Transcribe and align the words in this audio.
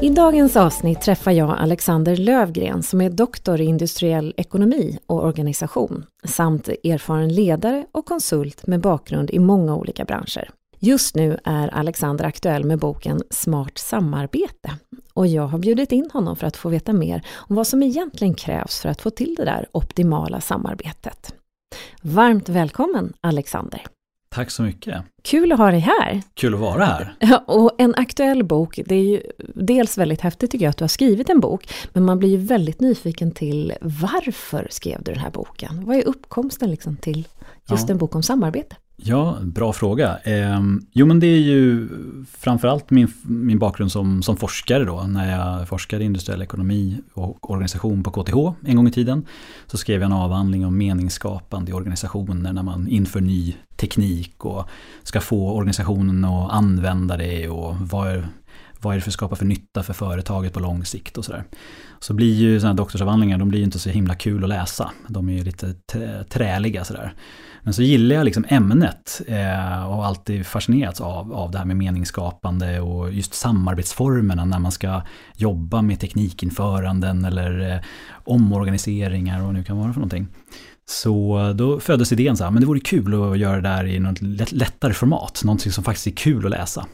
I 0.00 0.10
dagens 0.10 0.56
avsnitt 0.56 1.00
träffar 1.00 1.30
jag 1.30 1.58
Alexander 1.58 2.16
Lövgren 2.16 2.82
som 2.82 3.00
är 3.00 3.10
doktor 3.10 3.60
i 3.60 3.64
industriell 3.64 4.34
ekonomi 4.36 4.98
och 5.06 5.24
organisation 5.24 6.06
samt 6.24 6.68
erfaren 6.68 7.34
ledare 7.34 7.86
och 7.92 8.06
konsult 8.06 8.66
med 8.66 8.80
bakgrund 8.80 9.30
i 9.30 9.38
många 9.38 9.76
olika 9.76 10.04
branscher. 10.04 10.50
Just 10.78 11.14
nu 11.14 11.38
är 11.44 11.74
Alexander 11.74 12.24
aktuell 12.24 12.64
med 12.64 12.78
boken 12.78 13.22
Smart 13.30 13.78
samarbete 13.78 14.70
och 15.14 15.26
jag 15.26 15.46
har 15.46 15.58
bjudit 15.58 15.92
in 15.92 16.10
honom 16.12 16.36
för 16.36 16.46
att 16.46 16.56
få 16.56 16.68
veta 16.68 16.92
mer 16.92 17.26
om 17.36 17.56
vad 17.56 17.66
som 17.66 17.82
egentligen 17.82 18.34
krävs 18.34 18.80
för 18.80 18.88
att 18.88 19.02
få 19.02 19.10
till 19.10 19.34
det 19.38 19.44
där 19.44 19.66
optimala 19.72 20.40
samarbetet. 20.40 21.34
Varmt 22.02 22.48
välkommen 22.48 23.12
Alexander! 23.20 23.95
Tack 24.36 24.50
så 24.50 24.62
mycket. 24.62 25.02
Kul 25.22 25.52
att 25.52 25.58
ha 25.58 25.70
dig 25.70 25.80
här. 25.80 26.22
Kul 26.34 26.54
att 26.54 26.60
vara 26.60 26.84
här. 26.84 27.14
Ja, 27.20 27.38
och 27.46 27.70
en 27.78 27.94
aktuell 27.94 28.44
bok, 28.44 28.80
det 28.86 28.94
är 28.94 29.02
ju 29.02 29.22
dels 29.54 29.98
väldigt 29.98 30.20
häftigt 30.20 30.50
tycker 30.50 30.64
jag 30.64 30.70
att 30.70 30.76
du 30.76 30.84
har 30.84 30.88
skrivit 30.88 31.30
en 31.30 31.40
bok, 31.40 31.68
men 31.92 32.04
man 32.04 32.18
blir 32.18 32.28
ju 32.28 32.36
väldigt 32.36 32.80
nyfiken 32.80 33.30
till 33.30 33.72
varför 33.80 34.66
skrev 34.70 35.02
du 35.02 35.12
den 35.12 35.20
här 35.20 35.30
boken? 35.30 35.84
Vad 35.86 35.96
är 35.96 36.04
uppkomsten 36.08 36.70
liksom 36.70 36.96
till 36.96 37.28
just 37.70 37.88
Ja. 37.88 37.92
en 37.92 37.98
bok 37.98 38.14
om 38.14 38.22
samarbete? 38.22 38.76
Ja, 38.98 39.38
bra 39.42 39.72
fråga. 39.72 40.18
Eh, 40.18 40.60
jo 40.92 41.06
men 41.06 41.20
det 41.20 41.26
är 41.26 41.40
ju 41.40 41.88
framförallt 42.38 42.90
min, 42.90 43.12
min 43.22 43.58
bakgrund 43.58 43.92
som, 43.92 44.22
som 44.22 44.36
forskare 44.36 44.84
då. 44.84 45.02
När 45.02 45.38
jag 45.38 45.68
forskade 45.68 46.02
i 46.02 46.06
industriell 46.06 46.42
ekonomi 46.42 47.00
och 47.12 47.50
organisation 47.50 48.02
på 48.02 48.10
KTH 48.10 48.36
en 48.64 48.76
gång 48.76 48.88
i 48.88 48.90
tiden. 48.90 49.26
Så 49.66 49.78
skrev 49.78 50.00
jag 50.00 50.06
en 50.06 50.12
avhandling 50.12 50.66
om 50.66 50.78
meningsskapande 50.78 51.70
i 51.70 51.74
organisationer 51.74 52.52
när 52.52 52.62
man 52.62 52.88
inför 52.88 53.20
ny 53.20 53.56
teknik 53.76 54.44
och 54.44 54.68
ska 55.02 55.20
få 55.20 55.52
organisationen 55.52 56.24
att 56.24 56.52
använda 56.52 57.16
det 57.16 57.48
och 57.48 57.76
vad 57.76 58.08
är, 58.08 58.28
vad 58.80 58.92
är 58.92 58.96
det 58.96 59.02
för 59.02 59.10
att 59.10 59.14
skapa 59.14 59.36
för 59.36 59.44
nytta 59.44 59.82
för 59.82 59.92
företaget 59.92 60.52
på 60.52 60.60
lång 60.60 60.84
sikt 60.84 61.18
och 61.18 61.24
sådär. 61.24 61.44
Så 62.00 62.14
blir 62.14 62.34
ju 62.34 62.60
sådana 62.60 62.72
här 62.72 62.76
doktorsavhandlingar, 62.76 63.38
de 63.38 63.48
blir 63.48 63.58
ju 63.58 63.64
inte 63.64 63.78
så 63.78 63.90
himla 63.90 64.14
kul 64.14 64.42
att 64.42 64.48
läsa. 64.48 64.90
De 65.08 65.28
är 65.28 65.32
ju 65.32 65.44
lite 65.44 65.74
träliga 66.28 66.84
sådär. 66.84 67.14
Men 67.62 67.74
så 67.74 67.82
gillar 67.82 68.16
jag 68.16 68.24
liksom 68.24 68.44
ämnet 68.48 69.20
eh, 69.26 69.88
och 69.88 69.94
har 69.94 70.04
alltid 70.04 70.46
fascinerats 70.46 71.00
av, 71.00 71.32
av 71.32 71.50
det 71.50 71.58
här 71.58 71.64
med 71.64 71.76
meningsskapande 71.76 72.80
och 72.80 73.12
just 73.12 73.34
samarbetsformerna 73.34 74.44
när 74.44 74.58
man 74.58 74.72
ska 74.72 75.02
jobba 75.36 75.82
med 75.82 76.00
teknikinföranden 76.00 77.24
eller 77.24 77.72
eh, 77.72 77.80
omorganiseringar 78.24 79.38
och 79.38 79.44
vad 79.44 79.54
det 79.54 79.58
nu 79.58 79.64
kan 79.64 79.78
vara 79.78 79.92
för 79.92 80.00
någonting. 80.00 80.28
Så 80.88 81.52
då 81.52 81.80
föddes 81.80 82.12
idén 82.12 82.36
så 82.36 82.44
här, 82.44 82.50
men 82.50 82.60
det 82.60 82.66
vore 82.66 82.80
kul 82.80 83.32
att 83.32 83.38
göra 83.38 83.56
det 83.56 83.68
där 83.68 83.86
i 83.86 83.98
något 83.98 84.52
lättare 84.52 84.92
format, 84.92 85.40
någonting 85.44 85.72
som 85.72 85.84
faktiskt 85.84 86.06
är 86.06 86.10
kul 86.10 86.44
att 86.44 86.50
läsa. 86.50 86.86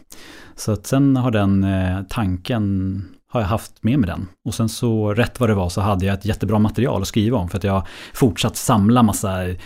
Så 0.57 0.73
att 0.73 0.87
sen 0.87 1.17
har 1.17 1.31
den 1.31 1.65
eh, 1.65 2.03
tanken 2.09 3.05
har 3.33 3.41
jag 3.41 3.49
haft 3.49 3.83
med 3.83 3.99
mig 3.99 4.07
den. 4.07 4.29
Och 4.45 4.55
sen 4.55 4.69
så 4.69 5.15
rätt 5.15 5.41
vad 5.41 5.49
det 5.49 5.55
var 5.55 5.69
så 5.69 5.81
hade 5.81 6.07
jag 6.07 6.15
ett 6.15 6.25
jättebra 6.25 6.59
material 6.59 7.03
att 7.03 7.09
skriva 7.09 7.39
om 7.39 7.49
för 7.49 7.59
att 7.59 7.65
jag 7.65 7.87
fortsatt 8.15 8.57
samla 8.57 9.03
massa 9.03 9.49
eh, 9.49 9.57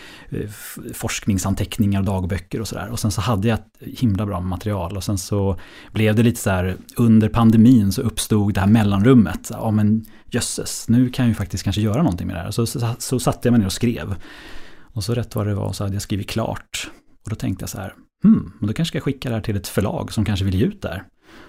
forskningsanteckningar 0.95 2.01
och 2.01 2.07
dagböcker 2.07 2.61
och 2.61 2.69
sådär. 2.69 2.89
Och 2.91 2.99
sen 2.99 3.11
så 3.11 3.21
hade 3.21 3.49
jag 3.49 3.59
ett 3.59 3.99
himla 4.01 4.27
bra 4.27 4.41
material 4.41 4.97
och 4.97 5.05
sen 5.05 5.19
så 5.19 5.57
blev 5.93 6.15
det 6.15 6.23
lite 6.23 6.41
så 6.41 6.51
här 6.51 6.77
under 6.97 7.29
pandemin 7.29 7.93
så 7.93 8.03
uppstod 8.03 8.55
det 8.55 8.61
här 8.61 8.67
mellanrummet. 8.67 9.51
Ja 9.51 9.71
men 9.71 10.05
jösses, 10.31 10.89
nu 10.89 11.09
kan 11.09 11.25
jag 11.25 11.29
ju 11.29 11.35
faktiskt 11.35 11.65
kanske 11.65 11.83
göra 11.83 12.03
någonting 12.03 12.27
med 12.27 12.37
det 12.37 12.41
här. 12.41 12.51
Så, 12.51 12.67
så, 12.67 12.95
så 12.99 13.21
satte 13.21 13.49
jag 13.49 13.53
mig 13.53 13.59
ner 13.59 13.67
och 13.67 13.73
skrev. 13.73 14.15
Och 14.81 15.05
så 15.05 15.15
rätt 15.15 15.35
vad 15.35 15.47
det 15.47 15.55
var 15.55 15.73
så 15.73 15.85
hade 15.85 15.95
jag 15.95 16.03
skrivit 16.03 16.29
klart. 16.29 16.91
Och 17.25 17.31
då 17.31 17.37
tänkte 17.37 17.63
jag 17.63 17.71
så 17.71 17.79
här, 17.79 17.95
hmm, 18.23 18.53
men 18.59 18.67
då 18.67 18.73
kanske 18.73 18.91
ska 18.91 18.97
jag 18.97 19.05
skicka 19.05 19.29
det 19.29 19.35
här 19.35 19.43
till 19.43 19.57
ett 19.57 19.69
förlag 19.69 20.13
som 20.13 20.25
kanske 20.25 20.45
vill 20.45 20.55
ge 20.55 20.65
ut 20.65 20.83
det 20.83 20.89
här. 20.89 21.05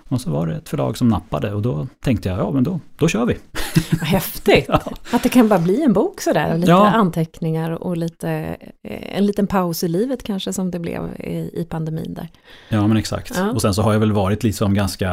Och 0.09 0.22
så 0.22 0.29
var 0.29 0.47
det 0.47 0.56
ett 0.56 0.69
förlag 0.69 0.97
som 0.97 1.07
nappade 1.07 1.53
och 1.53 1.62
då 1.62 1.88
tänkte 2.03 2.29
jag, 2.29 2.40
ja 2.40 2.51
men 2.51 2.63
då, 2.63 2.79
då 2.97 3.07
kör 3.07 3.25
vi. 3.25 3.38
Vad 3.91 4.07
häftigt! 4.07 4.66
Ja. 4.69 4.81
Att 5.12 5.23
det 5.23 5.29
kan 5.29 5.47
bara 5.47 5.59
bli 5.59 5.84
en 5.84 5.94
bok 5.94 6.22
sådär, 6.22 6.57
lite 6.57 6.72
Ja. 6.72 6.88
anteckningar 6.88 7.72
och 7.72 7.97
lite, 7.97 8.29
eh, 8.84 9.18
en 9.18 9.25
liten 9.25 9.47
paus 9.47 9.84
i 9.84 9.88
livet 9.88 10.23
kanske 10.23 10.53
som 10.53 10.72
det 10.72 10.79
blev 10.79 11.01
i, 11.53 11.68
pandemin 11.69 12.13
där. 12.13 12.29
Ja 12.69 12.88
men 12.88 12.97
exakt. 12.97 13.34
Ja. 13.38 13.51
Och 13.51 13.62
sen 13.62 13.73
så 13.73 13.81
har 13.81 13.94
jag 13.94 14.00
väl 14.00 14.12
varit 14.12 14.44
liksom 14.44 14.73
ganska, 14.73 15.06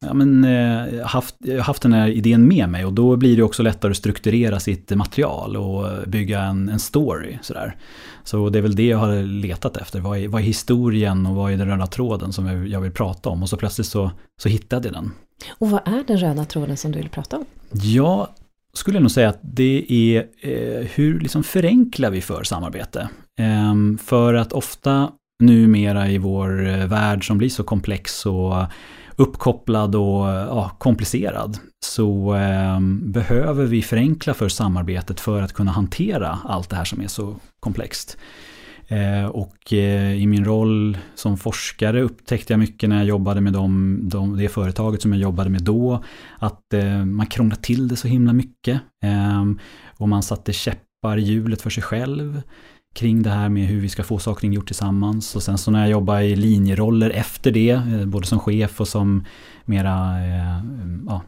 ja 0.00 0.14
men 0.14 0.44
eh, 0.44 1.06
haft, 1.06 1.36
haft 1.62 1.82
den 1.82 1.92
här 1.92 2.08
idén 2.08 2.48
med 2.48 2.68
mig 2.68 2.84
och 2.84 2.92
då 2.92 3.16
blir 3.16 3.36
det 3.36 3.42
också 3.42 3.62
lättare 3.62 3.90
att 3.90 3.96
strukturera 3.96 4.60
sitt 4.60 4.90
material 4.90 5.56
och 5.56 6.08
bygga 6.08 6.40
en, 6.42 6.68
en 6.68 6.78
story. 6.78 7.38
Sådär. 7.42 7.76
Så 8.24 8.48
det 8.48 8.58
är 8.58 8.62
väl 8.62 8.76
det 8.76 8.86
jag 8.86 8.98
har 8.98 9.22
letat 9.22 9.76
efter. 9.76 10.00
Vad 10.00 10.18
är, 10.18 10.28
vad 10.28 10.40
är 10.40 10.44
historien 10.46 11.26
och 11.26 11.34
vad 11.34 11.52
är 11.52 11.56
den 11.56 11.68
röda 11.68 11.86
tråden 11.86 12.32
som 12.32 12.68
jag 12.68 12.80
vill 12.80 12.92
prata 12.92 13.28
om? 13.28 13.42
Och 13.42 13.48
så 13.48 13.56
plötsligt 13.56 13.86
så, 13.86 14.10
så 14.42 14.48
hittade 14.48 14.88
jag 14.88 14.94
den. 14.94 15.12
Och 15.50 15.70
vad 15.70 15.88
är 15.88 16.04
den 16.06 16.18
röda 16.18 16.44
tråden 16.44 16.76
som 16.76 16.92
du 16.92 16.98
vill 16.98 17.08
prata 17.08 17.36
om? 17.36 17.44
Jag 17.72 18.28
skulle 18.72 19.00
nog 19.00 19.10
säga 19.10 19.28
att 19.28 19.40
det 19.42 19.86
är 19.88 20.18
eh, 20.40 20.86
hur 20.94 21.20
liksom 21.20 21.44
förenklar 21.44 22.10
vi 22.10 22.20
för 22.20 22.44
samarbete? 22.44 23.08
Ehm, 23.38 23.98
för 23.98 24.34
att 24.34 24.52
ofta 24.52 25.10
numera 25.42 26.08
i 26.08 26.18
vår 26.18 26.68
eh, 26.68 26.86
värld 26.86 27.26
som 27.26 27.38
blir 27.38 27.48
så 27.48 27.64
komplex 27.64 28.26
och 28.26 28.54
uppkopplad 29.16 29.94
och 29.94 30.26
ja, 30.28 30.76
komplicerad 30.78 31.58
så 31.84 32.32
ehm, 32.32 33.12
behöver 33.12 33.64
vi 33.64 33.82
förenkla 33.82 34.34
för 34.34 34.48
samarbetet 34.48 35.20
för 35.20 35.42
att 35.42 35.52
kunna 35.52 35.70
hantera 35.70 36.38
allt 36.44 36.70
det 36.70 36.76
här 36.76 36.84
som 36.84 37.00
är 37.00 37.08
så 37.08 37.36
komplext. 37.60 38.18
Eh, 38.88 39.24
och 39.24 39.72
eh, 39.72 40.12
i 40.12 40.26
min 40.26 40.44
roll 40.44 40.98
som 41.14 41.36
forskare 41.36 42.02
upptäckte 42.02 42.52
jag 42.52 42.60
mycket 42.60 42.88
när 42.88 42.96
jag 42.96 43.06
jobbade 43.06 43.40
med 43.40 43.52
de, 43.52 44.00
de, 44.02 44.36
det 44.36 44.48
företaget 44.48 45.02
som 45.02 45.12
jag 45.12 45.22
jobbade 45.22 45.50
med 45.50 45.62
då. 45.62 46.04
Att 46.38 46.74
eh, 46.74 47.04
man 47.04 47.26
krånglar 47.26 47.56
till 47.56 47.88
det 47.88 47.96
så 47.96 48.08
himla 48.08 48.32
mycket. 48.32 48.80
Ehm, 49.02 49.58
och 49.96 50.08
man 50.08 50.22
satte 50.22 50.52
käppar 50.52 51.18
i 51.18 51.22
hjulet 51.22 51.62
för 51.62 51.70
sig 51.70 51.82
själv 51.82 52.42
kring 52.94 53.22
det 53.22 53.30
här 53.30 53.48
med 53.48 53.66
hur 53.66 53.80
vi 53.80 53.88
ska 53.88 54.02
få 54.02 54.18
saker 54.18 54.48
gjort 54.48 54.66
tillsammans. 54.66 55.36
Och 55.36 55.42
sen 55.42 55.58
så 55.58 55.70
när 55.70 55.80
jag 55.80 55.90
jobbade 55.90 56.24
i 56.24 56.36
linjeroller 56.36 57.10
efter 57.10 57.50
det, 57.50 57.80
både 58.06 58.26
som 58.26 58.40
chef 58.40 58.80
och 58.80 58.88
som 58.88 59.24
mera 59.64 60.14
ja, 61.06 61.22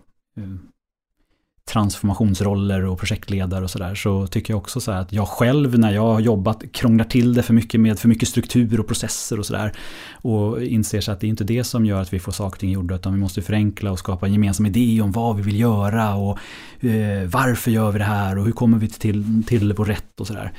transformationsroller 1.68 2.84
och 2.84 2.98
projektledare 2.98 3.64
och 3.64 3.70
sådär 3.70 3.94
så 3.94 4.26
tycker 4.26 4.52
jag 4.52 4.58
också 4.58 4.80
så 4.80 4.92
här 4.92 5.00
att 5.00 5.12
jag 5.12 5.28
själv 5.28 5.78
när 5.78 5.92
jag 5.92 6.02
har 6.02 6.20
jobbat 6.20 6.62
krånglar 6.72 7.04
till 7.04 7.34
det 7.34 7.42
för 7.42 7.54
mycket 7.54 7.80
med 7.80 7.98
för 7.98 8.08
mycket 8.08 8.28
struktur 8.28 8.80
och 8.80 8.86
processer 8.86 9.38
och 9.38 9.46
sådär 9.46 9.72
och 10.12 10.62
inser 10.62 11.00
så 11.00 11.12
att 11.12 11.20
det 11.20 11.26
är 11.26 11.28
inte 11.28 11.44
det 11.44 11.64
som 11.64 11.86
gör 11.86 12.00
att 12.00 12.12
vi 12.12 12.18
får 12.18 12.32
saker 12.32 12.56
och 12.56 12.60
ting 12.60 12.70
gjorda 12.70 12.94
utan 12.94 13.14
vi 13.14 13.20
måste 13.20 13.42
förenkla 13.42 13.92
och 13.92 13.98
skapa 13.98 14.26
en 14.26 14.32
gemensam 14.32 14.66
idé 14.66 15.00
om 15.02 15.12
vad 15.12 15.36
vi 15.36 15.42
vill 15.42 15.60
göra 15.60 16.14
och 16.14 16.38
eh, 16.80 17.28
varför 17.28 17.70
gör 17.70 17.92
vi 17.92 17.98
det 17.98 18.04
här 18.04 18.38
och 18.38 18.44
hur 18.44 18.52
kommer 18.52 18.78
vi 18.78 18.88
till, 18.88 19.42
till 19.46 19.72
vår 19.72 19.84
rätt 19.84 20.20
och 20.20 20.26
sådär. 20.26 20.52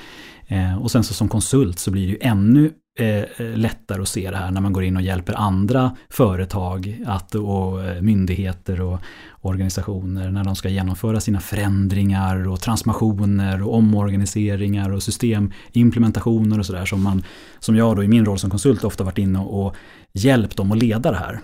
Eh, 0.48 0.82
och 0.82 0.92
sen 0.92 1.04
så 1.04 1.14
som 1.14 1.30
konsult 1.30 1.80
så 1.80 1.92
blir 1.92 2.06
det 2.08 2.12
ju 2.12 2.18
ännu 2.22 2.72
Eh, 3.00 3.08
eh, 3.08 3.58
lättare 3.58 4.02
att 4.02 4.08
se 4.08 4.32
det 4.32 4.38
här 4.38 4.52
när 4.52 4.62
man 4.62 4.74
går 4.74 4.84
in 4.84 4.96
och 4.96 5.02
hjälper 5.02 5.34
andra 5.34 5.96
företag 6.10 7.04
att, 7.06 7.36
och 7.36 7.84
eh, 7.84 8.02
myndigheter 8.02 8.82
och 8.82 9.00
organisationer 9.42 10.32
när 10.32 10.44
de 10.44 10.56
ska 10.56 10.70
genomföra 10.70 11.20
sina 11.20 11.40
förändringar 11.40 12.48
och 12.48 12.62
transformationer 12.62 13.64
och 13.64 13.76
omorganiseringar 13.76 14.92
och 14.92 15.04
systemimplementationer 15.04 16.60
och 16.60 16.66
sådär 16.66 16.86
som, 16.86 17.04
man, 17.04 17.24
som 17.60 17.76
jag 17.76 17.96
då 17.96 18.04
i 18.04 18.08
min 18.08 18.26
roll 18.26 18.40
som 18.40 18.50
konsult 18.50 18.84
ofta 18.84 19.04
varit 19.04 19.18
inne 19.18 19.40
och 19.40 19.76
hjälpt 20.14 20.58
dem 20.58 20.72
att 20.72 20.78
leda 20.78 21.12
det 21.12 21.18
här. 21.18 21.40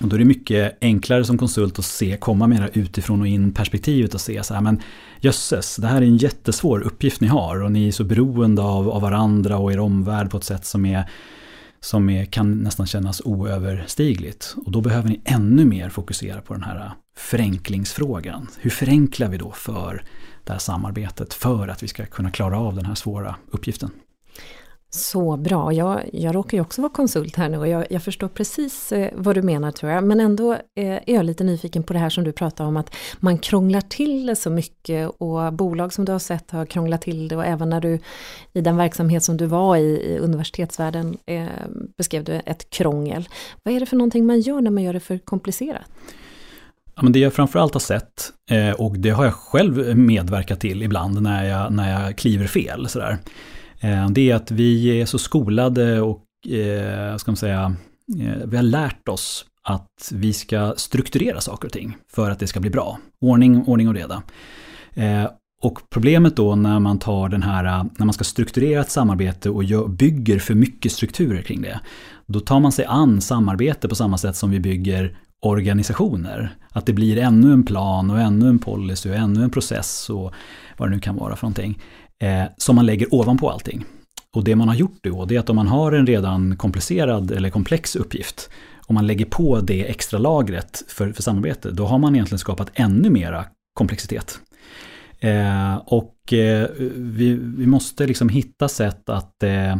Och 0.00 0.08
då 0.08 0.16
är 0.16 0.18
det 0.18 0.24
mycket 0.24 0.78
enklare 0.80 1.24
som 1.24 1.38
konsult 1.38 1.78
att 1.78 1.84
se, 1.84 2.16
komma 2.16 2.46
med 2.46 2.58
det 2.58 2.62
här 2.62 2.70
utifrån 2.74 3.20
och 3.20 3.26
in 3.26 3.52
perspektivet 3.52 4.14
och 4.14 4.20
se 4.20 4.42
så 4.42 4.54
här, 4.54 4.60
men 4.60 4.82
jösses, 5.20 5.76
det 5.76 5.86
här 5.86 5.96
är 5.96 6.06
en 6.06 6.16
jättesvår 6.16 6.80
uppgift 6.80 7.20
ni 7.20 7.26
har 7.26 7.62
och 7.62 7.72
ni 7.72 7.88
är 7.88 7.92
så 7.92 8.04
beroende 8.04 8.62
av, 8.62 8.90
av 8.90 9.02
varandra 9.02 9.58
och 9.58 9.72
er 9.72 9.78
omvärld 9.78 10.30
på 10.30 10.36
ett 10.36 10.44
sätt 10.44 10.66
som 10.66 10.86
är 10.86 11.10
som 11.84 12.10
är, 12.10 12.24
kan 12.24 12.58
nästan 12.58 12.86
kännas 12.86 13.22
oöverstigligt. 13.24 14.54
Och 14.66 14.72
då 14.72 14.80
behöver 14.80 15.08
ni 15.08 15.20
ännu 15.24 15.64
mer 15.64 15.88
fokusera 15.88 16.40
på 16.40 16.54
den 16.54 16.62
här 16.62 16.92
förenklingsfrågan. 17.16 18.48
Hur 18.58 18.70
förenklar 18.70 19.28
vi 19.28 19.38
då 19.38 19.52
för 19.52 20.04
det 20.44 20.52
här 20.52 20.58
samarbetet 20.58 21.34
för 21.34 21.68
att 21.68 21.82
vi 21.82 21.88
ska 21.88 22.06
kunna 22.06 22.30
klara 22.30 22.58
av 22.58 22.74
den 22.74 22.86
här 22.86 22.94
svåra 22.94 23.36
uppgiften? 23.50 23.90
Så 24.94 25.36
bra. 25.36 25.72
Jag, 25.72 26.10
jag 26.12 26.34
råkar 26.34 26.58
ju 26.58 26.62
också 26.62 26.82
vara 26.82 26.92
konsult 26.92 27.36
här 27.36 27.48
nu 27.48 27.58
och 27.58 27.68
jag, 27.68 27.86
jag 27.90 28.02
förstår 28.02 28.28
precis 28.28 28.92
eh, 28.92 29.10
vad 29.16 29.34
du 29.34 29.42
menar 29.42 29.70
tror 29.70 29.92
jag. 29.92 30.04
Men 30.04 30.20
ändå 30.20 30.52
eh, 30.52 30.92
är 30.92 31.14
jag 31.14 31.24
lite 31.24 31.44
nyfiken 31.44 31.82
på 31.82 31.92
det 31.92 31.98
här 31.98 32.10
som 32.10 32.24
du 32.24 32.32
pratar 32.32 32.64
om 32.64 32.76
att 32.76 32.94
man 33.20 33.38
krånglar 33.38 33.80
till 33.80 34.26
det 34.26 34.36
så 34.36 34.50
mycket 34.50 35.10
och 35.18 35.52
bolag 35.52 35.92
som 35.92 36.04
du 36.04 36.12
har 36.12 36.18
sett 36.18 36.50
har 36.50 36.66
krånglat 36.66 37.02
till 37.02 37.28
det 37.28 37.36
och 37.36 37.44
även 37.44 37.70
när 37.70 37.80
du 37.80 37.98
i 38.52 38.60
den 38.60 38.76
verksamhet 38.76 39.24
som 39.24 39.36
du 39.36 39.46
var 39.46 39.76
i, 39.76 39.80
i 39.80 40.18
universitetsvärlden 40.18 41.16
eh, 41.26 41.46
beskrev 41.96 42.24
du 42.24 42.40
ett 42.46 42.70
krångel. 42.70 43.28
Vad 43.62 43.74
är 43.74 43.80
det 43.80 43.86
för 43.86 43.96
någonting 43.96 44.26
man 44.26 44.40
gör 44.40 44.60
när 44.60 44.70
man 44.70 44.82
gör 44.82 44.92
det 44.92 45.00
för 45.00 45.18
komplicerat? 45.18 45.82
Ja, 46.96 47.02
men 47.02 47.12
det 47.12 47.18
jag 47.18 47.32
framförallt 47.32 47.74
har 47.74 47.80
sett, 47.80 48.32
eh, 48.50 48.70
och 48.70 48.98
det 48.98 49.10
har 49.10 49.24
jag 49.24 49.34
själv 49.34 49.96
medverkat 49.96 50.60
till 50.60 50.82
ibland 50.82 51.22
när 51.22 51.44
jag, 51.44 51.72
när 51.72 52.02
jag 52.02 52.16
kliver 52.16 52.46
fel. 52.46 52.88
Sådär. 52.88 53.18
Eh, 53.84 54.10
det 54.10 54.30
är 54.30 54.34
att 54.34 54.50
vi 54.50 55.00
är 55.00 55.06
så 55.06 55.18
skolade 55.18 56.00
och 56.00 56.24
eh, 56.48 57.16
ska 57.16 57.30
man 57.30 57.36
säga, 57.36 57.76
eh, 58.20 58.46
vi 58.46 58.56
har 58.56 58.62
lärt 58.62 59.08
oss 59.08 59.44
att 59.62 60.12
vi 60.12 60.32
ska 60.32 60.74
strukturera 60.76 61.40
saker 61.40 61.68
och 61.68 61.72
ting 61.72 61.96
för 62.12 62.30
att 62.30 62.38
det 62.38 62.46
ska 62.46 62.60
bli 62.60 62.70
bra. 62.70 62.98
Ordning, 63.20 63.64
ordning 63.66 63.88
och 63.88 63.94
reda. 63.94 64.22
Eh, 64.94 65.26
och 65.62 65.78
problemet 65.90 66.36
då 66.36 66.54
när 66.54 66.80
man 66.80 66.98
tar 66.98 67.28
den 67.28 67.42
här, 67.42 67.64
eh, 67.64 67.84
när 67.98 68.06
man 68.06 68.12
ska 68.12 68.24
strukturera 68.24 68.80
ett 68.80 68.90
samarbete 68.90 69.50
och 69.50 69.90
bygger 69.90 70.38
för 70.38 70.54
mycket 70.54 70.92
strukturer 70.92 71.42
kring 71.42 71.62
det. 71.62 71.80
Då 72.26 72.40
tar 72.40 72.60
man 72.60 72.72
sig 72.72 72.84
an 72.84 73.20
samarbete 73.20 73.88
på 73.88 73.94
samma 73.94 74.18
sätt 74.18 74.36
som 74.36 74.50
vi 74.50 74.60
bygger 74.60 75.16
organisationer. 75.42 76.56
Att 76.70 76.86
det 76.86 76.92
blir 76.92 77.18
ännu 77.18 77.52
en 77.52 77.62
plan 77.62 78.10
och 78.10 78.20
ännu 78.20 78.48
en 78.48 78.58
policy 78.58 79.10
och 79.10 79.16
ännu 79.16 79.44
en 79.44 79.50
process 79.50 80.10
och 80.10 80.32
vad 80.76 80.88
det 80.88 80.94
nu 80.94 81.00
kan 81.00 81.16
vara 81.16 81.36
för 81.36 81.46
någonting 81.46 81.78
eh, 82.22 82.44
som 82.56 82.76
man 82.76 82.86
lägger 82.86 83.14
ovanpå 83.14 83.50
allting. 83.50 83.84
Och 84.34 84.44
det 84.44 84.56
man 84.56 84.68
har 84.68 84.74
gjort 84.74 84.98
då, 85.02 85.24
det 85.24 85.36
är 85.36 85.40
att 85.40 85.50
om 85.50 85.56
man 85.56 85.68
har 85.68 85.92
en 85.92 86.06
redan 86.06 86.56
komplicerad 86.56 87.30
eller 87.30 87.50
komplex 87.50 87.96
uppgift, 87.96 88.50
om 88.86 88.94
man 88.94 89.06
lägger 89.06 89.24
på 89.24 89.60
det 89.60 89.90
extra 89.90 90.18
lagret 90.18 90.82
för, 90.88 91.12
för 91.12 91.22
samarbete, 91.22 91.70
då 91.70 91.86
har 91.86 91.98
man 91.98 92.14
egentligen 92.14 92.38
skapat 92.38 92.70
ännu 92.74 93.10
mera 93.10 93.44
komplexitet. 93.74 94.38
Eh, 95.20 95.76
och 95.76 96.32
eh, 96.32 96.68
vi, 96.96 97.34
vi, 97.34 97.66
måste 97.66 98.06
liksom 98.06 98.28
hitta 98.28 98.68
sätt 98.68 99.08
att 99.08 99.42
eh, 99.42 99.76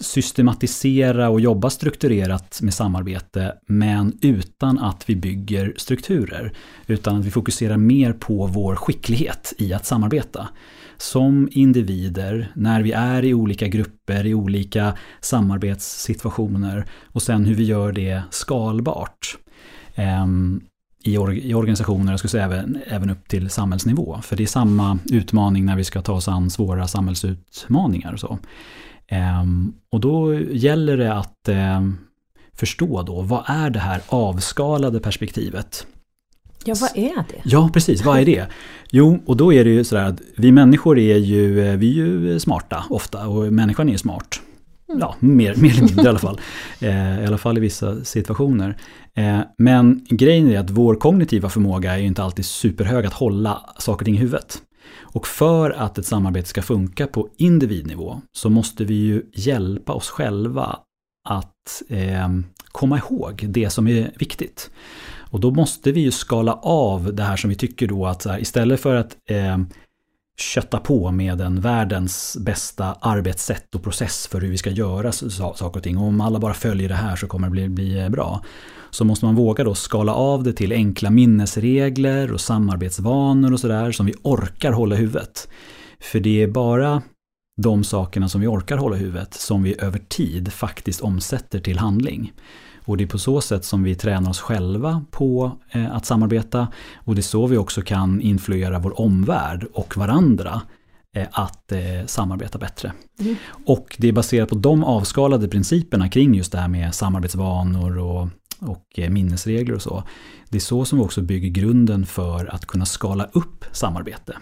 systematisera 0.00 1.28
och 1.28 1.40
jobba 1.40 1.70
strukturerat 1.70 2.58
med 2.62 2.74
samarbete, 2.74 3.54
men 3.68 4.18
utan 4.22 4.78
att 4.78 5.10
vi 5.10 5.16
bygger 5.16 5.74
strukturer. 5.76 6.52
Utan 6.86 7.16
att 7.16 7.24
vi 7.24 7.30
fokuserar 7.30 7.76
mer 7.76 8.12
på 8.12 8.46
vår 8.46 8.76
skicklighet 8.76 9.52
i 9.58 9.72
att 9.72 9.86
samarbeta 9.86 10.48
som 10.96 11.48
individer 11.52 12.52
när 12.54 12.82
vi 12.82 12.92
är 12.92 13.24
i 13.24 13.34
olika 13.34 13.68
grupper, 13.68 14.26
i 14.26 14.34
olika 14.34 14.94
samarbetssituationer 15.20 16.86
och 17.04 17.22
sen 17.22 17.44
hur 17.44 17.54
vi 17.54 17.64
gör 17.64 17.92
det 17.92 18.22
skalbart. 18.30 19.36
Ehm, 19.94 20.60
I, 21.02 21.16
or 21.16 21.34
i 21.34 21.54
organisationer, 21.54 22.12
jag 22.12 22.18
skulle 22.18 22.30
säga 22.30 22.44
även, 22.44 22.78
även 22.86 23.10
upp 23.10 23.28
till 23.28 23.50
samhällsnivå. 23.50 24.20
För 24.22 24.36
det 24.36 24.42
är 24.42 24.46
samma 24.46 24.98
utmaning 25.04 25.64
när 25.64 25.76
vi 25.76 25.84
ska 25.84 26.02
ta 26.02 26.12
oss 26.12 26.28
an 26.28 26.50
svåra 26.50 26.88
samhällsutmaningar. 26.88 28.12
Och, 28.12 28.20
så. 28.20 28.38
Ehm, 29.08 29.72
och 29.90 30.00
då 30.00 30.34
gäller 30.40 30.96
det 30.96 31.14
att 31.14 31.48
ehm, 31.48 31.96
förstå 32.52 33.02
då, 33.02 33.22
vad 33.22 33.42
är 33.46 33.70
det 33.70 33.78
här 33.78 34.00
avskalade 34.08 35.00
perspektivet? 35.00 35.86
Ja, 36.64 36.74
vad 36.80 36.90
är 36.94 37.24
det? 37.28 37.40
Ja, 37.44 37.70
precis. 37.72 38.04
Vad 38.04 38.18
är 38.18 38.24
det? 38.24 38.46
Jo, 38.90 39.22
och 39.26 39.36
då 39.36 39.52
är 39.52 39.64
det 39.64 39.70
ju 39.70 39.84
sådär 39.84 40.04
att 40.04 40.20
vi 40.36 40.52
människor 40.52 40.98
är 40.98 41.16
ju, 41.16 41.66
eh, 41.66 41.76
vi 41.76 42.00
är 42.00 42.04
ju 42.04 42.40
smarta 42.40 42.84
ofta 42.90 43.28
och 43.28 43.52
människan 43.52 43.88
är 43.88 43.96
smart. 43.96 44.40
Mm. 44.88 45.00
Ja, 45.00 45.16
mer, 45.20 45.54
mer 45.56 45.70
eller 45.70 45.82
mindre 45.82 46.04
i 46.04 46.08
alla 46.08 46.18
fall. 46.18 46.40
Eh, 46.80 47.22
I 47.22 47.26
alla 47.26 47.38
fall 47.38 47.58
i 47.58 47.60
vissa 47.60 48.04
situationer. 48.04 48.76
Eh, 49.14 49.40
men 49.58 50.06
grejen 50.10 50.48
är 50.48 50.58
att 50.58 50.70
vår 50.70 50.94
kognitiva 50.94 51.48
förmåga 51.48 51.92
är 51.92 51.98
ju 51.98 52.06
inte 52.06 52.22
alltid 52.22 52.44
superhög 52.44 53.06
att 53.06 53.12
hålla 53.12 53.74
saker 53.78 54.02
och 54.02 54.04
ting 54.04 54.14
i 54.14 54.18
huvudet. 54.18 54.62
Och 55.00 55.26
för 55.26 55.70
att 55.70 55.98
ett 55.98 56.06
samarbete 56.06 56.48
ska 56.48 56.62
funka 56.62 57.06
på 57.06 57.28
individnivå 57.36 58.20
så 58.32 58.50
måste 58.50 58.84
vi 58.84 58.94
ju 58.94 59.22
hjälpa 59.32 59.92
oss 59.92 60.08
själva 60.08 60.78
att 61.28 61.82
eh, 61.88 62.28
komma 62.72 62.98
ihåg 62.98 63.44
det 63.48 63.70
som 63.70 63.88
är 63.88 64.10
viktigt. 64.18 64.70
Och 65.36 65.40
då 65.40 65.50
måste 65.50 65.92
vi 65.92 66.00
ju 66.00 66.10
skala 66.10 66.52
av 66.62 67.14
det 67.14 67.22
här 67.22 67.36
som 67.36 67.50
vi 67.50 67.56
tycker 67.56 67.86
då 67.86 68.06
att 68.06 68.24
här, 68.24 68.40
istället 68.40 68.80
för 68.80 68.94
att 68.94 69.16
eh, 69.30 69.58
kötta 70.38 70.78
på 70.78 71.10
med 71.10 71.40
en 71.40 71.60
världens 71.60 72.36
bästa 72.40 72.96
arbetssätt 73.00 73.74
och 73.74 73.82
process 73.82 74.26
för 74.26 74.40
hur 74.40 74.50
vi 74.50 74.58
ska 74.58 74.70
göra 74.70 75.12
saker 75.12 75.76
och 75.76 75.82
ting. 75.82 75.98
Och 75.98 76.06
om 76.06 76.20
alla 76.20 76.38
bara 76.38 76.54
följer 76.54 76.88
det 76.88 76.94
här 76.94 77.16
så 77.16 77.26
kommer 77.26 77.46
det 77.46 77.50
bli, 77.50 77.68
bli 77.68 77.98
eh, 77.98 78.08
bra. 78.08 78.44
Så 78.90 79.04
måste 79.04 79.24
man 79.24 79.34
våga 79.34 79.64
då 79.64 79.74
skala 79.74 80.14
av 80.14 80.42
det 80.42 80.52
till 80.52 80.72
enkla 80.72 81.10
minnesregler 81.10 82.32
och 82.32 82.40
samarbetsvanor 82.40 83.52
och 83.52 83.60
sådär 83.60 83.92
som 83.92 84.06
vi 84.06 84.14
orkar 84.22 84.72
hålla 84.72 84.94
i 84.94 84.98
huvudet. 84.98 85.48
För 86.00 86.20
det 86.20 86.42
är 86.42 86.48
bara 86.48 87.02
de 87.62 87.84
sakerna 87.84 88.28
som 88.28 88.40
vi 88.40 88.46
orkar 88.46 88.76
hålla 88.76 88.96
i 88.96 89.00
huvudet 89.00 89.34
som 89.34 89.62
vi 89.62 89.80
över 89.80 89.98
tid 89.98 90.52
faktiskt 90.52 91.00
omsätter 91.00 91.60
till 91.60 91.78
handling. 91.78 92.32
Och 92.86 92.96
det 92.96 93.04
är 93.04 93.08
på 93.08 93.18
så 93.18 93.40
sätt 93.40 93.64
som 93.64 93.82
vi 93.82 93.94
tränar 93.94 94.30
oss 94.30 94.40
själva 94.40 95.04
på 95.10 95.58
eh, 95.70 95.94
att 95.94 96.06
samarbeta. 96.06 96.68
Och 96.94 97.14
det 97.14 97.20
är 97.20 97.22
så 97.22 97.46
vi 97.46 97.56
också 97.56 97.82
kan 97.82 98.20
influera 98.20 98.78
vår 98.78 99.00
omvärld 99.00 99.66
och 99.72 99.96
varandra 99.96 100.62
eh, 101.16 101.26
att 101.32 101.72
eh, 101.72 102.06
samarbeta 102.06 102.58
bättre. 102.58 102.92
Mm. 103.20 103.36
Och 103.66 103.96
det 103.98 104.08
är 104.08 104.12
baserat 104.12 104.48
på 104.48 104.54
de 104.54 104.84
avskalade 104.84 105.48
principerna 105.48 106.08
kring 106.08 106.34
just 106.34 106.52
det 106.52 106.58
här 106.58 106.68
med 106.68 106.94
samarbetsvanor 106.94 107.98
och, 107.98 108.28
och 108.60 109.10
minnesregler 109.10 109.74
och 109.74 109.82
så. 109.82 110.02
Det 110.48 110.58
är 110.58 110.60
så 110.60 110.84
som 110.84 110.98
vi 110.98 111.04
också 111.04 111.22
bygger 111.22 111.48
grunden 111.48 112.06
för 112.06 112.54
att 112.54 112.66
kunna 112.66 112.86
skala 112.86 113.28
upp 113.32 113.64
samarbete. 113.72 114.36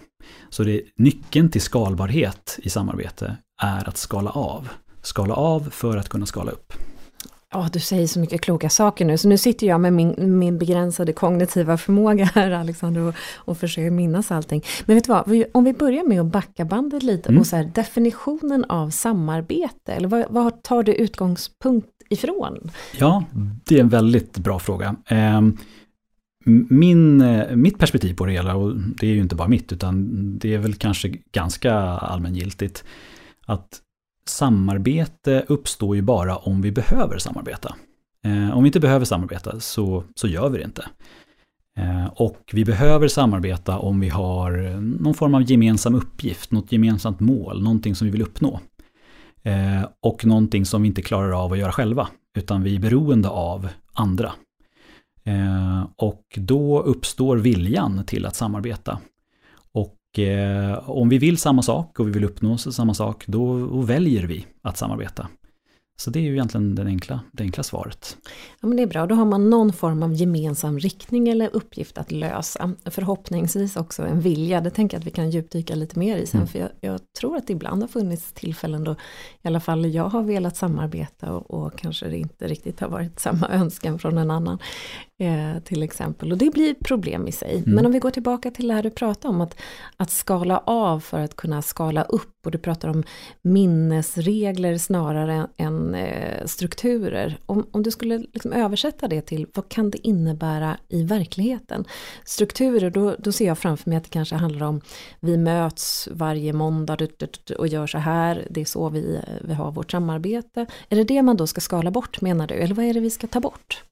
Så 0.51 0.65
det, 0.65 0.83
nyckeln 0.97 1.51
till 1.51 1.61
skalbarhet 1.61 2.59
i 2.63 2.71
samarbete 2.71 3.37
är 3.63 3.89
att 3.89 3.97
skala 3.97 4.31
av. 4.31 4.69
Skala 5.03 5.35
av 5.35 5.71
för 5.71 5.97
att 5.97 6.09
kunna 6.09 6.27
skala 6.27 6.51
upp. 6.51 6.73
Ja, 7.55 7.69
du 7.73 7.81
säger 7.81 8.07
så 8.07 8.21
mycket 8.21 8.41
kloka 8.41 8.69
saker 8.69 9.05
nu, 9.05 9.19
så 9.19 9.29
nu 9.29 9.39
sitter 9.39 9.67
jag 9.67 9.81
med 9.81 9.93
min, 9.93 10.39
min 10.39 10.59
begränsade 10.59 11.13
kognitiva 11.13 11.77
förmåga 11.77 12.25
här 12.25 12.51
Alexander 12.51 13.01
och, 13.01 13.15
och 13.35 13.59
försöker 13.59 13.91
minnas 13.91 14.31
allting. 14.31 14.63
Men 14.87 14.97
vet 14.97 15.05
du 15.05 15.09
vad, 15.09 15.45
om 15.53 15.65
vi 15.65 15.73
börjar 15.73 16.05
med 16.05 16.21
att 16.21 16.27
backa 16.27 16.65
bandet 16.65 17.03
lite 17.03 17.29
mm. 17.29 17.41
och 17.41 17.47
så 17.47 17.57
här, 17.57 17.71
definitionen 17.75 18.65
av 18.65 18.91
samarbete, 18.91 19.93
eller 19.93 20.09
vad, 20.09 20.25
vad, 20.31 20.63
tar 20.63 20.83
du 20.83 20.95
utgångspunkt 20.95 21.89
ifrån? 22.11 22.71
Ja, 22.99 23.25
det 23.65 23.77
är 23.77 23.81
en 23.81 23.89
väldigt 23.89 24.39
bra 24.39 24.59
fråga. 24.59 24.97
Ehm, 25.07 25.57
min, 26.69 27.25
mitt 27.55 27.79
perspektiv 27.79 28.15
på 28.15 28.27
det 28.27 28.33
hela, 28.33 28.57
och 28.57 28.77
det 28.77 29.07
är 29.07 29.15
ju 29.15 29.21
inte 29.21 29.35
bara 29.35 29.49
mitt, 29.49 29.73
utan 29.73 30.09
det 30.39 30.55
är 30.55 30.59
väl 30.59 30.75
kanske 30.75 31.09
ganska 31.33 31.75
allmängiltigt, 31.83 32.85
att 33.47 33.81
samarbete 34.29 35.45
uppstår 35.49 35.97
ju 35.97 36.03
bara 36.03 36.37
om 36.37 36.63
vi 36.63 36.73
behöver 36.73 37.19
samarbeta. 37.19 37.75
Eh, 38.25 38.57
om 38.57 38.63
vi 38.63 38.69
inte 38.69 38.81
behöver 38.81 39.05
samarbeta 39.05 39.61
så, 39.61 40.05
så 40.15 40.29
gör 40.29 40.49
vi 40.49 40.59
det 40.59 40.65
inte. 40.65 40.87
Eh, 41.79 42.07
och 42.07 42.51
vi 42.53 42.65
behöver 42.65 43.09
samarbeta 43.09 43.79
om 43.79 44.01
vi 44.01 44.09
har 44.09 44.51
någon 44.81 45.15
form 45.15 45.35
av 45.35 45.51
gemensam 45.51 45.95
uppgift, 45.95 46.51
något 46.51 46.73
gemensamt 46.73 47.21
mål, 47.21 47.63
någonting 47.63 47.95
som 47.95 48.07
vi 48.07 48.11
vill 48.11 48.23
uppnå. 48.23 48.61
Eh, 49.43 49.89
och 50.01 50.25
någonting 50.25 50.67
som 50.67 50.83
vi 50.83 50.89
inte 50.89 51.03
klarar 51.03 51.45
av 51.45 51.53
att 51.53 51.59
göra 51.59 51.73
själva, 51.73 52.09
utan 52.37 52.63
vi 52.63 52.77
är 52.77 52.81
beroende 52.81 53.29
av 53.29 53.69
andra. 53.93 54.33
Och 55.97 56.25
då 56.37 56.81
uppstår 56.83 57.37
viljan 57.37 58.05
till 58.07 58.27
att 58.27 58.37
samarbeta. 58.37 58.99
Eh, 60.19 60.91
om 60.91 61.09
vi 61.09 61.19
vill 61.19 61.39
samma 61.39 61.63
sak 61.63 62.01
och 62.01 62.09
vi 62.09 62.13
vill 62.13 62.25
uppnå 62.25 62.59
samma 62.59 62.95
sak, 62.95 63.25
då 63.27 63.55
väljer 63.81 64.27
vi 64.27 64.47
att 64.63 64.77
samarbeta. 64.77 65.29
Så 65.97 66.11
det 66.11 66.19
är 66.19 66.23
ju 66.23 66.33
egentligen 66.33 66.75
den 66.75 66.87
enkla, 66.87 67.21
det 67.33 67.43
enkla 67.43 67.63
svaret. 67.63 68.17
Ja 68.61 68.69
men 68.69 68.77
det 68.77 68.83
är 68.83 68.87
bra, 68.87 69.07
då 69.07 69.15
har 69.15 69.25
man 69.25 69.51
någon 69.51 69.73
form 69.73 70.03
av 70.03 70.15
gemensam 70.15 70.79
riktning 70.79 71.29
eller 71.29 71.51
uppgift 71.53 71.99
att 71.99 72.13
lösa. 72.13 72.71
Förhoppningsvis 72.85 73.77
också 73.77 74.03
en 74.03 74.21
vilja, 74.21 74.61
det 74.61 74.71
tänker 74.71 74.97
jag 74.97 75.01
att 75.01 75.07
vi 75.07 75.11
kan 75.11 75.31
djupdyka 75.31 75.75
lite 75.75 75.99
mer 75.99 76.17
i 76.17 76.27
sen. 76.27 76.41
Mm. 76.41 76.49
För 76.49 76.59
jag, 76.59 76.69
jag, 76.81 77.01
tror 77.21 77.37
att 77.37 77.47
det 77.47 77.53
ibland 77.53 77.83
har 77.83 77.89
funnits 77.89 78.33
tillfällen 78.33 78.85
då 78.85 78.93
i 79.43 79.49
alla 79.49 79.61
fall 79.61 79.95
jag 79.95 80.09
har 80.09 80.23
velat 80.23 80.57
samarbeta 80.57 81.33
och, 81.33 81.51
och 81.51 81.79
kanske 81.79 82.09
det 82.09 82.19
inte 82.19 82.49
riktigt 82.49 82.81
har 82.81 82.89
varit 82.89 83.21
samma 83.21 83.49
önskan 83.49 83.99
från 83.99 84.19
en 84.19 84.31
annan. 84.31 84.59
Eh, 85.19 85.63
till 85.63 85.83
exempel. 85.83 86.33
Och 86.33 86.39
det 86.39 86.51
blir 86.51 86.75
problem 86.75 87.29
i 87.29 87.33
sig. 87.33 87.57
Mm. 87.57 87.75
Men 87.75 87.87
om 87.87 87.93
vi 87.93 87.99
går 87.99 88.11
tillbaka 88.11 88.51
till 88.51 88.69
det 88.69 88.75
här 88.75 88.83
du 88.83 88.91
pratade 88.91 89.35
om, 89.35 89.41
att, 89.41 89.61
att 89.97 90.11
skala 90.11 90.59
av 90.59 91.01
för 91.01 91.21
att 91.21 91.37
kunna 91.37 91.63
skala 91.63 92.03
upp. 92.03 92.34
Och 92.47 92.51
du 92.51 92.59
pratar 92.59 92.89
om 92.89 93.03
minnesregler 93.43 94.79
snarare 94.79 95.47
än 95.57 95.95
eh, 95.95 96.47
strukturer. 96.47 97.39
Om, 97.47 97.67
om 97.71 97.83
du 97.83 97.91
skulle 97.91 98.19
liksom 98.19 98.53
översätta 98.53 99.09
det 99.09 99.21
till 99.21 99.47
vad 99.55 99.69
kan 99.69 99.91
det 99.91 100.07
innebära 100.07 100.77
i 100.89 101.03
verkligheten? 101.03 101.85
Strukturer, 102.25 102.91
då, 102.91 103.17
då 103.19 103.33
ser 103.33 103.47
jag 103.47 103.59
framför 103.59 103.91
mig 103.91 103.97
att 103.97 104.05
det 104.05 104.11
kanske 104.11 104.35
handlar 104.35 104.67
om 104.67 104.81
vi 105.21 105.37
möts 105.37 106.09
varje 106.13 106.53
måndag 106.53 106.97
och 107.59 107.69
gör 107.69 107.87
så 107.87 107.99
här, 107.99 108.47
det 108.51 108.61
är 108.61 108.65
så 108.65 108.89
vi, 108.89 109.21
vi 109.41 109.55
har 109.55 109.73
vårt 109.73 109.91
samarbete. 109.91 110.67
Är 110.89 110.97
det 110.97 111.05
det 111.05 111.23
man 111.23 111.37
då 111.37 111.47
ska 111.47 111.61
skala 111.61 111.91
bort 111.91 112.21
menar 112.21 112.47
du, 112.47 112.55
eller 112.55 112.75
vad 112.75 112.85
är 112.85 112.95
det 112.95 113.01
vi 113.01 113.11
ska 113.11 113.27
ta 113.27 113.41
bort? 113.41 113.83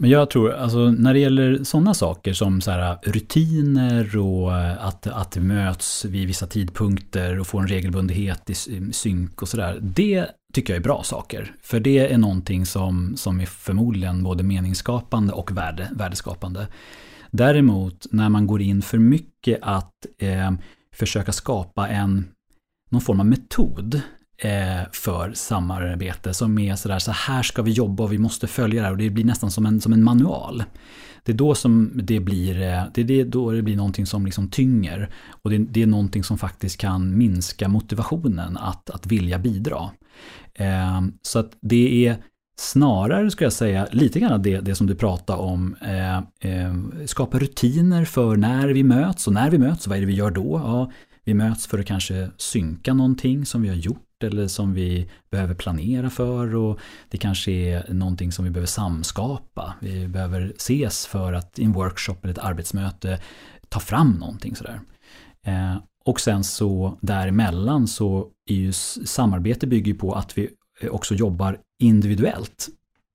Men 0.00 0.10
jag 0.10 0.30
tror, 0.30 0.52
alltså 0.52 0.90
när 0.90 1.14
det 1.14 1.20
gäller 1.20 1.64
sådana 1.64 1.94
saker 1.94 2.32
som 2.32 2.60
så 2.60 2.70
här, 2.70 2.98
rutiner 3.02 4.18
och 4.18 4.56
eh, 4.56 4.86
att, 4.86 5.06
att 5.06 5.30
det 5.30 5.40
möts 5.40 6.04
vid 6.04 6.26
vissa 6.26 6.46
tidpunkter 6.46 7.38
och 7.38 7.46
får 7.46 7.60
en 7.60 7.68
regelbundenhet 7.68 8.50
i 8.50 8.54
synk 8.92 9.42
och 9.42 9.48
sådär. 9.48 9.78
Det 9.80 10.26
tycker 10.52 10.72
jag 10.72 10.78
är 10.78 10.84
bra 10.84 11.02
saker. 11.02 11.54
För 11.62 11.80
det 11.80 12.12
är 12.12 12.18
någonting 12.18 12.66
som, 12.66 13.16
som 13.16 13.40
är 13.40 13.46
förmodligen 13.46 14.22
både 14.22 14.42
meningsskapande 14.42 15.32
och 15.32 15.56
värde, 15.56 15.88
värdeskapande. 15.92 16.68
Däremot 17.30 18.06
när 18.10 18.28
man 18.28 18.46
går 18.46 18.62
in 18.62 18.82
för 18.82 18.98
mycket 18.98 19.58
att 19.62 19.94
eh, 20.18 20.50
försöka 20.94 21.32
skapa 21.32 21.88
en 21.88 22.28
någon 22.90 23.00
form 23.00 23.20
av 23.20 23.26
metod 23.26 24.00
Eh, 24.42 24.82
för 24.92 25.32
samarbete 25.32 26.34
som 26.34 26.58
är 26.58 26.76
sådär, 26.76 26.98
så 26.98 27.12
här 27.12 27.42
ska 27.42 27.62
vi 27.62 27.70
jobba 27.70 28.04
och 28.04 28.12
vi 28.12 28.18
måste 28.18 28.46
följa 28.46 28.80
det 28.80 28.86
här 28.86 28.92
och 28.92 28.98
det 28.98 29.10
blir 29.10 29.24
nästan 29.24 29.50
som 29.50 29.66
en, 29.66 29.80
som 29.80 29.92
en 29.92 30.04
manual. 30.04 30.64
Det 31.24 31.32
är 31.32 31.36
då 31.36 31.54
som 31.54 31.90
det 31.94 32.20
blir, 32.20 32.62
eh, 32.62 32.82
det 32.94 33.20
är 33.20 33.24
då 33.24 33.52
det 33.52 33.62
blir 33.62 33.76
någonting 33.76 34.06
som 34.06 34.24
liksom 34.24 34.50
tynger 34.50 35.10
och 35.42 35.50
det, 35.50 35.58
det 35.58 35.82
är 35.82 35.86
någonting 35.86 36.24
som 36.24 36.38
faktiskt 36.38 36.80
kan 36.80 37.18
minska 37.18 37.68
motivationen 37.68 38.56
att, 38.56 38.90
att 38.90 39.06
vilja 39.06 39.38
bidra. 39.38 39.90
Eh, 40.54 41.00
så 41.22 41.38
att 41.38 41.52
det 41.60 42.06
är 42.06 42.16
snarare, 42.60 43.30
skulle 43.30 43.46
jag 43.46 43.52
säga, 43.52 43.88
lite 43.92 44.20
grann 44.20 44.42
det, 44.42 44.60
det 44.60 44.74
som 44.74 44.86
du 44.86 44.94
pratade 44.94 45.38
om, 45.38 45.76
skapa 47.06 47.38
rutiner 47.38 48.04
för 48.04 48.36
när 48.36 48.68
vi 48.68 48.82
möts 48.82 49.26
och 49.26 49.32
när 49.32 49.50
vi 49.50 49.58
möts, 49.58 49.86
vad 49.86 49.96
är 49.96 50.00
det 50.00 50.06
vi 50.06 50.14
gör 50.14 50.30
då? 50.30 50.60
Ja, 50.64 50.92
vi 51.24 51.34
möts 51.34 51.66
för 51.66 51.78
att 51.78 51.86
kanske 51.86 52.30
synka 52.36 52.94
någonting 52.94 53.46
som 53.46 53.62
vi 53.62 53.68
har 53.68 53.76
gjort 53.76 54.07
eller 54.24 54.48
som 54.48 54.74
vi 54.74 55.10
behöver 55.30 55.54
planera 55.54 56.10
för 56.10 56.54
och 56.54 56.78
det 57.08 57.18
kanske 57.18 57.52
är 57.52 57.92
någonting 57.92 58.32
som 58.32 58.44
vi 58.44 58.50
behöver 58.50 58.66
samskapa. 58.66 59.74
Vi 59.80 60.08
behöver 60.08 60.52
ses 60.56 61.06
för 61.06 61.32
att 61.32 61.58
i 61.58 61.64
en 61.64 61.72
workshop 61.72 62.16
eller 62.22 62.32
ett 62.32 62.38
arbetsmöte 62.38 63.20
ta 63.68 63.80
fram 63.80 64.12
någonting 64.12 64.56
sådär. 64.56 64.80
Eh, 65.42 65.76
och 66.04 66.20
sen 66.20 66.44
så 66.44 66.98
däremellan 67.00 67.88
så 67.88 68.28
är 68.50 68.54
ju 68.54 68.72
samarbete 68.72 69.66
bygger 69.66 69.94
på 69.94 70.12
att 70.12 70.38
vi 70.38 70.48
eh, 70.80 70.90
också 70.90 71.14
jobbar 71.14 71.58
individuellt 71.82 72.68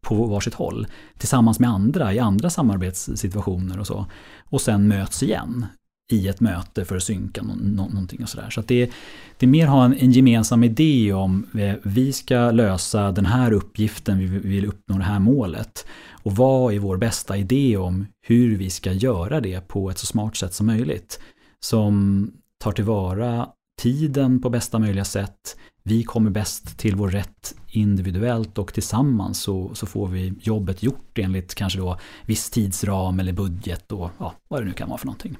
på 0.03 0.25
varsitt 0.25 0.53
håll 0.53 0.87
tillsammans 1.17 1.59
med 1.59 1.69
andra 1.69 2.13
i 2.13 2.19
andra 2.19 2.49
samarbetssituationer 2.49 3.79
och 3.79 3.87
så. 3.87 4.05
Och 4.49 4.61
sen 4.61 4.87
möts 4.87 5.23
igen 5.23 5.65
i 6.11 6.27
ett 6.27 6.39
möte 6.39 6.85
för 6.85 6.95
att 6.95 7.03
synka 7.03 7.41
no 7.41 7.55
någonting 7.89 8.23
och 8.23 8.29
sådär. 8.29 8.49
Så 8.49 8.59
att 8.59 8.67
det, 8.67 8.91
det 9.37 9.45
är 9.45 9.47
mer 9.47 9.67
ha 9.67 9.85
en, 9.85 9.93
en 9.93 10.11
gemensam 10.11 10.63
idé 10.63 11.13
om 11.13 11.45
eh, 11.59 11.75
vi 11.83 12.13
ska 12.13 12.51
lösa 12.51 13.11
den 13.11 13.25
här 13.25 13.51
uppgiften, 13.51 14.19
vi 14.19 14.25
vill 14.25 14.65
uppnå 14.65 14.97
det 14.97 15.03
här 15.03 15.19
målet. 15.19 15.85
Och 16.23 16.35
vad 16.35 16.73
är 16.73 16.79
vår 16.79 16.97
bästa 16.97 17.37
idé 17.37 17.77
om 17.77 18.05
hur 18.21 18.57
vi 18.57 18.69
ska 18.69 18.91
göra 18.91 19.41
det 19.41 19.67
på 19.67 19.89
ett 19.89 19.97
så 19.97 20.05
smart 20.05 20.35
sätt 20.35 20.53
som 20.53 20.65
möjligt. 20.65 21.19
Som 21.59 22.31
tar 22.63 22.71
tillvara 22.71 23.47
tiden 23.81 24.41
på 24.41 24.49
bästa 24.49 24.79
möjliga 24.79 25.05
sätt. 25.05 25.57
Vi 25.83 26.03
kommer 26.03 26.29
bäst 26.29 26.77
till 26.77 26.95
vår 26.95 27.09
rätt 27.09 27.55
individuellt 27.71 28.57
och 28.57 28.73
tillsammans 28.73 29.41
så, 29.41 29.75
så 29.75 29.85
får 29.85 30.07
vi 30.07 30.33
jobbet 30.41 30.83
gjort 30.83 31.19
enligt 31.19 31.55
kanske 31.55 31.79
då 31.79 31.99
viss 32.25 32.49
tidsram 32.49 33.19
eller 33.19 33.33
budget 33.33 33.91
och 33.91 34.09
ja, 34.19 34.33
vad 34.47 34.61
det 34.61 34.65
nu 34.65 34.73
kan 34.73 34.89
vara 34.89 34.97
för 34.97 35.05
någonting. 35.05 35.37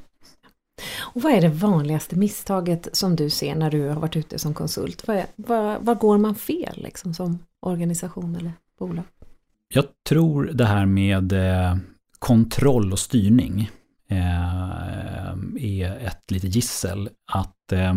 Och 1.13 1.21
vad 1.21 1.33
är 1.33 1.41
det 1.41 1.49
vanligaste 1.49 2.15
misstaget 2.15 2.89
som 2.93 3.15
du 3.15 3.29
ser 3.29 3.55
när 3.55 3.71
du 3.71 3.89
har 3.89 3.99
varit 3.99 4.15
ute 4.15 4.39
som 4.39 4.53
konsult? 4.53 5.07
Vad, 5.07 5.17
är, 5.17 5.25
vad, 5.35 5.85
vad 5.85 5.97
går 5.97 6.17
man 6.17 6.35
fel 6.35 6.73
liksom, 6.83 7.13
som 7.13 7.39
organisation 7.59 8.35
eller 8.35 8.51
bolag? 8.79 9.05
Jag 9.67 9.85
tror 10.07 10.51
det 10.53 10.65
här 10.65 10.85
med 10.85 11.31
eh, 11.31 11.77
kontroll 12.19 12.91
och 12.91 12.99
styrning 12.99 13.69
eh, 14.07 15.29
är 15.57 16.07
ett 16.07 16.31
litet 16.31 16.55
gissel. 16.55 17.09
Att 17.31 17.71
eh, 17.71 17.91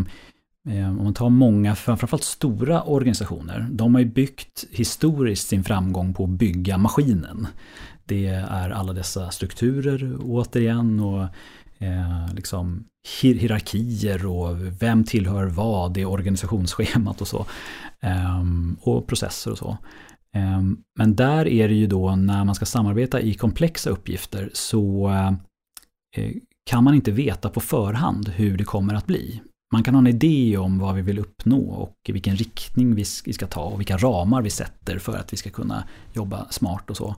om 0.65 1.05
man 1.05 1.15
tar 1.15 1.29
många, 1.29 1.75
framförallt 1.75 2.25
stora 2.25 2.83
organisationer, 2.83 3.69
de 3.71 3.95
har 3.95 4.01
ju 4.01 4.09
byggt 4.09 4.65
historiskt 4.71 5.49
sin 5.49 5.65
framgång 5.65 6.15
på 6.15 6.25
att 6.25 6.31
bygga 6.31 6.79
maskinen. 6.79 7.47
Det 8.05 8.27
är 8.27 8.71
alla 8.71 8.93
dessa 8.93 9.31
strukturer 9.31 10.17
återigen 10.23 11.01
och 11.01 11.27
eh, 11.79 12.35
liksom 12.35 12.85
hierarkier 13.21 14.27
och 14.27 14.83
vem 14.83 15.05
tillhör 15.05 15.47
vad 15.47 15.97
i 15.97 16.05
organisationsschemat 16.05 17.21
och 17.21 17.29
så. 17.29 17.47
Eh, 18.01 18.45
och 18.81 19.07
processer 19.07 19.51
och 19.51 19.59
så. 19.59 19.79
Eh, 20.35 20.63
men 20.99 21.17
där 21.17 21.49
är 21.49 21.69
det 21.69 21.75
ju 21.75 21.87
då 21.87 22.17
när 22.17 22.45
man 22.45 22.55
ska 22.55 22.65
samarbeta 22.65 23.21
i 23.21 23.35
komplexa 23.35 23.91
uppgifter 23.91 24.51
så 24.53 25.09
eh, 26.17 26.31
kan 26.71 26.85
man 26.85 26.95
inte 26.95 27.11
veta 27.11 27.49
på 27.49 27.61
förhand 27.61 28.29
hur 28.29 28.59
det 28.59 28.65
kommer 28.65 28.95
att 28.95 29.07
bli. 29.07 29.43
Man 29.73 29.83
kan 29.83 29.95
ha 29.95 29.99
en 29.99 30.07
idé 30.07 30.57
om 30.57 30.79
vad 30.79 30.95
vi 30.95 31.03
vill 31.03 31.19
uppnå 31.19 31.59
och 31.59 31.97
vilken 32.09 32.37
riktning 32.37 32.95
vi 32.95 33.05
ska 33.05 33.47
ta 33.47 33.63
och 33.63 33.81
vilka 33.81 33.97
ramar 33.97 34.43
vi 34.43 34.51
sätter 34.51 34.99
för 34.99 35.17
att 35.17 35.33
vi 35.33 35.37
ska 35.37 35.51
kunna 35.51 35.85
jobba 36.13 36.47
smart 36.51 36.91
och 36.91 36.97
så. 36.97 37.17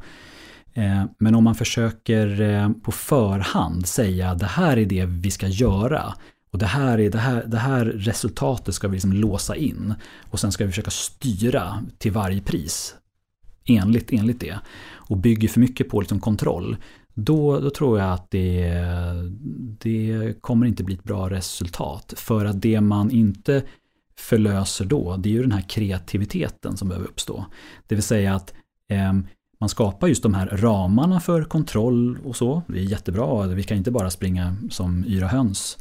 Eh, 0.79 1.05
men 1.19 1.35
om 1.35 1.45
man 1.45 1.55
försöker 1.55 2.41
eh, 2.41 2.71
på 2.71 2.93
förhand 2.93 3.87
säga 3.87 4.35
det 4.35 4.47
här 4.47 4.77
är 4.77 4.87
det 4.87 5.07
vi 5.07 5.31
ska 5.31 5.47
göra 5.49 6.15
och 6.51 6.59
det 6.59 6.67
här, 6.67 6.99
är, 6.99 7.11
det 7.11 7.19
här, 7.19 7.45
det 7.47 7.59
här 7.59 7.85
resultatet 7.85 8.75
ska 8.75 8.89
vi 8.89 8.95
liksom 8.95 9.13
låsa 9.13 9.57
in 9.57 9.95
och 10.31 10.41
sen 10.41 10.53
ska 10.53 10.65
vi 10.65 10.71
försöka 10.71 10.91
styra 10.91 11.85
till 11.99 12.13
varje 12.13 12.41
pris 12.41 12.95
enligt, 13.65 14.13
enligt 14.13 14.41
det 14.41 14.59
och 14.91 15.17
bygger 15.17 15.49
för 15.49 15.61
mycket 15.61 15.89
på 15.89 16.01
liksom 16.01 16.21
kontroll 16.21 16.77
då, 17.15 17.61
då 17.61 17.71
tror 17.71 17.99
jag 17.99 18.13
att 18.13 18.31
det, 18.31 18.73
det 19.81 20.35
kommer 20.41 20.67
inte 20.67 20.85
bli 20.85 20.95
ett 20.95 21.05
bra 21.05 21.31
resultat. 21.31 22.15
För 22.17 22.45
att 22.45 22.63
det 22.63 22.81
man 22.81 23.11
inte 23.11 23.63
förlöser 24.17 24.85
då, 24.85 25.17
det 25.17 25.29
är 25.29 25.33
ju 25.33 25.43
den 25.43 25.53
här 25.53 25.69
kreativiteten 25.69 26.77
som 26.77 26.89
behöver 26.89 27.09
uppstå. 27.09 27.45
Det 27.87 27.95
vill 27.95 28.05
säga 28.05 28.35
att 28.35 28.55
eh, 28.91 29.13
man 29.61 29.69
skapar 29.69 30.09
just 30.09 30.23
de 30.23 30.35
här 30.35 30.47
ramarna 30.47 31.21
för 31.21 31.45
kontroll 31.45 32.19
och 32.25 32.37
så. 32.37 32.63
Det 32.69 32.79
är 32.79 32.83
jättebra, 32.83 33.47
vi 33.47 33.63
kan 33.63 33.77
inte 33.77 33.91
bara 33.91 34.11
springa 34.11 34.57
som 34.71 35.05
yra 35.05 35.27
höns. 35.27 35.79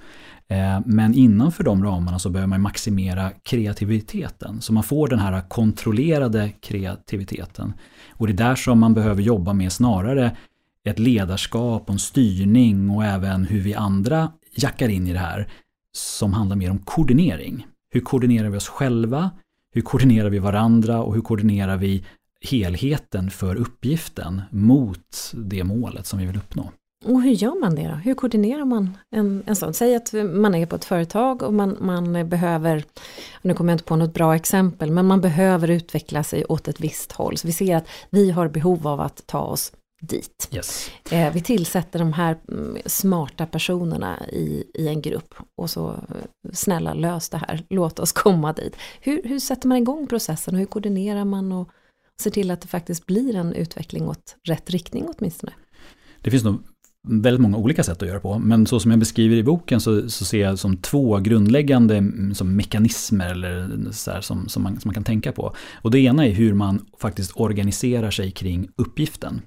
Eh, 0.50 0.79
men 0.86 1.13
innanför 1.13 1.63
de 1.63 1.84
ramarna 1.84 2.19
så 2.19 2.29
behöver 2.29 2.48
man 2.48 2.62
maximera 2.62 3.31
kreativiteten. 3.43 4.62
Så 4.62 4.74
man 4.74 4.84
får 4.84 5.07
den 5.07 5.19
här 5.19 5.50
kontrollerade 5.50 6.51
kreativiteten. 6.62 7.74
Och 8.10 8.27
det 8.27 8.34
är 8.34 8.38
där 8.38 8.55
som 8.55 8.79
man 8.79 8.93
behöver 8.93 9.22
jobba 9.22 9.53
med 9.53 9.72
snarare 9.72 10.38
ett 10.84 11.00
ledarskap 11.00 11.84
och 11.84 11.93
en 11.93 12.00
styrning 12.00 12.89
och 12.89 13.05
även 13.05 13.46
hur 13.46 13.62
vi 13.62 13.74
andra 13.74 14.31
jackar 14.55 14.89
in 14.89 15.07
i 15.07 15.13
det 15.13 15.19
här. 15.19 15.48
Som 15.91 16.34
handlar 16.34 16.55
mer 16.55 16.72
om 16.72 16.79
koordinering. 16.79 17.67
Hur 17.89 18.01
koordinerar 18.01 18.50
vi 18.50 18.57
oss 18.57 18.67
själva? 18.67 19.31
Hur 19.74 19.81
koordinerar 19.81 20.29
vi 20.29 20.39
varandra 20.39 21.01
och 21.01 21.13
hur 21.13 21.22
koordinerar 21.22 21.77
vi 21.77 22.05
helheten 22.41 23.29
för 23.29 23.56
uppgiften 23.56 24.41
mot 24.51 25.32
det 25.34 25.63
målet 25.63 26.06
som 26.06 26.20
vi 26.20 26.25
vill 26.25 26.38
uppnå. 26.38 26.72
Och 27.06 27.22
hur 27.22 27.32
gör 27.32 27.62
man 27.62 27.75
det 27.75 27.88
då? 27.88 27.94
Hur 27.94 28.13
koordinerar 28.13 28.65
man 28.65 28.98
en, 29.12 29.44
en 29.46 29.56
sån? 29.56 29.74
Säg 29.74 29.96
att 29.96 30.13
man 30.13 30.56
är 30.56 30.65
på 30.65 30.75
ett 30.75 30.86
företag 30.86 31.44
och 31.44 31.53
man, 31.53 31.77
man 31.79 32.29
behöver, 32.29 32.84
nu 33.41 33.53
kommer 33.53 33.72
jag 33.72 33.75
inte 33.75 33.84
på 33.84 33.96
något 33.96 34.13
bra 34.13 34.36
exempel, 34.36 34.91
men 34.91 35.06
man 35.06 35.22
behöver 35.22 35.67
utveckla 35.67 36.24
sig 36.24 36.46
åt 36.46 36.67
ett 36.67 36.79
visst 36.79 37.12
håll. 37.12 37.38
Så 37.38 37.48
vi 37.48 37.53
ser 37.53 37.75
att 37.75 37.88
vi 38.10 38.32
har 38.32 38.48
behov 38.48 38.88
av 38.88 39.01
att 39.01 39.27
ta 39.27 39.39
oss 39.39 39.72
dit. 40.01 40.50
Yes. 40.51 40.91
Eh, 41.12 41.34
vi 41.34 41.41
tillsätter 41.41 42.00
de 42.00 42.13
här 42.13 42.38
mm, 42.51 42.77
smarta 42.86 43.46
personerna 43.46 44.27
i, 44.29 44.63
i 44.74 44.88
en 44.88 45.01
grupp 45.01 45.36
och 45.56 45.70
så 45.70 45.89
eh, 45.89 46.51
snälla 46.53 46.94
lös 46.94 47.29
det 47.29 47.38
här, 47.38 47.63
låt 47.70 48.00
oss 48.00 48.12
komma 48.12 48.53
dit. 48.53 48.75
Hur, 49.01 49.22
hur 49.24 49.39
sätter 49.39 49.67
man 49.67 49.77
igång 49.77 50.08
processen 50.08 50.53
och 50.53 50.60
hur 50.60 50.65
koordinerar 50.65 51.25
man 51.25 51.51
och 51.51 51.70
ser 52.21 52.31
till 52.31 52.51
att 52.51 52.62
det 52.62 52.67
faktiskt 52.67 53.05
blir 53.05 53.36
en 53.36 53.53
utveckling 53.53 54.07
åt 54.07 54.36
rätt 54.47 54.69
riktning 54.69 55.07
åtminstone. 55.17 55.53
Det 56.21 56.31
finns 56.31 56.43
nog 56.43 56.63
väldigt 57.07 57.41
många 57.41 57.57
olika 57.57 57.83
sätt 57.83 58.01
att 58.01 58.07
göra 58.07 58.19
på. 58.19 58.39
Men 58.39 58.67
så 58.67 58.79
som 58.79 58.91
jag 58.91 59.00
beskriver 59.00 59.36
i 59.36 59.43
boken 59.43 59.81
så, 59.81 60.09
så 60.09 60.25
ser 60.25 60.41
jag 60.41 60.59
som 60.59 60.77
två 60.77 61.17
grundläggande 61.17 61.97
mm, 61.97 62.36
som 62.36 62.55
mekanismer 62.55 63.31
eller 63.31 63.91
så 63.91 64.12
här, 64.12 64.21
som, 64.21 64.50
som, 64.50 64.63
man, 64.63 64.79
som 64.79 64.89
man 64.89 64.93
kan 64.93 65.03
tänka 65.03 65.31
på. 65.31 65.55
Och 65.81 65.91
det 65.91 66.00
ena 66.00 66.25
är 66.25 66.31
hur 66.31 66.53
man 66.53 66.86
faktiskt 67.00 67.31
organiserar 67.36 68.12
sig 68.12 68.31
kring 68.31 68.69
uppgiften. 68.75 69.41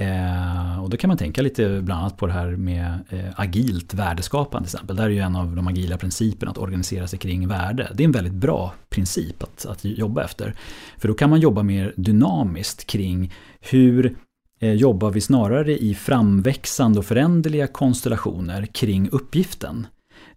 Eh, 0.00 0.82
och 0.82 0.90
då 0.90 0.96
kan 0.96 1.08
man 1.08 1.16
tänka 1.16 1.42
lite 1.42 1.80
bland 1.82 2.00
annat 2.00 2.16
på 2.16 2.26
det 2.26 2.32
här 2.32 2.50
med 2.50 2.98
eh, 3.08 3.40
agilt 3.40 3.94
värdeskapande 3.94 4.68
till 4.68 4.76
exempel. 4.76 4.96
Där 4.96 5.04
är 5.04 5.08
ju 5.08 5.18
en 5.18 5.36
av 5.36 5.56
de 5.56 5.68
agila 5.68 5.98
principerna 5.98 6.50
att 6.50 6.58
organisera 6.58 7.06
sig 7.06 7.18
kring 7.18 7.48
värde. 7.48 7.90
Det 7.94 8.02
är 8.02 8.04
en 8.04 8.12
väldigt 8.12 8.32
bra 8.32 8.74
princip 8.90 9.42
att, 9.42 9.66
att 9.66 9.84
jobba 9.84 10.24
efter. 10.24 10.54
För 10.98 11.08
då 11.08 11.14
kan 11.14 11.30
man 11.30 11.40
jobba 11.40 11.62
mer 11.62 11.94
dynamiskt 11.96 12.86
kring 12.86 13.32
hur 13.60 14.16
eh, 14.60 14.72
jobbar 14.72 15.10
vi 15.10 15.20
snarare 15.20 15.78
i 15.78 15.94
framväxande 15.94 16.98
och 16.98 17.04
föränderliga 17.04 17.66
konstellationer 17.66 18.66
kring 18.66 19.08
uppgiften. 19.10 19.86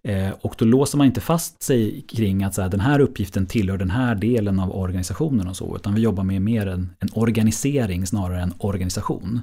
Eh, 0.02 0.30
och 0.40 0.54
då 0.58 0.64
låser 0.64 0.98
man 0.98 1.06
inte 1.06 1.20
fast 1.20 1.62
sig 1.62 2.04
kring 2.08 2.44
att 2.44 2.54
så 2.54 2.62
här, 2.62 2.68
den 2.68 2.80
här 2.80 3.00
uppgiften 3.00 3.46
tillhör 3.46 3.78
den 3.78 3.90
här 3.90 4.14
delen 4.14 4.60
av 4.60 4.76
organisationen 4.76 5.48
och 5.48 5.56
så, 5.56 5.76
utan 5.76 5.94
vi 5.94 6.00
jobbar 6.00 6.24
med 6.24 6.42
mer 6.42 6.66
en, 6.66 6.90
en 7.00 7.08
organisering 7.12 8.06
snarare 8.06 8.42
än 8.42 8.54
organisation. 8.58 9.40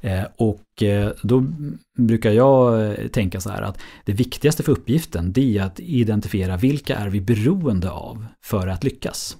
Eh, 0.00 0.24
och 0.36 0.82
eh, 0.82 1.12
då 1.22 1.44
brukar 1.98 2.30
jag 2.30 2.96
tänka 3.12 3.40
så 3.40 3.50
här 3.50 3.62
att 3.62 3.78
det 4.04 4.12
viktigaste 4.12 4.62
för 4.62 4.72
uppgiften 4.72 5.32
det 5.32 5.58
är 5.58 5.62
att 5.62 5.80
identifiera 5.80 6.56
vilka 6.56 6.96
är 6.96 7.08
vi 7.08 7.20
beroende 7.20 7.90
av 7.90 8.26
för 8.44 8.66
att 8.68 8.84
lyckas. 8.84 9.36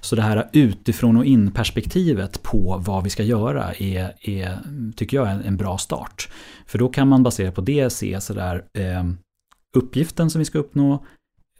Så 0.00 0.16
det 0.16 0.22
här 0.22 0.48
utifrån 0.52 1.16
och 1.16 1.24
in 1.24 1.52
perspektivet 1.52 2.42
på 2.42 2.82
vad 2.86 3.04
vi 3.04 3.10
ska 3.10 3.22
göra 3.22 3.72
är, 3.72 4.12
är 4.20 4.58
tycker 4.96 5.16
jag, 5.16 5.30
en, 5.30 5.42
en 5.44 5.56
bra 5.56 5.78
start. 5.78 6.28
För 6.66 6.78
då 6.78 6.88
kan 6.88 7.08
man 7.08 7.22
baserat 7.22 7.54
på 7.54 7.60
det 7.60 7.90
se 7.90 8.20
sådär 8.20 8.64
eh, 8.78 9.04
uppgiften 9.76 10.30
som 10.30 10.38
vi 10.38 10.44
ska 10.44 10.58
uppnå 10.58 11.04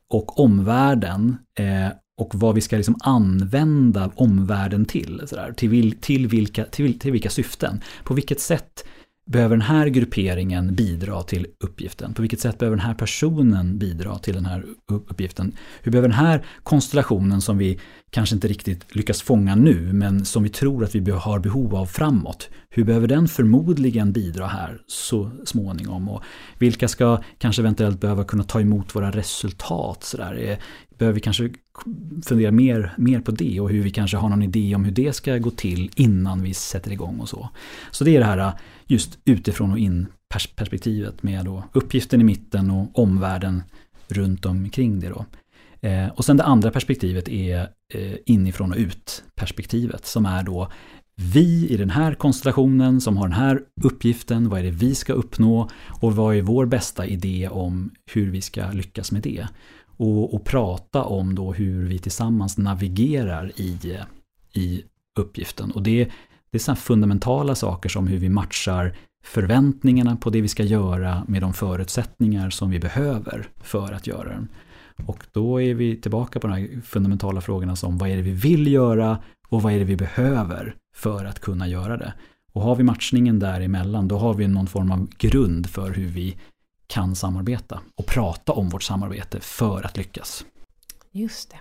och 0.08 0.40
omvärlden 0.40 1.36
eh, 1.58 1.88
och 2.18 2.34
vad 2.34 2.54
vi 2.54 2.60
ska 2.60 2.76
liksom 2.76 2.96
använda 3.00 4.10
omvärlden 4.14 4.84
till. 4.84 5.22
Sådär, 5.26 5.52
till, 5.52 5.68
vil, 5.68 6.00
till, 6.00 6.26
vilka, 6.26 6.64
till, 6.64 6.98
till 6.98 7.12
vilka 7.12 7.30
syften. 7.30 7.80
På 8.04 8.14
vilket 8.14 8.40
sätt 8.40 8.84
behöver 9.26 9.56
den 9.56 9.62
här 9.62 9.86
grupperingen 9.86 10.74
bidra 10.74 11.22
till 11.22 11.46
uppgiften? 11.60 12.14
På 12.14 12.22
vilket 12.22 12.40
sätt 12.40 12.58
behöver 12.58 12.76
den 12.76 12.86
här 12.86 12.94
personen 12.94 13.78
bidra 13.78 14.18
till 14.18 14.34
den 14.34 14.46
här 14.46 14.64
uppgiften? 14.86 15.52
Hur 15.82 15.92
behöver 15.92 16.08
den 16.08 16.18
här 16.18 16.46
konstellationen 16.62 17.40
som 17.40 17.58
vi 17.58 17.78
kanske 18.10 18.34
inte 18.34 18.48
riktigt 18.48 18.94
lyckas 18.96 19.22
fånga 19.22 19.54
nu, 19.54 19.92
men 19.92 20.24
som 20.24 20.42
vi 20.42 20.48
tror 20.48 20.84
att 20.84 20.94
vi 20.94 21.10
har 21.10 21.38
behov 21.38 21.74
av 21.74 21.86
framåt. 21.86 22.48
Hur 22.70 22.84
behöver 22.84 23.08
den 23.08 23.28
förmodligen 23.28 24.12
bidra 24.12 24.46
här 24.46 24.80
så 24.86 25.30
småningom? 25.44 26.08
Och 26.08 26.22
vilka 26.58 26.88
ska 26.88 27.22
kanske 27.38 27.62
eventuellt 27.62 28.00
behöva 28.00 28.24
kunna 28.24 28.44
ta 28.44 28.60
emot 28.60 28.94
våra 28.94 29.10
resultat? 29.10 30.04
Så 30.04 30.16
där? 30.16 30.58
Behöver 30.98 31.14
vi 31.14 31.20
kanske 31.20 31.50
fundera 32.26 32.50
mer, 32.50 32.94
mer 32.98 33.20
på 33.20 33.30
det 33.30 33.60
och 33.60 33.70
hur 33.70 33.82
vi 33.82 33.90
kanske 33.90 34.16
har 34.16 34.28
någon 34.28 34.42
idé 34.42 34.74
om 34.74 34.84
hur 34.84 34.92
det 34.92 35.12
ska 35.12 35.38
gå 35.38 35.50
till 35.50 35.90
innan 35.96 36.42
vi 36.42 36.54
sätter 36.54 36.92
igång 36.92 37.20
och 37.20 37.28
så. 37.28 37.48
Så 37.90 38.04
det 38.04 38.16
är 38.16 38.20
det 38.20 38.26
här 38.26 38.38
äh, 38.38 38.52
just 38.86 39.18
utifrån 39.24 39.72
och 39.72 39.78
in 39.78 40.06
perspektivet 40.56 41.22
med 41.22 41.44
då 41.44 41.64
uppgiften 41.72 42.20
i 42.20 42.24
mitten 42.24 42.70
och 42.70 42.98
omvärlden 42.98 43.62
runt 44.08 44.46
omkring 44.46 45.00
det. 45.00 45.08
Då. 45.08 45.24
Eh, 45.88 46.08
och 46.08 46.24
sen 46.24 46.36
det 46.36 46.44
andra 46.44 46.70
perspektivet 46.70 47.28
är 47.28 47.60
eh, 47.94 48.14
inifrån 48.26 48.72
och 48.72 48.78
ut 48.78 49.24
perspektivet 49.34 50.06
som 50.06 50.26
är 50.26 50.42
då 50.42 50.68
vi 51.16 51.68
i 51.68 51.76
den 51.76 51.90
här 51.90 52.14
konstellationen 52.14 53.00
som 53.00 53.16
har 53.16 53.28
den 53.28 53.38
här 53.38 53.60
uppgiften, 53.82 54.48
vad 54.48 54.60
är 54.60 54.64
det 54.64 54.70
vi 54.70 54.94
ska 54.94 55.12
uppnå 55.12 55.70
och 56.00 56.16
vad 56.16 56.36
är 56.36 56.42
vår 56.42 56.66
bästa 56.66 57.06
idé 57.06 57.48
om 57.48 57.90
hur 58.12 58.30
vi 58.30 58.42
ska 58.42 58.70
lyckas 58.70 59.12
med 59.12 59.22
det. 59.22 59.46
Och, 59.96 60.34
och 60.34 60.44
prata 60.44 61.04
om 61.04 61.34
då 61.34 61.52
hur 61.52 61.86
vi 61.86 61.98
tillsammans 61.98 62.58
navigerar 62.58 63.52
i, 63.56 63.98
i 64.52 64.84
uppgiften. 65.18 65.70
Och 65.70 65.82
det, 65.82 66.04
det 66.50 66.56
är 66.56 66.58
sådana 66.58 66.76
fundamentala 66.76 67.54
saker 67.54 67.88
som 67.88 68.06
hur 68.06 68.18
vi 68.18 68.28
matchar 68.28 68.96
förväntningarna 69.24 70.16
på 70.16 70.30
det 70.30 70.40
vi 70.40 70.48
ska 70.48 70.62
göra 70.62 71.24
med 71.28 71.42
de 71.42 71.52
förutsättningar 71.52 72.50
som 72.50 72.70
vi 72.70 72.78
behöver 72.78 73.48
för 73.56 73.92
att 73.92 74.06
göra 74.06 74.28
den. 74.28 74.48
Och 75.06 75.24
då 75.32 75.62
är 75.62 75.74
vi 75.74 76.00
tillbaka 76.00 76.40
på 76.40 76.46
de 76.46 76.52
här 76.52 76.80
fundamentala 76.80 77.40
frågorna 77.40 77.76
som 77.76 77.98
vad 77.98 78.08
är 78.08 78.16
det 78.16 78.22
vi 78.22 78.32
vill 78.32 78.66
göra 78.66 79.18
och 79.48 79.62
vad 79.62 79.72
är 79.72 79.78
det 79.78 79.84
vi 79.84 79.96
behöver 79.96 80.76
för 80.94 81.24
att 81.24 81.40
kunna 81.40 81.68
göra 81.68 81.96
det. 81.96 82.12
Och 82.52 82.62
har 82.62 82.76
vi 82.76 82.82
matchningen 82.82 83.38
däremellan 83.38 84.08
då 84.08 84.18
har 84.18 84.34
vi 84.34 84.48
någon 84.48 84.66
form 84.66 84.90
av 84.90 85.08
grund 85.18 85.66
för 85.66 85.90
hur 85.90 86.08
vi 86.08 86.36
kan 86.86 87.14
samarbeta 87.14 87.80
och 87.94 88.06
prata 88.06 88.52
om 88.52 88.68
vårt 88.68 88.82
samarbete 88.82 89.40
för 89.40 89.86
att 89.86 89.96
lyckas. 89.96 90.44
Just 91.12 91.50
det. 91.50 91.56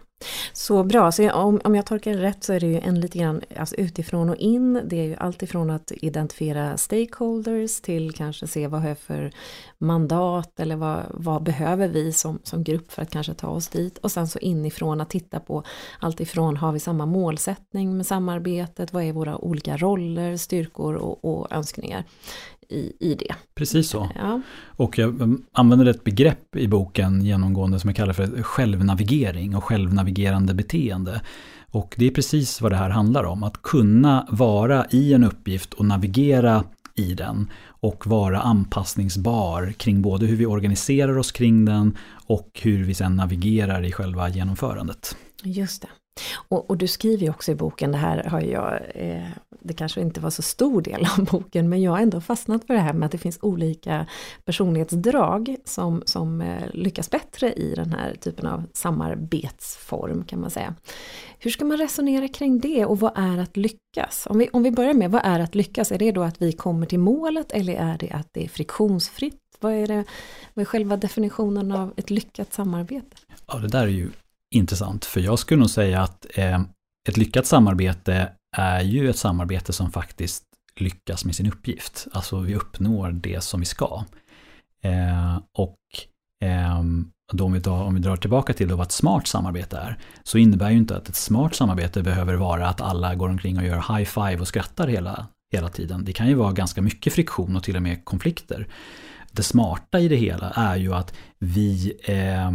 Så 0.53 0.83
bra, 0.83 1.11
så 1.11 1.31
om, 1.31 1.61
om 1.63 1.75
jag 1.75 1.85
tolkar 1.85 2.11
det 2.11 2.21
rätt 2.21 2.43
så 2.43 2.53
är 2.53 2.59
det 2.59 2.67
ju 2.67 2.79
en 2.79 2.99
lite 2.99 3.17
grann 3.17 3.41
alltså 3.57 3.75
utifrån 3.75 4.29
och 4.29 4.35
in. 4.35 4.81
Det 4.85 4.99
är 4.99 5.03
ju 5.03 5.15
alltifrån 5.15 5.69
att 5.69 5.91
identifiera 5.91 6.77
stakeholders 6.77 7.81
till 7.81 8.13
kanske 8.13 8.47
se 8.47 8.67
vad 8.67 8.81
har 8.81 8.87
jag 8.87 8.99
för 8.99 9.31
mandat 9.85 10.59
eller 10.59 10.75
vad, 10.75 11.03
vad 11.09 11.43
behöver 11.43 11.87
vi 11.87 12.11
som, 12.11 12.39
som 12.43 12.63
grupp 12.63 12.91
för 12.91 13.01
att 13.01 13.11
kanske 13.11 13.33
ta 13.33 13.47
oss 13.47 13.67
dit. 13.67 13.97
Och 13.97 14.11
sen 14.11 14.27
så 14.27 14.39
inifrån 14.39 15.01
att 15.01 15.09
titta 15.09 15.39
på 15.39 15.63
alltifrån 15.99 16.57
har 16.57 16.71
vi 16.71 16.79
samma 16.79 17.05
målsättning 17.05 17.97
med 17.97 18.05
samarbetet, 18.05 18.93
vad 18.93 19.03
är 19.03 19.13
våra 19.13 19.37
olika 19.37 19.77
roller, 19.77 20.37
styrkor 20.37 20.95
och, 20.95 21.25
och 21.25 21.51
önskningar 21.51 22.03
i, 22.69 22.93
i 22.99 23.15
det. 23.15 23.35
Precis 23.55 23.89
så. 23.89 24.09
Ja. 24.15 24.41
Och 24.65 24.97
jag 24.97 25.37
använder 25.51 25.85
ett 25.85 26.03
begrepp 26.03 26.55
i 26.55 26.67
boken 26.67 27.21
genomgående 27.21 27.79
som 27.79 27.87
jag 27.87 27.97
kallar 27.97 28.13
för 28.13 28.43
självnavigering 28.43 29.55
och 29.55 29.63
självnavigerande 29.63 30.53
beteende. 30.53 31.21
Och 31.71 31.95
det 31.97 32.07
är 32.07 32.11
precis 32.11 32.61
vad 32.61 32.71
det 32.71 32.75
här 32.75 32.89
handlar 32.89 33.23
om, 33.23 33.43
att 33.43 33.61
kunna 33.61 34.27
vara 34.29 34.85
i 34.89 35.13
en 35.13 35.23
uppgift 35.23 35.73
och 35.73 35.85
navigera 35.85 36.63
i 36.95 37.13
den 37.13 37.51
och 37.85 38.07
vara 38.07 38.41
anpassningsbar 38.41 39.71
kring 39.77 40.01
både 40.01 40.25
hur 40.25 40.35
vi 40.35 40.45
organiserar 40.45 41.17
oss 41.17 41.31
kring 41.31 41.65
den 41.65 41.97
och 42.25 42.49
hur 42.61 42.85
vi 42.85 42.93
sen 42.93 43.15
navigerar 43.15 43.85
i 43.85 43.91
själva 43.91 44.29
genomförandet. 44.29 45.17
Just 45.43 45.81
det. 45.81 45.87
Och, 46.49 46.69
och, 46.69 46.77
du 46.77 46.87
skriver 46.87 47.23
ju 47.23 47.29
också 47.29 47.51
i 47.51 47.55
boken, 47.55 47.91
det 47.91 47.97
här 47.97 48.23
har 48.23 48.41
jag, 48.41 48.81
eh, 48.95 49.27
det 49.67 49.73
kanske 49.73 50.01
inte 50.01 50.19
var 50.19 50.29
så 50.29 50.41
stor 50.41 50.81
del 50.81 51.07
av 51.17 51.25
boken, 51.31 51.69
men 51.69 51.81
jag 51.81 51.91
har 51.91 51.99
ändå 51.99 52.21
fastnat 52.21 52.67
för 52.67 52.73
det 52.73 52.79
här 52.79 52.93
med 52.93 53.05
att 53.05 53.11
det 53.11 53.17
finns 53.17 53.39
olika 53.41 54.05
personlighetsdrag 54.45 55.55
som, 55.65 56.03
som 56.05 56.41
eh, 56.41 56.63
lyckas 56.73 57.09
bättre 57.09 57.53
i 57.53 57.73
den 57.75 57.91
här 57.91 58.15
typen 58.15 58.47
av 58.47 58.63
samarbetsform 58.73 60.23
kan 60.23 60.41
man 60.41 60.49
säga. 60.49 60.75
Hur 61.39 61.51
ska 61.51 61.65
man 61.65 61.77
resonera 61.77 62.27
kring 62.27 62.59
det 62.59 62.85
och 62.85 62.99
vad 62.99 63.11
är 63.15 63.37
att 63.37 63.57
lyckas? 63.57 64.27
Om 64.29 64.37
vi, 64.37 64.49
om 64.53 64.63
vi 64.63 64.71
börjar 64.71 64.93
med, 64.93 65.11
vad 65.11 65.21
är 65.25 65.39
att 65.39 65.55
lyckas? 65.55 65.91
Är 65.91 65.97
det 65.97 66.11
då 66.11 66.23
att 66.23 66.41
vi 66.41 66.51
kommer 66.51 66.85
till 66.85 66.99
målet 66.99 67.51
eller 67.51 67.73
är 67.73 67.97
det 67.97 68.11
att 68.11 68.27
det 68.31 68.43
är 68.43 68.49
friktionsfritt? 68.49 69.41
Vad 69.59 69.73
är, 69.73 69.87
det, 69.87 70.03
vad 70.53 70.61
är 70.61 70.65
själva 70.65 70.97
definitionen 70.97 71.71
av 71.71 71.93
ett 71.97 72.09
lyckat 72.09 72.53
samarbete? 72.53 73.17
Ja, 73.47 73.57
det 73.57 73.67
där 73.67 73.83
är 73.83 73.87
ju 73.87 74.09
intressant, 74.55 75.05
för 75.05 75.19
jag 75.19 75.39
skulle 75.39 75.59
nog 75.59 75.69
säga 75.69 76.01
att 76.01 76.25
eh, 76.33 76.61
ett 77.07 77.17
lyckat 77.17 77.45
samarbete 77.45 78.31
är 78.55 78.81
ju 78.81 79.09
ett 79.09 79.17
samarbete 79.17 79.73
som 79.73 79.91
faktiskt 79.91 80.43
lyckas 80.79 81.25
med 81.25 81.35
sin 81.35 81.47
uppgift. 81.47 82.07
Alltså 82.11 82.39
vi 82.39 82.55
uppnår 82.55 83.11
det 83.11 83.43
som 83.43 83.59
vi 83.59 83.65
ska. 83.65 84.03
Eh, 84.81 85.39
och 85.57 85.77
eh, 86.43 86.83
då 87.33 87.45
om, 87.45 87.53
vi 87.53 87.61
tar, 87.61 87.83
om 87.83 87.93
vi 87.93 87.99
drar 87.99 88.15
tillbaka 88.15 88.53
till 88.53 88.73
vad 88.73 88.85
ett 88.85 88.91
smart 88.91 89.27
samarbete 89.27 89.77
är, 89.77 89.97
så 90.23 90.37
innebär 90.37 90.69
ju 90.69 90.77
inte 90.77 90.97
att 90.97 91.09
ett 91.09 91.15
smart 91.15 91.55
samarbete 91.55 92.03
behöver 92.03 92.33
vara 92.33 92.67
att 92.67 92.81
alla 92.81 93.15
går 93.15 93.29
omkring 93.29 93.57
och 93.57 93.65
gör 93.65 93.97
high 93.97 94.09
five 94.09 94.37
och 94.37 94.47
skrattar 94.47 94.87
hela, 94.87 95.27
hela 95.53 95.69
tiden. 95.69 96.05
Det 96.05 96.13
kan 96.13 96.27
ju 96.27 96.33
vara 96.33 96.51
ganska 96.51 96.81
mycket 96.81 97.13
friktion 97.13 97.55
och 97.55 97.63
till 97.63 97.75
och 97.75 97.81
med 97.81 98.05
konflikter. 98.05 98.67
Det 99.31 99.43
smarta 99.43 99.99
i 99.99 100.07
det 100.07 100.15
hela 100.15 100.49
är 100.49 100.75
ju 100.75 100.93
att 100.93 101.13
vi 101.39 101.99
eh, 102.03 102.51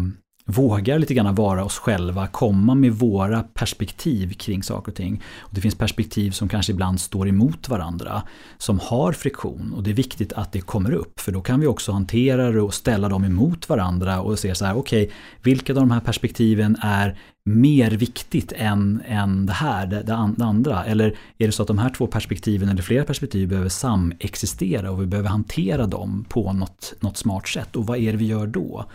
vågar 0.51 0.99
lite 0.99 1.15
grann 1.15 1.35
vara 1.35 1.65
oss 1.65 1.79
själva, 1.79 2.27
komma 2.27 2.75
med 2.75 2.93
våra 2.93 3.43
perspektiv 3.43 4.33
kring 4.33 4.63
saker 4.63 4.93
och 4.93 4.97
ting. 4.97 5.23
Och 5.39 5.55
det 5.55 5.61
finns 5.61 5.75
perspektiv 5.75 6.31
som 6.31 6.49
kanske 6.49 6.73
ibland 6.73 7.01
står 7.01 7.29
emot 7.29 7.69
varandra, 7.69 8.23
som 8.59 8.79
har 8.79 9.13
friktion 9.13 9.73
och 9.77 9.83
det 9.83 9.91
är 9.91 9.95
viktigt 9.95 10.33
att 10.33 10.53
det 10.53 10.61
kommer 10.61 10.93
upp 10.93 11.21
för 11.21 11.33
då 11.33 11.41
kan 11.41 11.61
vi 11.61 11.67
också 11.67 11.93
hantera 11.93 12.51
det 12.51 12.61
och 12.61 12.75
ställa 12.75 13.09
dem 13.09 13.25
emot 13.25 13.69
varandra 13.69 14.21
och 14.21 14.39
se 14.39 14.55
så 14.55 14.65
här, 14.65 14.77
okej, 14.77 15.03
okay, 15.03 15.17
vilka 15.43 15.73
av 15.73 15.79
de 15.79 15.91
här 15.91 16.01
perspektiven 16.01 16.77
är 16.81 17.19
mer 17.45 17.91
viktigt 17.91 18.53
än, 18.57 19.03
än 19.07 19.47
det 19.47 19.53
här, 19.53 19.87
det, 19.87 20.03
det, 20.03 20.45
andra? 20.45 20.85
Eller 20.85 21.17
är 21.39 21.47
det 21.47 21.53
så 21.53 21.63
att 21.63 21.69
de 21.69 21.79
här 21.79 21.91
två 21.91 22.07
perspektiven 22.07 22.69
eller 22.69 22.83
flera 22.83 23.05
perspektiv 23.05 23.49
behöver 23.49 23.69
samexistera 23.69 24.91
och 24.91 25.03
vi 25.03 25.07
behöver 25.07 25.29
hantera 25.29 25.87
dem 25.87 26.25
på 26.29 26.53
något, 26.53 26.95
något 27.01 27.17
smart 27.17 27.49
sätt? 27.49 27.77
Och 27.77 27.87
vad 27.87 27.99
är 27.99 28.13
det 28.13 28.19
vi 28.19 28.27
gör 28.27 28.47
då? 28.47 28.87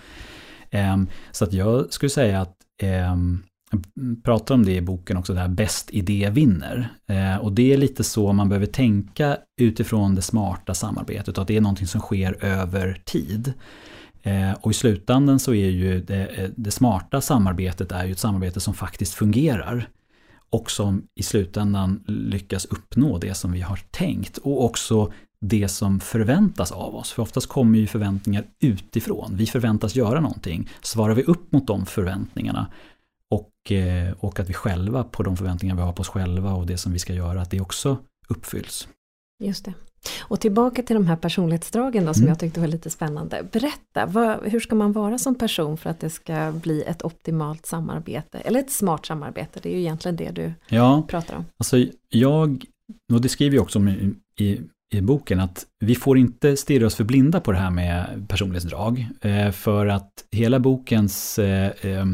Ehm, 0.76 1.08
så 1.32 1.44
att 1.44 1.54
jag 1.54 1.94
skulle 1.94 2.10
säga 2.10 2.42
att 2.42 2.58
ehm, 2.82 3.44
jag 3.72 4.24
pratar 4.24 4.56
om 4.56 4.66
det 4.66 4.76
i 4.76 4.82
boken 4.82 5.18
också, 5.18 5.34
det 5.34 5.40
här 5.40 5.48
bäst 5.48 5.90
idé 5.92 6.30
vinner. 6.30 6.90
Ehm, 7.08 7.40
och 7.40 7.52
det 7.52 7.74
är 7.74 7.78
lite 7.78 8.04
så 8.04 8.34
man 8.34 8.50
behöver 8.50 8.66
tänka 8.66 9.38
utifrån 9.62 10.16
det 10.16 10.22
smarta 10.22 10.74
samarbetet, 10.74 11.38
att 11.38 11.48
det 11.48 11.58
är 11.58 11.62
någonting 11.62 11.88
som 11.88 12.02
sker 12.02 12.46
över 12.46 13.02
tid. 13.06 13.54
Och 14.62 14.72
i 14.72 14.74
slutändan 14.74 15.40
så 15.40 15.54
är 15.54 15.70
ju 15.70 16.02
det, 16.02 16.26
eh, 16.26 16.50
det, 16.56 16.72
smarta 16.72 17.22
samarbetet 17.22 17.92
är 17.92 18.06
ju 18.06 18.12
ett 18.12 18.20
samarbete 18.20 18.60
som 18.60 18.74
faktiskt 18.74 19.14
fungerar. 19.14 19.88
och 20.50 20.72
som 20.72 21.08
i 21.16 21.24
slutändan 21.24 22.04
lyckas 22.08 22.66
uppnå 22.66 23.18
det 23.18 23.34
som 23.34 23.52
vi 23.52 23.62
har 23.62 23.80
tänkt 23.92 24.38
och 24.38 24.66
också 24.66 25.12
det 25.48 25.68
som 25.68 26.00
förväntas 26.00 26.72
av 26.72 26.96
oss. 26.96 27.12
För 27.12 27.22
oftast 27.22 27.48
kommer 27.48 27.80
ju 27.80 27.88
förväntningar 27.88 28.44
utifrån. 28.60 29.36
Vi 29.36 29.46
förväntas 29.46 29.96
göra 29.96 30.20
någonting. 30.20 30.70
Svarar 30.82 31.16
vi 31.16 31.24
upp 31.24 31.52
mot 31.52 31.68
de 31.68 31.86
förväntningarna 31.86 32.68
och, 33.32 33.72
eh, 33.72 34.14
och 34.20 34.40
att 34.40 34.50
vi 34.50 34.54
själva 34.54 35.04
på 35.04 35.24
de 35.24 35.38
förväntningar 35.38 35.76
vi 35.76 35.82
har 35.82 35.94
på 35.94 36.02
oss 36.02 36.10
själva 36.10 36.54
och 36.54 36.66
det 36.66 36.78
som 36.78 36.94
vi 36.94 37.00
ska 37.00 37.14
göra, 37.14 37.42
att 37.42 37.52
det 37.52 37.62
också 37.62 37.98
uppfylls. 38.28 38.88
Just 39.44 39.66
det. 39.66 39.74
Och 40.20 40.40
tillbaka 40.40 40.84
till 40.84 40.96
de 40.96 41.08
här 41.08 41.16
personlighetsdragen 41.16 42.06
då, 42.06 42.14
som 42.14 42.22
mm. 42.22 42.30
jag 42.30 42.40
tyckte 42.40 42.60
var 42.60 42.68
lite 42.68 42.90
spännande. 42.90 43.48
Berätta, 43.52 44.06
vad, 44.06 44.40
hur 44.44 44.60
ska 44.60 44.76
man 44.76 44.92
vara 44.92 45.18
som 45.18 45.36
person 45.36 45.78
för 45.78 45.90
att 45.90 46.00
det 46.00 46.10
ska 46.10 46.54
bli 46.64 46.84
ett 46.84 47.06
optimalt 47.06 47.66
samarbete? 47.66 48.38
Eller 48.38 48.60
ett 48.60 48.72
smart 48.72 49.06
samarbete, 49.06 49.60
det 49.64 49.70
är 49.70 49.74
ju 49.74 49.80
egentligen 49.80 50.16
det 50.16 50.32
du 50.32 50.54
ja, 50.68 51.04
pratar 51.08 51.36
om. 51.36 51.46
Alltså 51.58 51.86
jag, 52.10 52.66
och 53.14 53.22
det 53.22 53.30
skriver 53.30 53.56
jag 53.56 53.64
också 53.64 53.80
om 53.80 53.88
i, 53.88 54.16
i, 54.44 54.62
i 54.94 55.02
boken, 55.02 55.40
att 55.40 55.66
vi 55.80 55.96
får 55.96 56.18
inte 56.18 56.58
stirra 56.58 56.86
oss 56.86 56.96
för 56.96 57.04
blinda 57.04 57.40
på 57.40 57.52
det 57.52 57.58
här 57.58 57.72
med 57.72 58.26
personlighetsdrag. 58.28 59.08
Eh, 59.22 59.52
för 59.52 59.88
att 59.88 60.12
hela 60.32 60.60
bokens 60.60 61.40
eh, 61.40 61.72
eh, 61.82 62.06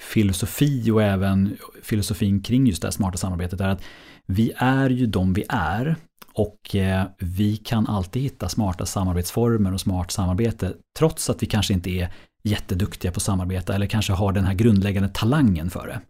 filosofi 0.00 0.90
och 0.90 1.02
även 1.02 1.56
filosofin 1.82 2.42
kring 2.42 2.66
just 2.66 2.82
det 2.82 2.86
här 2.86 2.92
smarta 2.92 3.18
samarbetet 3.18 3.60
är 3.60 3.68
att 3.68 3.82
vi 4.26 4.52
är 4.56 4.90
ju 4.90 5.06
de 5.06 5.32
vi 5.32 5.44
är 5.48 5.96
och 6.34 6.76
vi 7.18 7.56
kan 7.56 7.86
alltid 7.86 8.22
hitta 8.22 8.48
smarta 8.48 8.86
samarbetsformer 8.86 9.74
och 9.74 9.80
smart 9.80 10.10
samarbete 10.10 10.72
trots 10.98 11.30
att 11.30 11.42
vi 11.42 11.46
kanske 11.46 11.74
inte 11.74 11.90
är 11.90 12.08
jätteduktiga 12.42 13.12
på 13.12 13.16
att 13.16 13.22
samarbeta 13.22 13.74
eller 13.74 13.86
kanske 13.86 14.12
har 14.12 14.32
den 14.32 14.44
här 14.44 14.54
grundläggande 14.54 15.08
talangen 15.08 15.70
för 15.70 15.86
det. 15.86 16.00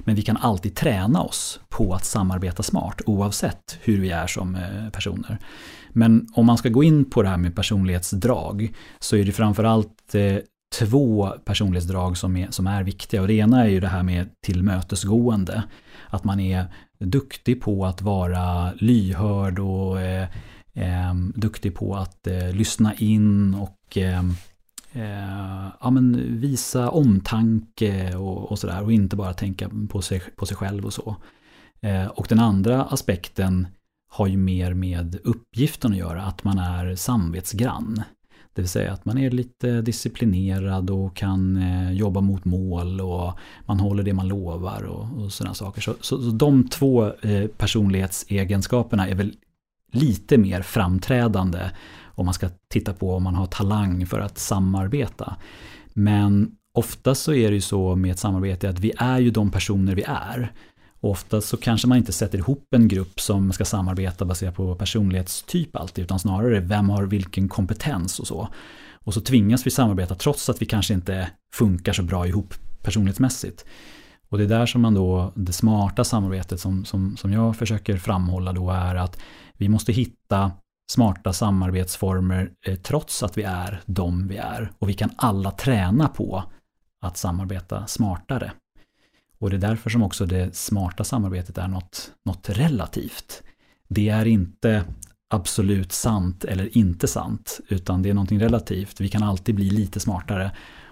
Men 0.00 0.14
vi 0.14 0.22
kan 0.22 0.36
alltid 0.36 0.76
träna 0.76 1.22
oss 1.22 1.60
på 1.68 1.94
att 1.94 2.04
samarbeta 2.04 2.62
smart 2.62 3.00
oavsett 3.06 3.78
hur 3.80 4.00
vi 4.00 4.10
är 4.10 4.26
som 4.26 4.54
eh, 4.54 4.90
personer. 4.92 5.38
Men 5.92 6.26
om 6.34 6.46
man 6.46 6.58
ska 6.58 6.68
gå 6.68 6.84
in 6.84 7.10
på 7.10 7.22
det 7.22 7.28
här 7.28 7.36
med 7.36 7.56
personlighetsdrag 7.56 8.74
så 8.98 9.16
är 9.16 9.24
det 9.24 9.32
framförallt 9.32 10.14
eh, 10.14 10.36
två 10.78 11.32
personlighetsdrag 11.44 12.16
som 12.16 12.36
är, 12.36 12.50
som 12.50 12.66
är 12.66 12.82
viktiga. 12.82 13.20
Och 13.20 13.28
det 13.28 13.34
ena 13.34 13.64
är 13.64 13.68
ju 13.68 13.80
det 13.80 13.88
här 13.88 14.02
med 14.02 14.28
tillmötesgående. 14.46 15.62
Att 16.08 16.24
man 16.24 16.40
är 16.40 16.66
duktig 16.98 17.62
på 17.62 17.86
att 17.86 18.02
vara 18.02 18.72
lyhörd 18.72 19.58
och 19.58 20.00
eh, 20.00 20.28
eh, 20.74 21.14
duktig 21.34 21.74
på 21.74 21.96
att 21.96 22.26
eh, 22.26 22.52
lyssna 22.52 22.94
in 22.94 23.54
och 23.54 23.98
eh, 23.98 24.22
eh, 24.92 25.68
ja, 25.80 25.90
men 25.90 26.38
visa 26.40 26.90
omtanke 26.90 28.16
och, 28.16 28.50
och 28.50 28.58
sådär 28.58 28.82
och 28.82 28.92
inte 28.92 29.16
bara 29.16 29.34
tänka 29.34 29.70
på 29.90 30.02
sig, 30.02 30.20
på 30.36 30.46
sig 30.46 30.56
själv 30.56 30.84
och 30.84 30.92
så. 30.92 31.16
Eh, 31.80 32.06
och 32.06 32.26
den 32.28 32.38
andra 32.38 32.82
aspekten 32.82 33.66
har 34.10 34.26
ju 34.26 34.36
mer 34.36 34.74
med 34.74 35.18
uppgiften 35.24 35.92
att 35.92 35.98
göra, 35.98 36.22
att 36.22 36.44
man 36.44 36.58
är 36.58 36.94
samvetsgrann. 36.94 38.02
Det 38.52 38.62
vill 38.62 38.68
säga 38.68 38.92
att 38.92 39.04
man 39.04 39.18
är 39.18 39.30
lite 39.30 39.82
disciplinerad 39.82 40.90
och 40.90 41.16
kan 41.16 41.56
eh, 41.56 41.92
jobba 41.92 42.20
mot 42.20 42.44
mål 42.44 43.00
och 43.00 43.32
man 43.66 43.80
håller 43.80 44.02
det 44.02 44.12
man 44.12 44.28
lovar 44.28 44.82
och, 44.82 45.22
och 45.22 45.32
sådana 45.32 45.54
saker. 45.54 45.80
Så, 45.80 45.94
så, 46.00 46.22
så, 46.22 46.30
de 46.30 46.68
två 46.68 47.12
eh, 47.14 47.46
personlighetsegenskaperna 47.46 49.08
är 49.08 49.14
väl 49.14 49.34
lite 49.92 50.38
mer 50.38 50.62
framträdande 50.62 51.70
och 52.18 52.24
man 52.24 52.34
ska 52.34 52.48
titta 52.72 52.92
på 52.92 53.14
om 53.14 53.22
man 53.22 53.34
har 53.34 53.46
talang 53.46 54.06
för 54.06 54.20
att 54.20 54.38
samarbeta. 54.38 55.36
Men 55.94 56.50
ofta 56.74 57.14
så 57.14 57.34
är 57.34 57.48
det 57.48 57.54
ju 57.54 57.60
så 57.60 57.96
med 57.96 58.10
ett 58.10 58.18
samarbete 58.18 58.70
att 58.70 58.78
vi 58.78 58.92
är 58.98 59.18
ju 59.18 59.30
de 59.30 59.50
personer 59.50 59.94
vi 59.94 60.02
är. 60.06 60.52
Och 61.00 61.10
ofta 61.10 61.40
så 61.40 61.56
kanske 61.56 61.88
man 61.88 61.98
inte 61.98 62.12
sätter 62.12 62.38
ihop 62.38 62.66
en 62.76 62.88
grupp 62.88 63.20
som 63.20 63.52
ska 63.52 63.64
samarbeta 63.64 64.24
baserat 64.24 64.54
på 64.54 64.74
personlighetstyp 64.74 65.76
alltid, 65.76 66.04
utan 66.04 66.18
snarare 66.18 66.60
vem 66.60 66.90
har 66.90 67.04
vilken 67.04 67.48
kompetens 67.48 68.20
och 68.20 68.26
så. 68.26 68.48
Och 68.92 69.14
så 69.14 69.20
tvingas 69.20 69.66
vi 69.66 69.70
samarbeta 69.70 70.14
trots 70.14 70.48
att 70.48 70.62
vi 70.62 70.66
kanske 70.66 70.94
inte 70.94 71.30
funkar 71.54 71.92
så 71.92 72.02
bra 72.02 72.26
ihop 72.26 72.54
personlighetsmässigt. 72.82 73.64
Och 74.28 74.38
det 74.38 74.44
är 74.44 74.48
där 74.48 74.66
som 74.66 74.82
man 74.82 74.94
då, 74.94 75.32
det 75.36 75.52
smarta 75.52 76.04
samarbetet 76.04 76.60
som, 76.60 76.84
som, 76.84 77.16
som 77.16 77.32
jag 77.32 77.56
försöker 77.56 77.96
framhålla 77.96 78.52
då 78.52 78.70
är 78.70 78.94
att 78.94 79.18
vi 79.56 79.68
måste 79.68 79.92
hitta 79.92 80.52
smarta 80.90 81.32
samarbetsformer 81.32 82.50
eh, 82.66 82.76
trots 82.76 83.22
att 83.22 83.38
vi 83.38 83.42
är 83.42 83.80
de 83.86 84.28
vi 84.28 84.36
är. 84.36 84.72
Och 84.78 84.88
vi 84.88 84.94
kan 84.94 85.10
alla 85.16 85.50
träna 85.50 86.08
på 86.08 86.44
att 87.00 87.16
samarbeta 87.16 87.86
smartare. 87.86 88.52
Och 89.38 89.50
det 89.50 89.56
är 89.56 89.60
därför 89.60 89.90
som 89.90 90.02
också 90.02 90.26
det 90.26 90.56
smarta 90.56 91.04
samarbetet 91.04 91.58
är 91.58 91.68
något, 91.68 92.12
något 92.24 92.48
relativt. 92.48 93.42
Det 93.88 94.08
är 94.08 94.26
inte 94.26 94.84
absolut 95.30 95.92
sant 95.92 96.44
eller 96.44 96.76
inte 96.76 97.06
sant, 97.06 97.60
utan 97.68 98.02
det 98.02 98.10
är 98.10 98.14
någonting 98.14 98.40
relativt. 98.40 99.00
Vi 99.00 99.08
kan 99.08 99.22
alltid 99.22 99.54
bli 99.54 99.70
lite 99.70 100.00
smartare 100.00 100.50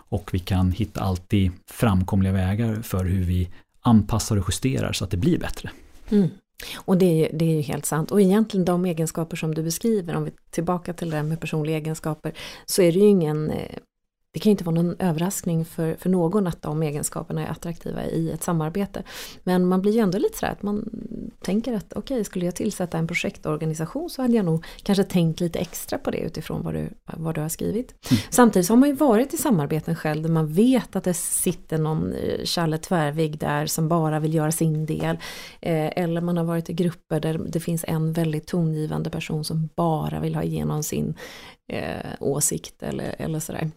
och 0.09 0.35
vi 0.35 0.39
kan 0.39 0.73
hitta 0.73 1.01
alltid 1.01 1.53
framkomliga 1.67 2.33
vägar 2.33 2.83
för 2.83 3.05
hur 3.05 3.25
vi 3.25 3.51
anpassar 3.81 4.37
och 4.37 4.45
justerar 4.49 4.93
så 4.93 5.05
att 5.05 5.11
det 5.11 5.17
blir 5.17 5.39
bättre. 5.39 5.71
Mm. 6.11 6.29
Och 6.77 6.99
det 6.99 7.07
är, 7.07 7.15
ju, 7.15 7.39
det 7.39 7.45
är 7.45 7.55
ju 7.55 7.61
helt 7.61 7.87
sant. 7.87 8.11
Och 8.11 8.21
egentligen 8.21 8.65
de 8.65 8.85
egenskaper 8.85 9.37
som 9.37 9.55
du 9.55 9.63
beskriver, 9.63 10.17
om 10.17 10.25
vi 10.25 10.33
tillbaka 10.51 10.93
till 10.93 11.11
det 11.11 11.17
här 11.17 11.23
med 11.23 11.41
personliga 11.41 11.77
egenskaper, 11.77 12.33
så 12.67 12.83
är 12.83 12.93
det 12.93 12.99
ju 12.99 13.07
ingen 13.07 13.51
eh, 13.51 13.79
det 14.37 14.41
kan 14.41 14.51
inte 14.51 14.65
vara 14.65 14.75
någon 14.75 14.97
överraskning 14.99 15.65
för, 15.65 15.97
för 15.99 16.11
någon 16.11 16.47
att 16.47 16.63
de 16.63 16.83
egenskaperna 16.83 17.47
är 17.47 17.51
attraktiva 17.51 18.05
i 18.05 18.31
ett 18.31 18.43
samarbete. 18.43 19.03
Men 19.45 19.67
man 19.67 19.83
blir 19.83 19.93
ju 19.93 20.01
ändå 20.01 20.19
lite 20.19 20.39
sådär 20.39 20.53
att 20.53 20.63
man 20.63 20.91
tänker 21.41 21.75
att 21.75 21.93
okej, 21.93 22.15
okay, 22.15 22.25
skulle 22.25 22.45
jag 22.45 22.55
tillsätta 22.55 22.99
en 22.99 23.07
projektorganisation 23.07 24.11
så 24.11 24.23
hade 24.23 24.35
jag 24.35 24.45
nog 24.45 24.65
kanske 24.83 25.05
tänkt 25.05 25.41
lite 25.41 25.59
extra 25.59 25.99
på 25.99 26.11
det 26.11 26.19
utifrån 26.19 26.63
vad 26.63 26.75
du, 26.75 26.89
vad 27.05 27.35
du 27.35 27.41
har 27.41 27.49
skrivit. 27.49 28.11
Mm. 28.11 28.21
Samtidigt 28.31 28.67
så 28.67 28.73
har 28.73 28.79
man 28.79 28.89
ju 28.89 28.95
varit 28.95 29.35
i 29.35 29.37
samarbeten 29.37 29.97
själv 29.97 30.23
där 30.23 30.31
man 30.31 30.53
vet 30.53 30.97
att 30.97 31.05
det 31.05 31.15
sitter 31.15 31.79
någon 31.79 32.13
eh, 32.13 32.45
Challe 32.45 32.79
Tvärvig 32.79 33.39
där 33.39 33.67
som 33.67 33.89
bara 33.89 34.21
vill 34.21 34.35
göra 34.35 34.53
sin 34.53 34.87
del. 34.87 35.19
Eh, 35.61 36.03
eller 36.03 36.21
man 36.21 36.37
har 36.37 36.45
varit 36.45 36.71
i 36.71 36.73
grupper 36.73 37.21
där 37.21 37.41
det 37.49 37.61
finns 37.61 37.85
en 37.89 38.13
väldigt 38.13 38.47
tongivande 38.47 39.11
person 39.11 39.45
som 39.45 39.69
bara 39.77 40.21
vill 40.21 40.35
ha 40.35 40.43
igenom 40.43 40.83
sin 40.83 41.15
eh, 41.73 42.13
åsikt 42.21 42.83
eller, 42.83 43.15
eller 43.19 43.41
sådär. 43.41 43.71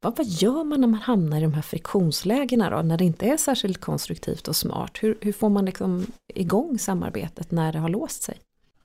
Vad, 0.00 0.16
vad 0.16 0.26
gör 0.26 0.64
man 0.64 0.80
när 0.80 0.88
man 0.88 1.00
hamnar 1.00 1.38
i 1.38 1.40
de 1.40 1.54
här 1.54 1.62
friktionslägena 1.62 2.70
då, 2.70 2.82
när 2.82 2.98
det 2.98 3.04
inte 3.04 3.26
är 3.26 3.36
särskilt 3.36 3.80
konstruktivt 3.80 4.48
och 4.48 4.56
smart? 4.56 4.90
Hur, 5.00 5.18
hur 5.20 5.32
får 5.32 5.48
man 5.48 5.64
liksom 5.64 6.06
igång 6.34 6.78
samarbetet 6.78 7.50
när 7.50 7.72
det 7.72 7.78
har 7.78 7.88
låst 7.88 8.22
sig? 8.22 8.38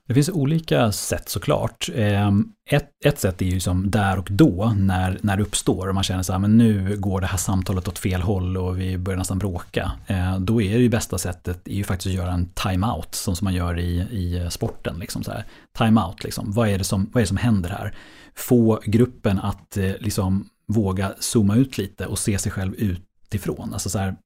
Det 0.08 0.14
finns 0.14 0.28
olika 0.28 0.92
sätt 0.92 1.28
såklart. 1.28 1.88
Ehm, 1.94 2.52
ett, 2.70 2.90
ett 3.04 3.20
sätt 3.20 3.42
är 3.42 3.46
ju 3.46 3.60
som 3.60 3.90
där 3.90 4.18
och 4.18 4.28
då 4.30 4.72
när, 4.76 5.18
när 5.22 5.36
det 5.36 5.42
uppstår 5.42 5.88
och 5.88 5.94
man 5.94 6.04
känner 6.04 6.22
så 6.22 6.32
här, 6.32 6.38
men 6.38 6.58
nu 6.58 6.96
går 6.96 7.20
det 7.20 7.26
här 7.26 7.38
samtalet 7.38 7.88
åt 7.88 7.98
fel 7.98 8.22
håll 8.22 8.56
och 8.56 8.80
vi 8.80 8.98
börjar 8.98 9.18
nästan 9.18 9.38
bråka. 9.38 9.92
Ehm, 10.06 10.44
då 10.44 10.62
är 10.62 10.74
det 10.74 10.82
ju 10.82 10.88
bästa 10.88 11.18
sättet 11.18 11.68
är 11.68 11.74
ju 11.74 11.84
faktiskt 11.84 12.06
att 12.06 12.22
göra 12.22 12.32
en 12.32 12.48
time-out 12.54 13.14
som 13.14 13.36
man 13.42 13.54
gör 13.54 13.78
i, 13.78 14.00
i 14.00 14.50
sporten. 14.50 14.96
Liksom 14.98 15.22
så 15.22 15.30
här. 15.30 15.44
Time-out, 15.78 16.24
liksom. 16.24 16.52
vad, 16.52 16.68
är 16.68 16.78
det 16.78 16.84
som, 16.84 17.10
vad 17.12 17.20
är 17.20 17.22
det 17.22 17.28
som 17.28 17.36
händer 17.36 17.70
här? 17.70 17.94
Få 18.34 18.80
gruppen 18.84 19.38
att 19.38 19.76
eh, 19.76 19.92
liksom 19.98 20.48
våga 20.66 21.12
zooma 21.18 21.56
ut 21.56 21.78
lite 21.78 22.06
och 22.06 22.18
se 22.18 22.38
sig 22.38 22.52
själv 22.52 22.74
utifrån. 22.74 23.72
Alltså 23.72 23.90
så 23.90 23.98
här, 23.98 24.16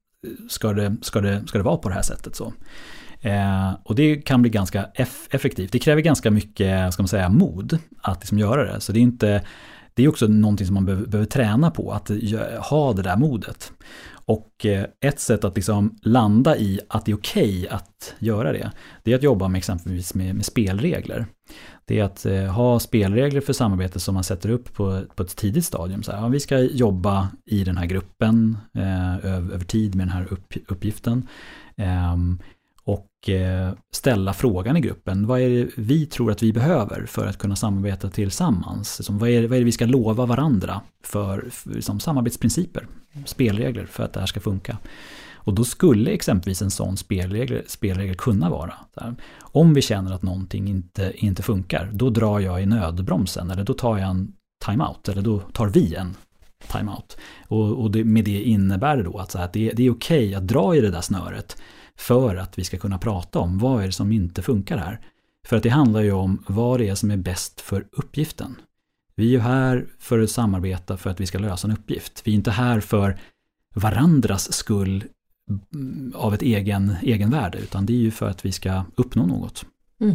ska 0.48 0.72
det, 0.72 0.96
ska 1.02 1.20
det, 1.20 1.46
ska 1.46 1.58
det 1.58 1.64
vara 1.64 1.76
på 1.76 1.88
det 1.88 1.94
här 1.94 2.02
sättet 2.02 2.36
så? 2.36 2.52
Eh, 3.20 3.74
och 3.82 3.94
det 3.94 4.16
kan 4.16 4.42
bli 4.42 4.50
ganska 4.50 4.84
eff 4.94 5.28
effektivt. 5.30 5.72
Det 5.72 5.78
kräver 5.78 6.02
ganska 6.02 6.30
mycket, 6.30 6.92
ska 6.92 7.02
man 7.02 7.08
säga, 7.08 7.28
mod 7.28 7.78
att 8.02 8.20
liksom 8.20 8.38
göra 8.38 8.72
det. 8.72 8.80
Så 8.80 8.92
det 8.92 8.98
är 8.98 9.02
inte 9.02 9.42
det 9.96 10.04
är 10.04 10.09
också 10.09 10.26
någonting 10.26 10.66
som 10.66 10.74
man 10.74 10.85
behöver, 10.85 11.06
behöver 11.06 11.30
träna 11.30 11.70
på, 11.70 11.92
att 11.92 12.11
ha 12.70 12.92
det 12.92 13.02
där 13.02 13.16
modet. 13.16 13.72
Och 14.26 14.66
eh, 14.66 14.87
ett 15.00 15.20
sätt 15.20 15.44
att 15.44 15.56
liksom 15.56 15.98
landa 16.02 16.56
i 16.56 16.80
att 16.88 17.04
det 17.04 17.12
är 17.12 17.16
okej 17.16 17.59
okay 17.59 17.68
att 17.68 18.14
göra 18.18 18.52
det, 18.52 18.70
det 19.02 19.12
är 19.12 19.16
att 19.16 19.22
jobba 19.22 19.48
med 19.48 19.59
exempelvis 19.59 20.14
med, 20.14 20.35
med 20.35 20.44
spelregler. 20.44 21.26
Det 21.85 21.98
är 21.98 22.04
att 22.04 22.26
eh, 22.26 22.44
ha 22.44 22.80
spelregler 22.80 23.40
för 23.40 23.52
samarbete 23.52 24.00
som 24.00 24.14
man 24.14 24.24
sätter 24.24 24.50
upp 24.50 24.74
på, 24.74 25.02
på 25.14 25.22
ett 25.22 25.37
tidigt 25.37 25.64
stadium. 25.64 26.02
Så 26.02 26.12
här, 26.12 26.18
ja, 26.18 26.28
vi 26.28 26.40
ska 26.40 26.59
jobba 26.59 27.28
i 27.46 27.64
den 27.64 27.76
här 27.76 27.87
gruppen 27.87 28.59
eh, 28.74 29.16
över, 29.16 29.54
över, 29.54 29.64
tid 29.64 29.94
med 29.94 30.06
den 30.06 30.12
här 30.12 30.32
upp, 30.32 30.54
uppgiften. 30.68 31.28
Eh, 31.76 32.16
Eh, 33.28 33.72
ställa 33.92 34.32
frågan 34.32 34.76
i 34.76 34.80
gruppen. 34.80 35.26
Vad 35.26 35.40
är 35.40 35.50
det 35.50 35.70
vi 35.76 36.06
tror 36.06 36.30
att 36.30 36.42
vi 36.42 36.52
behöver 36.52 37.06
för 37.06 37.26
att 37.26 37.38
kunna 37.38 37.56
samarbeta 37.56 38.10
tillsammans? 38.10 38.98
Liksom, 38.98 39.18
vad, 39.18 39.28
är 39.28 39.42
det, 39.42 39.48
vad 39.48 39.56
är 39.56 39.60
det 39.60 39.64
vi 39.64 39.72
ska 39.72 39.86
lova 39.86 40.26
varandra 40.26 40.80
för, 41.04 41.48
för 41.50 41.70
liksom, 41.70 42.00
samarbetsprinciper, 42.00 42.86
spelregler 43.24 43.86
för 43.86 44.04
att 44.04 44.12
det 44.12 44.20
här 44.20 44.26
ska 44.26 44.40
funka? 44.40 44.78
Och 45.46 45.54
då 45.54 45.64
skulle 45.64 46.10
exempelvis 46.10 46.62
en 46.62 46.70
sån 46.70 46.96
spelregel, 46.96 47.62
spelregel 47.66 48.16
kunna 48.16 48.50
vara, 48.50 48.74
Där. 48.94 49.14
om 49.40 49.74
vi 49.74 49.82
känner 49.82 50.12
att 50.12 50.22
någonting 50.22 50.68
inte, 50.68 51.12
inte 51.14 51.42
funkar, 51.42 51.90
då 51.92 52.10
drar 52.10 52.40
jag 52.40 52.62
i 52.62 52.66
nödbromsen 52.66 53.50
eller 53.50 53.64
då 53.64 53.74
tar 53.74 53.98
jag 53.98 54.10
en 54.10 54.32
timeout 54.64 55.08
eller 55.08 55.22
då 55.22 55.38
tar 55.38 55.68
vi 55.68 55.94
en 55.94 56.14
timeout. 56.72 57.16
Och, 57.48 57.82
och 57.82 57.90
det, 57.90 58.04
med 58.04 58.24
det 58.24 58.42
innebär 58.42 58.96
det 58.96 59.02
då 59.02 59.18
att, 59.18 59.30
så 59.30 59.38
att 59.38 59.52
det, 59.52 59.70
det 59.70 59.86
är 59.86 59.90
okej 59.90 60.26
okay 60.28 60.34
att 60.34 60.48
dra 60.48 60.76
i 60.76 60.80
det 60.80 60.90
där 60.90 61.00
snöret 61.00 61.56
för 61.96 62.37
att 62.37 62.59
vi 62.59 62.64
ska 62.64 62.78
kunna 62.78 62.98
prata 62.98 63.38
om 63.38 63.59
vad 63.59 63.82
är 63.82 63.87
det 63.87 63.92
som 63.92 64.12
inte 64.12 64.42
funkar 64.42 64.76
här. 64.76 65.00
För 65.46 65.56
att 65.56 65.62
det 65.62 65.68
handlar 65.68 66.00
ju 66.00 66.12
om 66.12 66.44
vad 66.48 66.80
det 66.80 66.88
är 66.88 66.94
som 66.94 67.11
är 67.11 67.16
bäst 67.16 67.61
för 67.61 67.87
uppgiften. 67.92 68.56
Vi 69.14 69.26
är 69.26 69.30
ju 69.30 69.38
här 69.38 69.87
för 69.98 70.18
att 70.18 70.30
samarbeta 70.30 70.96
för 70.96 71.11
att 71.11 71.20
vi 71.20 71.26
ska 71.26 71.38
lösa 71.38 71.68
en 71.68 71.72
uppgift. 71.72 72.22
Vi 72.24 72.30
är 72.30 72.35
inte 72.35 72.50
här 72.50 72.80
för 72.80 73.18
varandras 73.74 74.52
skull 74.52 75.04
mm, 75.74 76.12
av 76.16 76.35
ett 76.35 76.42
egen, 76.42 76.96
egenvärde, 77.02 77.59
utan 77.59 77.87
det 77.87 77.92
är 77.92 77.98
ju 77.98 78.11
för 78.11 78.28
att 78.28 78.44
vi 78.44 78.52
ska 78.52 78.85
uppnå 78.94 79.26
något. 79.26 79.66
Mm. 80.00 80.14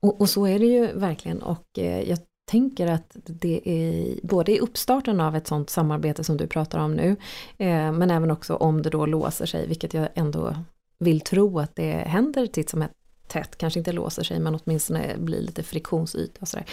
Och, 0.00 0.20
och, 0.20 0.28
så 0.28 0.46
är 0.46 0.58
det 0.58 0.66
ju 0.66 0.92
verkligen 0.92 1.42
och 1.42 1.78
eh, 1.78 2.08
jag 2.08 2.18
tänker 2.48 2.86
att 2.86 3.16
det 3.26 3.60
är 3.64 4.14
både 4.22 4.52
i 4.52 4.58
uppstarten 4.58 5.20
av 5.20 5.36
ett 5.36 5.46
sånt 5.46 5.70
samarbete 5.70 6.24
som 6.24 6.36
du 6.36 6.46
pratar 6.46 6.78
om 6.78 6.94
nu, 6.94 7.16
eh, 7.58 7.92
men 7.92 8.10
även 8.10 8.30
också 8.30 8.56
om 8.56 8.82
det 8.82 8.90
då 8.90 9.06
låser 9.06 9.46
sig, 9.46 9.68
vilket 9.68 9.94
jag 9.94 10.08
ändå 10.14 10.56
vill 10.98 11.20
tro 11.20 11.58
att 11.58 11.76
det 11.76 11.92
händer 11.92 12.46
titt 12.46 12.70
som 12.70 12.82
ett 12.82 12.92
tätt, 13.28 13.58
kanske 13.58 13.80
inte 13.80 13.92
låser 13.92 14.22
sig 14.22 14.40
men 14.40 14.54
åtminstone 14.54 15.16
blir 15.18 15.40
lite 15.40 15.62
friktionsyta. 15.62 16.38
Och 16.40 16.48
sådär. 16.48 16.66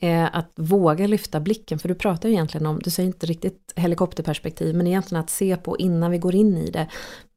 Eh, 0.00 0.36
att 0.36 0.52
våga 0.56 1.06
lyfta 1.06 1.40
blicken, 1.40 1.78
för 1.78 1.88
du 1.88 1.94
pratar 1.94 2.28
ju 2.28 2.34
egentligen 2.34 2.66
om, 2.66 2.78
du 2.78 2.90
säger 2.90 3.06
inte 3.06 3.26
riktigt 3.26 3.72
helikopterperspektiv, 3.76 4.74
men 4.74 4.86
egentligen 4.86 5.24
att 5.24 5.30
se 5.30 5.56
på 5.56 5.78
innan 5.78 6.10
vi 6.10 6.18
går 6.18 6.34
in 6.34 6.56
i 6.56 6.70
det. 6.70 6.88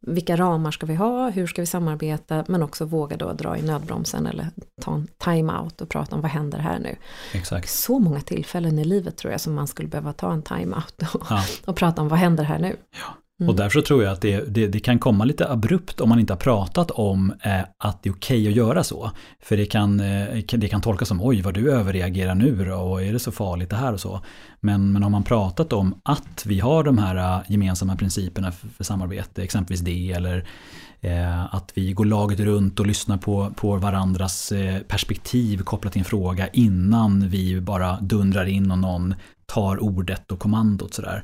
Vilka 0.08 0.36
ramar 0.36 0.72
ska 0.72 0.86
vi 0.86 0.96
ha, 0.96 1.30
hur 1.30 1.48
ska 1.48 1.62
vi 1.62 1.66
samarbeta, 1.66 2.46
men 2.48 2.64
också 2.64 2.86
våga 2.86 3.18
då 3.18 3.34
dra 3.34 3.58
i 3.58 3.62
nödbromsen 3.62 4.28
eller 4.28 4.48
ta 4.82 4.96
en 4.96 5.08
time-out 5.18 5.82
och 5.82 5.90
prata 5.90 6.16
om 6.16 6.22
vad 6.22 6.32
händer 6.32 6.60
här 6.60 6.80
nu. 6.80 6.96
Exakt. 7.34 7.70
Så 7.70 8.00
många 8.00 8.22
tillfällen 8.22 8.80
i 8.80 8.86
livet 8.86 9.18
tror 9.18 9.32
jag 9.32 9.42
som 9.42 9.54
man 9.54 9.68
skulle 9.68 9.90
behöva 9.90 10.14
ta 10.14 10.34
en 10.34 10.42
time-out 10.42 11.02
och, 11.14 11.26
ja. 11.30 11.44
och 11.66 11.76
prata 11.76 12.02
om 12.02 12.08
vad 12.08 12.20
händer 12.20 12.44
här 12.44 12.60
nu. 12.60 12.76
Ja. 12.92 13.16
Mm. 13.40 13.50
Och 13.50 13.56
därför 13.56 13.82
tror 13.82 14.04
jag 14.04 14.14
att 14.14 14.22
det, 14.22 14.42
det, 14.48 14.68
det, 14.68 14.80
kan 14.80 15.00
komma 15.00 15.26
lite 15.26 15.50
abrupt 15.52 16.02
om 16.02 16.10
man 16.10 16.20
inte 16.20 16.34
har 16.34 16.38
pratat 16.38 16.92
om 16.92 17.34
eh, 17.44 17.62
att 17.78 18.04
det 18.04 18.10
är 18.10 18.14
okej 18.14 18.42
okay 18.42 18.50
att 18.50 18.56
göra 18.56 18.84
så. 18.84 19.12
För 19.42 19.58
det 19.58 19.66
kan, 19.66 20.00
eh, 20.00 20.44
det 20.52 20.68
kan 20.68 20.82
tolkas 20.82 21.08
som 21.08 21.22
oj 21.22 21.42
vad 21.42 21.54
du 21.54 21.72
överreagerar 21.72 22.36
nu 22.36 22.66
då, 22.66 22.76
och 22.76 23.04
är 23.04 23.14
det 23.14 23.20
så 23.20 23.32
farligt 23.32 23.70
det 23.70 23.76
här 23.76 23.94
och 23.94 24.00
så. 24.00 24.22
Men, 24.60 24.94
men 24.94 25.04
har 25.04 25.10
man 25.10 25.24
pratat 25.24 25.74
om 25.74 26.02
att 26.04 26.46
vi 26.46 26.60
har 26.60 26.84
de 26.84 26.98
här 26.98 27.16
eh, 27.16 27.52
gemensamma 27.52 27.96
principerna 27.96 28.52
för, 28.52 28.68
för 28.68 28.84
samarbete, 28.84 29.44
exempelvis 29.44 29.82
det 29.82 30.12
eller 30.12 30.46
eh, 31.02 31.56
att 31.56 31.72
vi 31.76 31.94
går 31.94 32.06
laget 32.06 32.40
runt 32.40 32.80
och 32.80 32.88
lyssnar 32.88 33.18
på, 33.18 33.52
på 33.56 33.76
varandras 33.76 34.52
eh, 34.52 34.80
perspektiv 34.82 35.64
kopplat 35.64 35.94
till 35.94 36.00
en 36.00 36.06
fråga 36.06 36.48
innan 36.48 37.30
vi 37.30 37.62
bara 37.62 37.98
dundrar 38.02 38.46
in 38.46 38.72
och 38.72 38.78
någon 38.78 39.16
tar 39.46 39.84
ordet 39.84 40.32
och 40.32 40.40
kommandot 40.40 40.94
sådär 40.94 41.24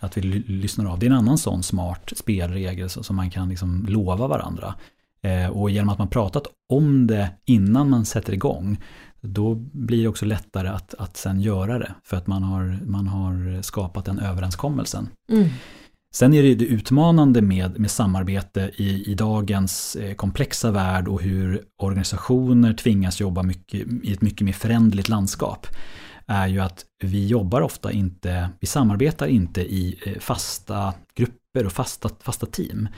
att 0.00 0.16
vi 0.16 0.22
lyssnar 0.22 0.92
av. 0.92 0.98
Det 0.98 1.06
är 1.06 1.10
en 1.10 1.16
annan 1.16 1.38
sån 1.38 1.62
smart 1.62 2.12
spelregel 2.16 2.90
som 2.90 3.16
man 3.16 3.30
kan 3.30 3.48
liksom 3.48 3.86
lova 3.88 4.26
varandra. 4.26 4.74
Eh, 5.22 5.50
och 5.50 5.70
genom 5.70 5.88
att 5.88 5.98
man 5.98 6.08
pratat 6.08 6.46
om 6.68 7.06
det 7.06 7.30
innan 7.44 7.90
man 7.90 8.04
sätter 8.04 8.32
igång, 8.32 8.78
då 9.20 9.54
blir 9.72 10.02
det 10.02 10.08
också 10.08 10.24
lättare 10.26 10.68
att, 10.68 10.94
att 10.94 11.16
sen 11.16 11.40
göra 11.40 11.78
det. 11.78 11.94
För 12.04 12.16
att 12.16 12.26
man 12.26 12.42
har, 12.42 12.80
man 12.86 13.06
har 13.06 13.62
skapat 13.62 14.04
den 14.04 14.18
överenskommelsen. 14.18 15.08
Mm. 15.32 15.48
Sen 16.14 16.34
är 16.34 16.42
det 16.42 16.54
det 16.54 16.64
utmanande 16.64 17.42
med, 17.42 17.80
med 17.80 17.90
samarbete 17.90 18.70
i, 18.76 19.10
i 19.10 19.14
dagens 19.14 19.96
eh, 19.96 20.14
komplexa 20.14 20.70
värld 20.70 21.08
och 21.08 21.22
hur 21.22 21.62
organisationer 21.78 22.72
tvingas 22.72 23.20
jobba 23.20 23.42
mycket, 23.42 23.86
i 24.02 24.12
ett 24.12 24.22
mycket 24.22 24.44
mer 24.44 24.52
föränderligt 24.52 25.08
landskap 25.08 25.66
är 26.26 26.46
ju 26.46 26.60
att 26.60 26.84
vi 27.02 27.26
jobbar 27.26 27.60
ofta 27.60 27.92
inte, 27.92 28.50
vi 28.60 28.66
samarbetar 28.66 29.26
inte 29.26 29.60
i 29.60 30.00
eh, 30.06 30.20
fasta 30.20 30.94
grupper 31.14 31.66
och 31.66 31.72
fasta, 31.72 32.10
fasta 32.22 32.46
team. 32.46 32.88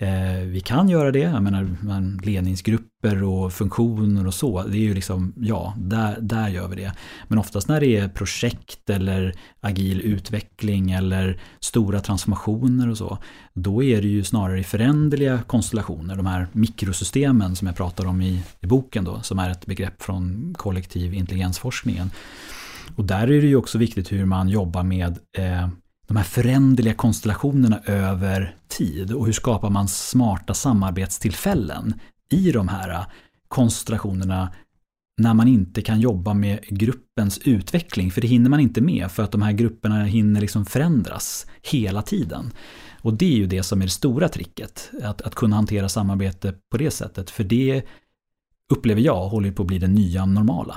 Eh, 0.00 0.40
vi 0.46 0.60
kan 0.60 0.88
göra 0.88 1.12
det, 1.12 1.18
jag 1.18 1.42
menar 1.42 2.24
ledningsgrupper 2.24 3.22
och 3.22 3.52
funktioner 3.52 4.26
och 4.26 4.34
så, 4.34 4.62
det 4.62 4.76
är 4.76 4.82
ju 4.82 4.94
liksom, 4.94 5.32
ja, 5.36 5.74
där, 5.78 6.18
där 6.20 6.48
gör 6.48 6.68
vi 6.68 6.76
det. 6.76 6.92
Men 7.28 7.38
oftast 7.38 7.68
när 7.68 7.80
det 7.80 7.96
är 7.96 8.08
projekt 8.08 8.90
eller 8.90 9.34
agil 9.60 10.00
utveckling 10.00 10.90
eller 10.90 11.40
stora 11.60 12.00
transformationer 12.00 12.88
och 12.88 12.98
så, 12.98 13.18
då 13.54 13.82
är 13.82 14.02
det 14.02 14.08
ju 14.08 14.24
snarare 14.24 14.60
i 14.60 14.64
föränderliga 14.64 15.42
konstellationer, 15.46 16.16
de 16.16 16.26
här 16.26 16.46
mikrosystemen 16.52 17.56
som 17.56 17.66
jag 17.66 17.76
pratar 17.76 18.06
om 18.06 18.22
i, 18.22 18.42
i 18.60 18.66
boken 18.66 19.04
då, 19.04 19.20
som 19.22 19.38
är 19.38 19.50
ett 19.50 19.66
begrepp 19.66 20.02
från 20.02 20.54
kollektiv 20.58 21.14
intelligensforskningen. 21.14 22.10
Och 22.96 23.04
där 23.04 23.22
är 23.22 23.40
det 23.40 23.46
ju 23.46 23.56
också 23.56 23.78
viktigt 23.78 24.12
hur 24.12 24.24
man 24.24 24.48
jobbar 24.48 24.82
med 24.82 25.18
eh, 25.36 25.68
de 26.08 26.16
här 26.16 26.24
föränderliga 26.24 26.94
konstellationerna 26.94 27.80
över 27.86 28.56
tid 28.68 29.12
och 29.12 29.26
hur 29.26 29.32
skapar 29.32 29.70
man 29.70 29.88
smarta 29.88 30.54
samarbetstillfällen 30.54 31.94
i 32.30 32.52
de 32.52 32.68
här 32.68 32.90
eh, 32.90 33.06
konstellationerna 33.48 34.52
när 35.18 35.34
man 35.34 35.48
inte 35.48 35.82
kan 35.82 36.00
jobba 36.00 36.34
med 36.34 36.60
gruppens 36.68 37.38
utveckling, 37.38 38.10
för 38.10 38.20
det 38.20 38.26
hinner 38.28 38.50
man 38.50 38.60
inte 38.60 38.80
med 38.80 39.10
för 39.10 39.22
att 39.22 39.32
de 39.32 39.42
här 39.42 39.52
grupperna 39.52 40.04
hinner 40.04 40.40
liksom 40.40 40.66
förändras 40.66 41.46
hela 41.62 42.02
tiden. 42.02 42.52
Och 43.00 43.14
det 43.14 43.32
är 43.32 43.36
ju 43.36 43.46
det 43.46 43.62
som 43.62 43.80
är 43.80 43.84
det 43.84 43.90
stora 43.90 44.28
tricket, 44.28 44.90
att, 45.02 45.22
att 45.22 45.34
kunna 45.34 45.56
hantera 45.56 45.88
samarbete 45.88 46.54
på 46.70 46.76
det 46.76 46.90
sättet, 46.90 47.30
för 47.30 47.44
det 47.44 47.82
upplever 48.72 49.00
jag 49.00 49.28
håller 49.28 49.52
på 49.52 49.62
att 49.62 49.68
bli 49.68 49.78
det 49.78 49.88
nya 49.88 50.26
normala. 50.26 50.76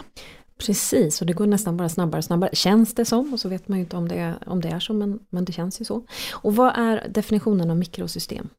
Precis, 0.65 1.21
och 1.21 1.27
det 1.27 1.33
går 1.33 1.47
nästan 1.47 1.77
bara 1.77 1.89
snabbare 1.89 2.17
och 2.17 2.23
snabbare. 2.23 2.49
Känns 2.53 2.93
det 2.93 3.05
som, 3.05 3.33
och 3.33 3.39
så 3.39 3.49
vet 3.49 3.67
man 3.67 3.77
ju 3.77 3.83
inte 3.83 3.97
om 3.97 4.07
det 4.07 4.15
är, 4.15 4.35
om 4.45 4.61
det 4.61 4.69
är 4.69 4.79
så, 4.79 4.93
men, 4.93 5.19
men 5.29 5.45
det 5.45 5.51
känns 5.51 5.81
ju 5.81 5.85
så. 5.85 6.03
Och 6.33 6.55
vad 6.55 6.73
är 6.77 7.07
definitionen 7.09 7.71
av 7.71 7.77
mikrosystem? 7.77 8.49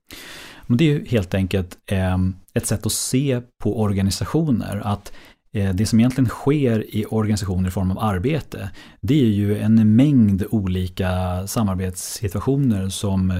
Det 0.66 0.84
är 0.84 0.88
ju 0.88 1.04
helt 1.04 1.34
enkelt 1.34 1.78
eh, 1.86 2.18
ett 2.54 2.66
sätt 2.66 2.86
att 2.86 2.92
se 2.92 3.40
på 3.62 3.80
organisationer. 3.80 4.82
Att 4.84 5.12
eh, 5.52 5.74
det 5.74 5.86
som 5.86 6.00
egentligen 6.00 6.28
sker 6.28 6.96
i 6.96 7.04
organisationer 7.04 7.68
i 7.68 7.72
form 7.72 7.90
av 7.90 7.98
arbete, 7.98 8.70
det 9.00 9.22
är 9.22 9.28
ju 9.28 9.58
en 9.58 9.96
mängd 9.96 10.44
olika 10.50 11.10
samarbetssituationer 11.46 12.88
som 12.88 13.30
eh, 13.30 13.36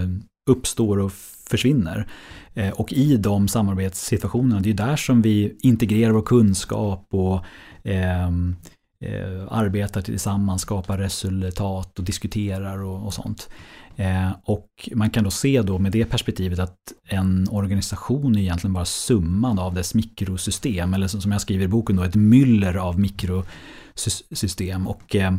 uppstår 0.51 0.99
och 0.99 1.13
försvinner. 1.47 2.07
Eh, 2.55 2.71
och 2.71 2.93
i 2.93 3.17
de 3.17 3.49
samarbetssituationerna, 3.49 4.61
det 4.61 4.67
är 4.67 4.71
ju 4.71 4.77
där 4.77 4.97
som 4.97 5.23
vi 5.23 5.57
integrerar 5.63 6.13
vår 6.13 6.23
kunskap 6.23 7.07
och 7.11 7.45
Ehm, 7.85 8.57
eh, 9.01 9.47
arbetar 9.49 10.03
tillsammans, 10.03 10.63
skapar 10.63 10.99
resultat 10.99 11.99
och 11.99 12.05
diskuterar 12.05 12.83
och, 12.83 13.07
och 13.07 13.15
sånt. 13.15 13.49
Eh, 13.97 14.31
och 14.45 14.69
man 14.95 15.11
kan 15.11 15.25
då 15.25 15.31
se 15.31 15.63
då 15.63 15.79
med 15.79 15.93
det 15.93 16.05
perspektivet 16.05 16.59
att 16.59 16.79
en 17.09 17.49
organisation 17.51 18.37
är 18.37 18.41
egentligen 18.41 18.75
bara 18.75 18.85
summan 18.85 19.59
av 19.59 19.75
dess 19.75 19.95
mikrosystem, 19.95 20.95
eller 20.95 21.09
som 21.09 21.33
jag 21.33 21.41
skriver 21.41 21.65
i 21.65 21.69
boken 21.69 21.97
då, 21.97 22.03
ett 22.03 22.15
myller 22.15 22.77
av 22.77 23.01
mikrosystem. 23.01 24.87
Och 24.89 25.17
eh, 25.17 25.35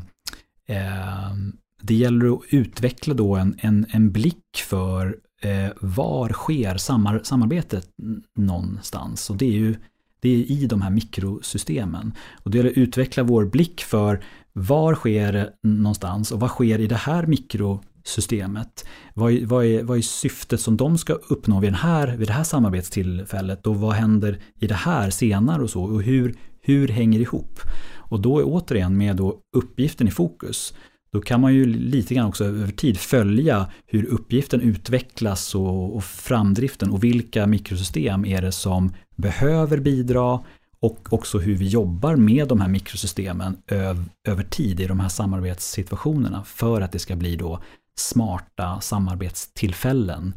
ehm, 0.68 1.58
det 1.82 1.96
gäller 1.96 2.34
att 2.34 2.42
utveckla 2.50 3.14
då 3.14 3.36
en, 3.36 3.56
en, 3.60 3.86
en 3.90 4.12
blick 4.12 4.58
för 4.70 5.18
eh, 5.42 5.72
var 5.82 6.30
sker 6.30 6.78
samar, 6.78 7.22
samarbetet 7.24 7.90
någonstans. 8.38 9.30
Och 9.30 9.38
det 9.38 9.46
är 9.46 9.58
ju 9.58 9.76
det 10.24 10.30
är 10.30 10.52
i 10.52 10.66
de 10.66 10.82
här 10.82 10.90
mikrosystemen. 10.90 12.14
Och 12.44 12.52
det 12.52 12.58
gäller 12.58 12.70
att 12.70 12.78
utveckla 12.78 13.24
vår 13.24 13.46
blick 13.46 13.82
för 13.82 14.24
var 14.54 14.96
sker 14.96 15.34
det 15.34 15.54
någonstans 15.64 16.32
och 16.32 16.40
vad 16.40 16.50
sker 16.50 16.80
i 16.80 16.88
det 16.88 16.96
här 16.96 17.26
mikrosystemet? 17.26 18.86
Vad 19.14 19.32
är, 19.32 19.46
vad, 19.46 19.66
är, 19.66 19.84
vad 19.84 19.98
är 19.98 20.02
syftet 20.02 20.60
som 20.60 20.78
de 20.78 20.98
ska 20.98 21.14
uppnå 21.14 21.60
vid, 21.60 21.68
den 21.68 21.80
här, 21.80 22.18
vid 22.18 22.28
det 22.28 22.34
här 22.34 22.44
samarbetstillfället 22.44 23.68
och 23.68 23.76
vad 23.76 23.94
händer 23.94 24.40
i 24.60 24.68
det 24.68 24.76
här 24.76 25.10
senare 25.10 25.64
och 25.64 25.70
så 25.70 25.84
och 25.84 26.04
hur, 26.04 26.36
hur 26.62 26.88
hänger 26.88 27.20
det 27.20 27.24
ihop? 27.24 27.60
Och 27.96 28.20
då 28.20 28.40
är 28.40 28.44
återigen 28.46 28.98
med 28.98 29.16
då 29.16 29.40
uppgiften 29.56 30.08
i 30.08 30.12
fokus 30.12 30.74
då 31.14 31.22
kan 31.22 31.42
man 31.42 31.54
ju 31.54 31.66
lite 31.66 32.14
grann 32.14 32.28
också 32.28 32.46
över 32.46 32.72
tid 32.72 32.98
följa 32.98 33.68
hur 33.86 34.06
uppgiften 34.06 34.62
utvecklas 34.62 35.56
och, 35.56 35.96
och 35.96 36.04
framdriften 36.04 36.90
och 36.90 37.04
vilka 37.04 37.48
mikrosystem 37.48 38.26
är 38.26 38.42
det 38.42 38.52
som 38.52 38.94
behöver 39.16 39.78
bidra 39.78 40.40
och 40.80 41.14
också 41.14 41.40
hur 41.40 41.56
vi 41.56 41.68
jobbar 41.68 42.16
med 42.16 42.48
de 42.48 42.62
här 42.62 42.68
mikrosystemen 42.68 43.58
öv, 43.68 44.06
över 44.28 44.44
tid 44.44 44.80
i 44.80 44.86
de 44.86 45.00
här 45.00 45.10
samarbetssituationerna 45.10 46.44
för 46.44 46.82
att 46.82 46.92
det 46.92 47.00
ska 47.00 47.16
bli 47.16 47.36
då 47.36 47.60
smarta 47.96 48.82
samarbetstillfällen 48.82 50.34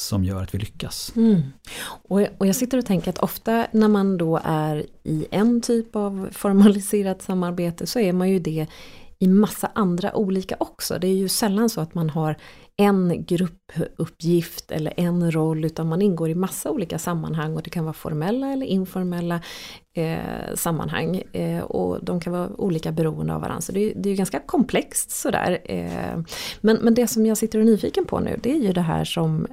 som 0.00 0.24
gör 0.24 0.42
att 0.42 0.54
vi 0.54 0.58
lyckas. 0.58 1.12
Mm. 1.16 1.42
Och, 2.08 2.20
och 2.38 2.46
jag 2.46 2.56
sitter 2.56 2.78
och 2.78 2.86
tänker 2.86 3.10
att 3.10 3.18
ofta 3.18 3.66
när 3.72 3.88
man 3.88 4.18
då 4.18 4.40
är 4.44 4.86
i 5.02 5.26
en 5.30 5.60
typ 5.60 5.96
av 5.96 6.28
formaliserat 6.32 7.22
samarbete 7.22 7.86
så 7.86 8.00
är 8.00 8.12
man 8.12 8.30
ju 8.30 8.38
det 8.38 8.66
i 9.22 9.28
massa 9.28 9.70
andra 9.74 10.16
olika 10.16 10.56
också. 10.58 10.98
Det 10.98 11.06
är 11.06 11.14
ju 11.14 11.28
sällan 11.28 11.70
så 11.70 11.80
att 11.80 11.94
man 11.94 12.10
har 12.10 12.36
en 12.76 13.24
gruppuppgift 13.24 14.70
eller 14.70 14.92
en 14.96 15.30
roll 15.30 15.64
utan 15.64 15.88
man 15.88 16.02
ingår 16.02 16.30
i 16.30 16.34
massa 16.34 16.70
olika 16.70 16.98
sammanhang 16.98 17.56
och 17.56 17.62
det 17.62 17.70
kan 17.70 17.84
vara 17.84 17.92
formella 17.92 18.52
eller 18.52 18.66
informella 18.66 19.40
eh, 19.96 20.54
sammanhang 20.54 21.22
eh, 21.32 21.62
och 21.62 22.04
de 22.04 22.20
kan 22.20 22.32
vara 22.32 22.48
olika 22.48 22.92
beroende 22.92 23.34
av 23.34 23.40
varandra. 23.40 23.60
Så 23.60 23.72
det, 23.72 23.92
det 23.96 24.08
är 24.08 24.10
ju 24.10 24.16
ganska 24.16 24.40
komplext 24.40 25.10
sådär. 25.10 25.58
Eh, 25.64 26.22
men, 26.60 26.76
men 26.76 26.94
det 26.94 27.06
som 27.06 27.26
jag 27.26 27.38
sitter 27.38 27.58
och 27.58 27.64
är 27.64 27.70
nyfiken 27.70 28.04
på 28.04 28.20
nu 28.20 28.40
det 28.42 28.52
är 28.52 28.58
ju 28.58 28.72
det 28.72 28.80
här 28.80 29.04
som 29.04 29.46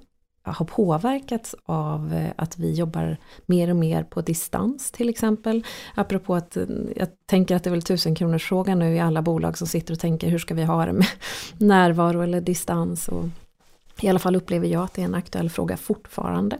har 0.52 0.66
påverkats 0.66 1.56
av 1.66 2.14
eh, 2.14 2.32
att 2.36 2.58
vi 2.58 2.74
jobbar 2.74 3.18
mer 3.46 3.70
och 3.70 3.76
mer 3.76 4.04
på 4.04 4.22
distans 4.22 4.92
till 4.92 5.10
exempel. 5.10 5.64
Apropå 5.96 6.36
att 6.36 6.58
eh, 6.58 6.64
jag 6.96 7.08
tänker 7.26 7.56
att 7.56 7.64
det 7.64 7.70
är 7.70 7.72
väl 7.72 7.82
tusenkronorsfrågan 7.82 8.80
nu 8.80 8.96
i 8.96 9.00
alla 9.00 9.22
bolag 9.22 9.58
som 9.58 9.68
sitter 9.68 9.94
och 9.94 10.00
tänker 10.00 10.28
hur 10.28 10.40
ska 10.40 10.54
vi 10.54 10.64
ha 10.64 10.86
det 10.86 10.94
med 10.94 11.08
närvaro 11.58 12.22
eller 12.22 12.42
distans. 12.42 13.08
Och 13.08 13.26
I 14.02 14.08
alla 14.08 14.20
fall 14.20 14.36
upplever 14.36 14.68
jag 14.68 14.84
att 14.84 14.94
det 14.94 15.02
är 15.02 15.06
en 15.06 15.16
aktuell 15.16 15.50
fråga 15.50 15.78
fortfarande. 15.78 16.58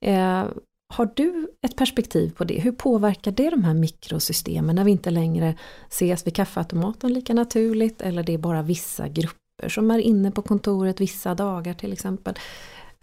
Eh, 0.00 0.44
har 0.92 1.10
du 1.14 1.48
ett 1.62 1.76
perspektiv 1.76 2.30
på 2.36 2.44
det? 2.44 2.60
Hur 2.60 2.72
påverkar 2.72 3.32
det 3.32 3.50
de 3.50 3.64
här 3.64 3.74
mikrosystemen 3.74 4.76
när 4.76 4.84
vi 4.84 4.90
inte 4.90 5.10
längre 5.10 5.54
ses 5.88 6.26
vid 6.26 6.36
kaffeautomaten 6.36 7.12
lika 7.12 7.34
naturligt 7.34 8.02
eller 8.02 8.22
det 8.22 8.34
är 8.34 8.38
bara 8.38 8.62
vissa 8.62 9.08
grupper 9.08 9.68
som 9.68 9.90
är 9.90 9.98
inne 9.98 10.30
på 10.30 10.42
kontoret 10.42 11.00
vissa 11.00 11.34
dagar 11.34 11.74
till 11.74 11.92
exempel. 11.92 12.34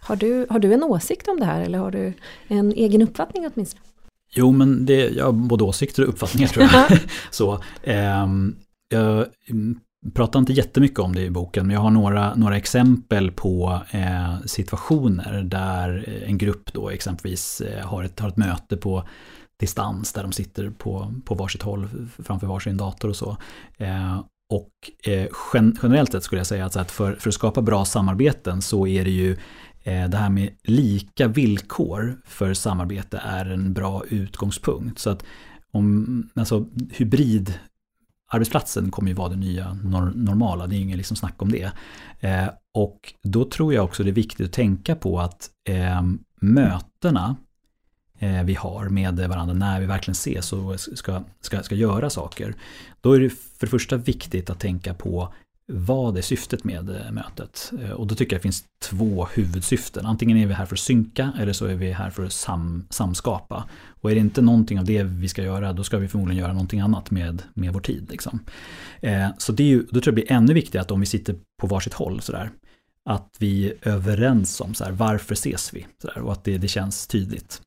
Har 0.00 0.16
du, 0.16 0.46
har 0.50 0.58
du 0.58 0.72
en 0.72 0.82
åsikt 0.82 1.28
om 1.28 1.40
det 1.40 1.46
här 1.46 1.60
eller 1.60 1.78
har 1.78 1.90
du 1.90 2.12
en 2.48 2.72
egen 2.72 3.02
uppfattning 3.02 3.50
åtminstone? 3.54 3.84
Jo, 4.32 4.52
men 4.52 4.86
det, 4.86 5.08
jag 5.08 5.24
har 5.24 5.32
både 5.32 5.64
åsikter 5.64 6.02
och 6.02 6.08
uppfattningar 6.08 6.48
tror 6.48 6.68
jag. 6.72 6.98
så, 7.30 7.60
eh, 7.82 8.26
jag 8.88 9.26
pratar 10.14 10.38
inte 10.38 10.52
jättemycket 10.52 10.98
om 10.98 11.14
det 11.14 11.22
i 11.22 11.30
boken, 11.30 11.66
men 11.66 11.74
jag 11.74 11.80
har 11.80 11.90
några, 11.90 12.34
några 12.34 12.56
exempel 12.56 13.30
på 13.30 13.80
eh, 13.90 14.40
situationer 14.46 15.42
där 15.42 16.22
en 16.26 16.38
grupp 16.38 16.72
då 16.72 16.90
exempelvis 16.90 17.60
eh, 17.60 17.86
har, 17.86 18.04
ett, 18.04 18.20
har 18.20 18.28
ett 18.28 18.36
möte 18.36 18.76
på 18.76 19.04
distans 19.60 20.12
där 20.12 20.22
de 20.22 20.32
sitter 20.32 20.70
på, 20.70 21.14
på 21.24 21.34
varsitt 21.34 21.62
håll 21.62 21.88
framför 22.24 22.46
varsin 22.46 22.76
dator 22.76 23.08
och 23.08 23.16
så. 23.16 23.36
Eh, 23.76 24.20
och 24.50 25.10
eh, 25.12 25.26
generellt 25.82 26.12
sett 26.12 26.24
skulle 26.24 26.40
jag 26.40 26.46
säga 26.46 26.66
att 26.66 26.90
för, 26.90 27.12
för 27.12 27.28
att 27.28 27.34
skapa 27.34 27.62
bra 27.62 27.84
samarbeten 27.84 28.62
så 28.62 28.86
är 28.86 29.04
det 29.04 29.10
ju 29.10 29.32
Eh, 29.32 29.38
Eh, 29.82 30.08
det 30.08 30.16
här 30.16 30.30
med 30.30 30.50
lika 30.62 31.28
villkor 31.28 32.20
för 32.24 32.54
samarbete 32.54 33.20
är 33.24 33.46
en 33.46 33.72
bra 33.72 34.02
utgångspunkt. 34.08 34.98
Så 34.98 35.10
att 35.10 35.24
om, 35.72 36.28
alltså 36.34 36.66
hybrid 36.90 37.58
arbetsplatsen 38.30 38.90
kommer 38.90 39.08
ju 39.08 39.14
vara 39.14 39.28
det 39.28 39.36
nya 39.36 39.74
normala, 40.14 40.66
det 40.66 40.76
är 40.76 40.80
inget 40.80 40.96
liksom 40.96 41.16
snack 41.16 41.42
om 41.42 41.52
det. 41.52 41.72
Eh, 42.20 42.48
och 42.74 43.14
då 43.22 43.44
tror 43.44 43.74
jag 43.74 43.84
också 43.84 44.02
det 44.02 44.10
är 44.10 44.14
viktigt 44.14 44.46
att 44.46 44.52
tänka 44.52 44.96
på 44.96 45.20
att 45.20 45.50
eh, 45.64 46.02
mötena 46.40 47.36
eh, 48.18 48.42
vi 48.42 48.54
har 48.54 48.88
med 48.88 49.18
varandra 49.18 49.54
när 49.54 49.80
vi 49.80 49.86
verkligen 49.86 50.12
ses 50.12 50.52
och 50.52 50.80
ska, 50.80 51.22
ska, 51.40 51.62
ska 51.62 51.74
göra 51.74 52.10
saker. 52.10 52.54
Då 53.00 53.12
är 53.12 53.20
det 53.20 53.30
för 53.30 53.66
det 53.66 53.70
första 53.70 53.96
viktigt 53.96 54.50
att 54.50 54.60
tänka 54.60 54.94
på 54.94 55.34
vad 55.72 56.18
är 56.18 56.22
syftet 56.22 56.64
med 56.64 56.90
eh, 56.90 57.12
mötet? 57.12 57.72
Eh, 57.82 57.90
och 57.90 58.06
då 58.06 58.14
tycker 58.14 58.36
jag 58.36 58.40
det 58.40 58.42
finns 58.42 58.64
två 58.82 59.26
huvudsyften. 59.34 60.06
Antingen 60.06 60.36
är 60.36 60.46
vi 60.46 60.54
här 60.54 60.66
för 60.66 60.74
att 60.74 60.80
synka 60.80 61.32
eller 61.38 61.52
så 61.52 61.66
är 61.66 61.74
vi 61.74 61.92
här 61.92 62.10
för 62.10 62.24
att 62.24 62.32
sam, 62.32 62.86
samskapa. 62.90 63.64
Och 64.00 64.10
är 64.10 64.14
det 64.14 64.20
inte 64.20 64.42
någonting 64.42 64.78
av 64.78 64.84
det 64.84 65.02
vi 65.02 65.28
ska 65.28 65.42
göra, 65.42 65.72
då 65.72 65.84
ska 65.84 65.98
vi 65.98 66.08
förmodligen 66.08 66.40
göra 66.40 66.52
någonting 66.52 66.80
annat 66.80 67.10
med, 67.10 67.42
med 67.54 67.72
vår 67.72 67.80
tid. 67.80 68.10
Liksom. 68.10 68.40
Eh, 69.00 69.28
så 69.38 69.52
det 69.52 69.62
är 69.62 69.68
ju, 69.68 69.82
då 69.82 70.00
tror 70.00 70.02
jag 70.04 70.04
det 70.04 70.26
blir 70.26 70.32
ännu 70.32 70.54
viktigare 70.54 70.82
att 70.82 70.90
om 70.90 71.00
vi 71.00 71.06
sitter 71.06 71.36
på 71.60 71.66
varsitt 71.66 71.94
håll 71.94 72.20
sådär, 72.20 72.50
att 73.04 73.36
vi 73.38 73.70
är 73.70 73.88
överens 73.88 74.60
om 74.60 74.74
så 74.74 74.84
här, 74.84 74.92
varför 74.92 75.32
ses 75.32 75.74
vi? 75.74 75.86
Så 76.02 76.06
där, 76.06 76.18
och 76.18 76.32
att 76.32 76.44
det, 76.44 76.58
det 76.58 76.68
känns 76.68 77.06
tydligt. 77.06 77.62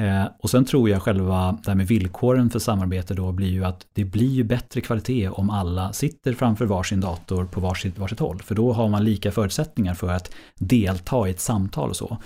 Eh, 0.00 0.26
och 0.38 0.50
sen 0.50 0.64
tror 0.64 0.90
jag 0.90 1.02
själva 1.02 1.58
det 1.64 1.70
här 1.70 1.76
med 1.76 1.86
villkoren 1.86 2.50
för 2.50 2.58
samarbete 2.58 3.14
då 3.14 3.32
blir 3.32 3.48
ju 3.48 3.64
att 3.64 3.86
det 3.92 4.04
blir 4.04 4.30
ju 4.30 4.44
bättre 4.44 4.80
kvalitet 4.80 5.28
om 5.28 5.50
alla 5.50 5.92
sitter 5.92 6.32
framför 6.32 6.66
varsin 6.66 7.00
dator 7.00 7.44
på 7.44 7.60
varsitt, 7.60 7.98
varsitt 7.98 8.20
håll. 8.20 8.42
För 8.42 8.54
då 8.54 8.72
har 8.72 8.88
man 8.88 9.04
lika 9.04 9.32
förutsättningar 9.32 9.94
för 9.94 10.12
att 10.12 10.30
delta 10.58 11.28
i 11.28 11.30
ett 11.30 11.40
samtal 11.40 11.90
och 11.90 11.96
så. 11.96 12.18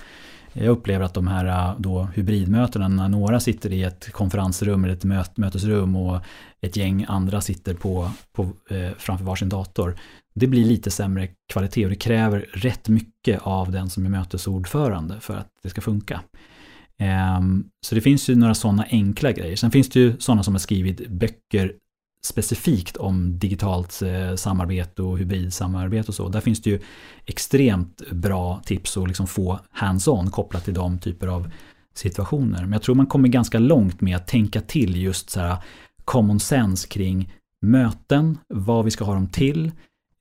Jag 0.52 0.68
upplever 0.68 1.04
att 1.04 1.14
de 1.14 1.26
här 1.26 1.46
eh, 1.46 1.74
då 1.78 2.08
hybridmötena, 2.14 2.88
när 2.88 3.08
några 3.08 3.40
sitter 3.40 3.72
i 3.72 3.82
ett 3.82 4.12
konferensrum 4.12 4.84
eller 4.84 4.94
ett 4.94 5.04
möt, 5.04 5.36
mötesrum 5.36 5.96
och 5.96 6.20
ett 6.60 6.76
gäng 6.76 7.04
andra 7.08 7.40
sitter 7.40 7.74
på, 7.74 8.10
på, 8.32 8.42
eh, 8.70 8.90
framför 8.98 9.24
varsin 9.24 9.48
dator. 9.48 9.96
Det 10.34 10.46
blir 10.46 10.64
lite 10.64 10.90
sämre 10.90 11.28
kvalitet 11.52 11.84
och 11.84 11.90
det 11.90 11.96
kräver 11.96 12.46
rätt 12.52 12.88
mycket 12.88 13.40
av 13.42 13.72
den 13.72 13.90
som 13.90 14.06
är 14.06 14.10
mötesordförande 14.10 15.20
för 15.20 15.36
att 15.36 15.48
det 15.62 15.70
ska 15.70 15.80
funka. 15.80 16.20
Ehm, 16.98 17.64
så 17.86 17.94
det 17.94 18.00
finns 18.00 18.28
ju 18.30 18.34
några 18.34 18.54
sådana 18.54 18.86
enkla 18.90 19.32
grejer. 19.32 19.56
Sen 19.56 19.70
finns 19.70 19.88
det 19.88 20.00
ju 20.00 20.16
sådana 20.18 20.42
som 20.42 20.54
har 20.54 20.58
skrivit 20.58 21.08
böcker 21.08 21.72
specifikt 22.24 22.96
om 22.96 23.38
digitalt 23.38 24.02
eh, 24.02 24.34
samarbete 24.36 25.02
och 25.02 25.18
hybridsamarbete 25.18 26.08
och 26.08 26.14
så. 26.14 26.28
Där 26.28 26.40
finns 26.40 26.62
det 26.62 26.70
ju 26.70 26.80
extremt 27.26 28.10
bra 28.10 28.60
tips 28.64 28.96
att 28.96 29.08
liksom 29.08 29.26
få 29.26 29.60
hands-on 29.70 30.30
kopplat 30.30 30.64
till 30.64 30.74
de 30.74 30.98
typer 30.98 31.26
av 31.26 31.50
situationer. 31.94 32.60
Men 32.60 32.72
jag 32.72 32.82
tror 32.82 32.94
man 32.94 33.06
kommer 33.06 33.28
ganska 33.28 33.58
långt 33.58 34.00
med 34.00 34.16
att 34.16 34.26
tänka 34.26 34.60
till 34.60 35.02
just 35.02 35.30
så 35.30 35.40
här 35.40 35.56
common 36.04 36.40
sense 36.40 36.88
kring 36.88 37.32
möten, 37.60 38.38
vad 38.48 38.84
vi 38.84 38.90
ska 38.90 39.04
ha 39.04 39.14
dem 39.14 39.26
till, 39.26 39.72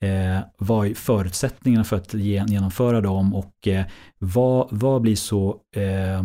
eh, 0.02 0.40
vad 0.58 0.88
är 0.88 0.94
förutsättningarna 0.94 1.84
för 1.84 1.96
att 1.96 2.14
genomföra 2.14 3.02
dem 3.02 3.34
och 3.36 3.68
eh, 3.68 3.86
vad, 4.20 4.68
vad 4.72 5.02
blir 5.02 5.16
så 5.16 5.60
eh, 5.76 6.24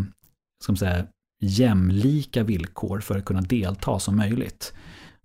ska 0.62 0.73
man 0.73 0.77
säga, 0.77 1.07
jämlika 1.40 2.42
villkor 2.42 3.01
för 3.01 3.18
att 3.18 3.25
kunna 3.25 3.40
delta 3.40 3.99
som 3.99 4.16
möjligt. 4.16 4.73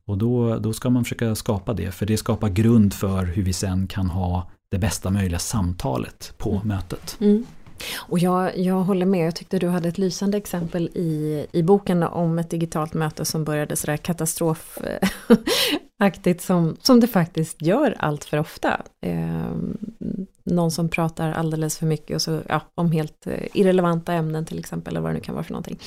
Och 0.06 0.18
då, 0.18 0.58
då 0.58 0.74
ska 0.74 0.90
man 0.90 1.04
försöka 1.04 1.36
skapa 1.36 1.74
det, 1.74 1.92
för 1.92 2.06
det 2.06 2.18
skapar 2.18 2.50
grund 2.50 2.94
för 2.94 3.26
hur 3.26 3.44
vi 3.44 3.54
sen 3.54 3.88
kan 3.88 4.10
ha 4.10 4.52
det 4.70 4.78
bästa 4.78 5.10
möjliga 5.10 5.40
samtalet 5.40 6.34
på 6.38 6.52
mm. 6.52 6.68
mötet. 6.68 7.18
Mm. 7.20 7.46
Och 7.98 8.20
jag, 8.20 8.58
jag 8.58 8.84
håller 8.84 9.06
med, 9.06 9.28
jag 9.28 9.36
tyckte 9.36 9.60
du 9.60 9.68
hade 9.68 9.90
ett 9.90 9.98
lysande 9.98 10.38
exempel 10.38 10.88
i, 10.88 11.46
i 11.52 11.64
boken 11.64 12.04
om 12.04 12.40
ett 12.40 12.50
digitalt 12.50 12.94
möte 12.94 13.26
som 13.26 13.44
började 13.44 13.76
sådär 13.76 13.98
aktigt 16.04 16.42
som, 16.42 16.78
som 16.82 17.00
det 17.00 17.08
faktiskt 17.08 17.62
gör 17.62 17.96
allt 18.00 18.24
för 18.24 18.40
ofta. 18.40 18.82
Eh, 19.06 19.52
någon 20.46 20.72
som 20.72 20.90
pratar 20.90 21.32
alldeles 21.32 21.78
för 21.78 21.86
mycket 21.86 22.16
och 22.16 22.22
så, 22.22 22.42
ja, 22.50 22.62
om 22.76 22.92
helt 22.92 23.28
eh, 23.28 23.48
irrelevanta 23.54 24.14
ämnen 24.14 24.46
till 24.46 24.60
exempel, 24.60 24.94
eller 24.94 25.02
vad 25.02 25.12
det 25.12 25.16
nu 25.16 25.20
kan 25.20 25.36
vara 25.36 25.44
för 25.44 25.54
någonting. 25.54 25.80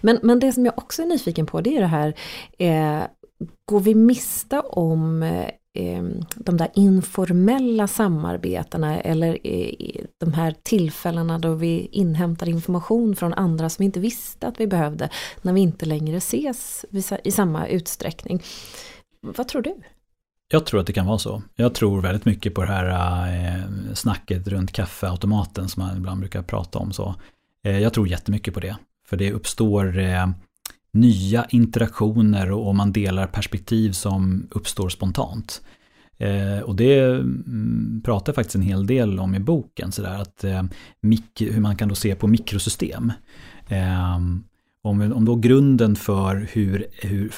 Men, 0.00 0.18
men 0.22 0.40
det 0.40 0.52
som 0.52 0.66
jag 0.66 0.78
också 0.78 1.02
är 1.02 1.06
nyfiken 1.06 1.46
på 1.46 1.60
det 1.60 1.76
är 1.76 1.80
det 1.80 1.86
här, 1.86 2.14
eh, 2.58 3.02
går 3.64 3.80
vi 3.80 3.94
miste 3.94 4.60
om 4.60 5.22
eh, 5.22 5.48
ehm, 5.78 6.24
de 6.36 6.56
där 6.56 6.68
informella 6.74 7.86
samarbetena 7.86 9.00
eller 9.00 9.38
eh, 9.44 10.04
de 10.20 10.32
här 10.32 10.54
tillfällena 10.62 11.38
då 11.38 11.54
vi 11.54 11.88
inhämtar 11.92 12.48
information 12.48 13.16
från 13.16 13.34
andra 13.34 13.68
som 13.68 13.84
inte 13.84 14.00
visste 14.00 14.46
att 14.46 14.60
vi 14.60 14.66
behövde 14.66 15.08
när 15.42 15.52
vi 15.52 15.60
inte 15.60 15.86
längre 15.86 16.16
ses 16.16 16.84
i 17.24 17.30
samma 17.30 17.66
utsträckning. 17.66 18.42
Vad 19.20 19.48
tror 19.48 19.62
du? 19.62 19.74
Jag 20.52 20.66
tror 20.66 20.80
att 20.80 20.86
det 20.86 20.92
kan 20.92 21.06
vara 21.06 21.18
så. 21.18 21.42
Jag 21.56 21.74
tror 21.74 22.02
väldigt 22.02 22.24
mycket 22.24 22.54
på 22.54 22.60
det 22.60 22.66
här 22.66 23.28
eh, 23.28 23.94
snacket 23.94 24.48
runt 24.48 24.72
kaffeautomaten 24.72 25.68
som 25.68 25.82
man 25.82 25.96
ibland 25.96 26.20
brukar 26.20 26.42
prata 26.42 26.78
om. 26.78 26.92
så. 26.92 27.14
Eh, 27.64 27.78
jag 27.78 27.92
tror 27.92 28.08
jättemycket 28.08 28.54
på 28.54 28.60
det. 28.60 28.76
För 29.06 29.16
det 29.16 29.32
uppstår 29.32 29.98
eh, 29.98 30.26
nya 30.92 31.46
interaktioner 31.50 32.50
och, 32.50 32.74
man 32.74 32.92
delar 32.92 33.26
perspektiv 33.26 33.92
som 33.92 34.48
uppstår 34.50 34.88
spontant. 34.88 35.62
Och 36.64 36.76
det 36.76 37.00
mm, 37.00 38.02
pratar 38.04 38.30
jag 38.30 38.34
faktiskt 38.34 38.54
en 38.54 38.62
hel 38.62 38.86
del 38.86 39.18
om 39.18 39.34
i 39.34 39.38
boken, 39.38 39.92
så 39.92 40.02
där, 40.02 40.20
att, 40.20 40.44
hur 41.38 41.60
man 41.60 41.76
kan 41.76 41.88
då 41.88 41.94
se 41.94 42.14
på 42.14 42.26
mikrosystem. 42.26 43.12
Om, 44.82 45.12
om 45.12 45.24
då 45.24 45.36
grunden 45.36 45.96
för 45.96 46.48
hur, 46.52 46.86
hur 46.92 47.32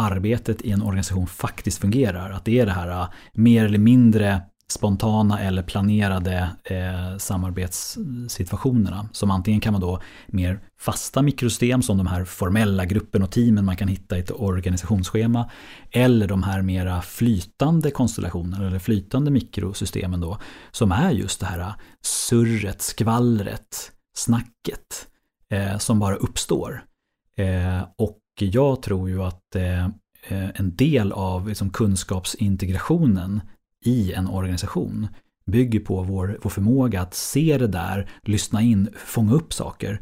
arbetet 0.00 0.62
i 0.62 0.70
en 0.70 0.82
organisation 0.82 1.26
faktiskt 1.26 1.80
fungerar. 1.80 2.30
Att 2.30 2.44
det 2.44 2.58
är 2.58 2.66
det 2.66 2.72
här 2.72 2.88
äh, 2.88 3.08
mer 3.32 3.64
eller 3.64 3.78
mindre 3.78 4.40
spontana 4.72 5.40
eller 5.40 5.62
planerade 5.62 6.50
eh, 6.64 7.18
samarbetssituationerna. 7.18 9.08
Som 9.12 9.30
antingen 9.30 9.60
kan 9.60 9.74
vara 9.74 9.80
då 9.80 10.00
mer 10.26 10.60
fasta 10.80 11.22
mikrosystem 11.22 11.82
som 11.82 11.98
de 11.98 12.06
här 12.06 12.24
formella 12.24 12.84
gruppen 12.84 13.22
och 13.22 13.30
teamen 13.30 13.64
man 13.64 13.76
kan 13.76 13.88
hitta 13.88 14.16
i 14.16 14.20
ett 14.20 14.30
organisationsschema. 14.30 15.50
Eller 15.90 16.26
de 16.26 16.42
här 16.42 16.62
mera 16.62 17.02
flytande 17.02 17.90
konstellationerna 17.90 18.66
eller 18.66 18.78
flytande 18.78 19.30
mikrosystemen 19.30 20.20
då. 20.20 20.38
Som 20.70 20.92
är 20.92 21.10
just 21.10 21.40
det 21.40 21.46
här 21.46 21.60
äh, 21.60 21.74
surret, 22.02 22.82
skvallret, 22.82 23.92
snacket 24.16 25.06
eh, 25.50 25.78
som 25.78 25.98
bara 25.98 26.16
uppstår. 26.16 26.84
Eh, 27.36 27.82
och 27.98 28.19
jag 28.38 28.82
tror 28.82 29.08
ju 29.08 29.22
att 29.22 29.56
eh, 29.56 29.84
eh, 30.28 30.50
en 30.54 30.76
del 30.76 31.12
av 31.12 31.48
liksom 31.48 31.70
kunskapsintegrationen 31.70 33.40
i 33.84 34.12
en 34.12 34.28
organisation 34.28 35.08
bygger 35.46 35.80
på 35.80 36.02
vår, 36.02 36.38
vår 36.42 36.50
förmåga 36.50 37.00
att 37.00 37.14
se 37.14 37.58
det 37.58 37.66
där, 37.66 38.10
lyssna 38.22 38.62
in, 38.62 38.88
fånga 39.06 39.32
upp 39.32 39.52
saker. 39.52 40.00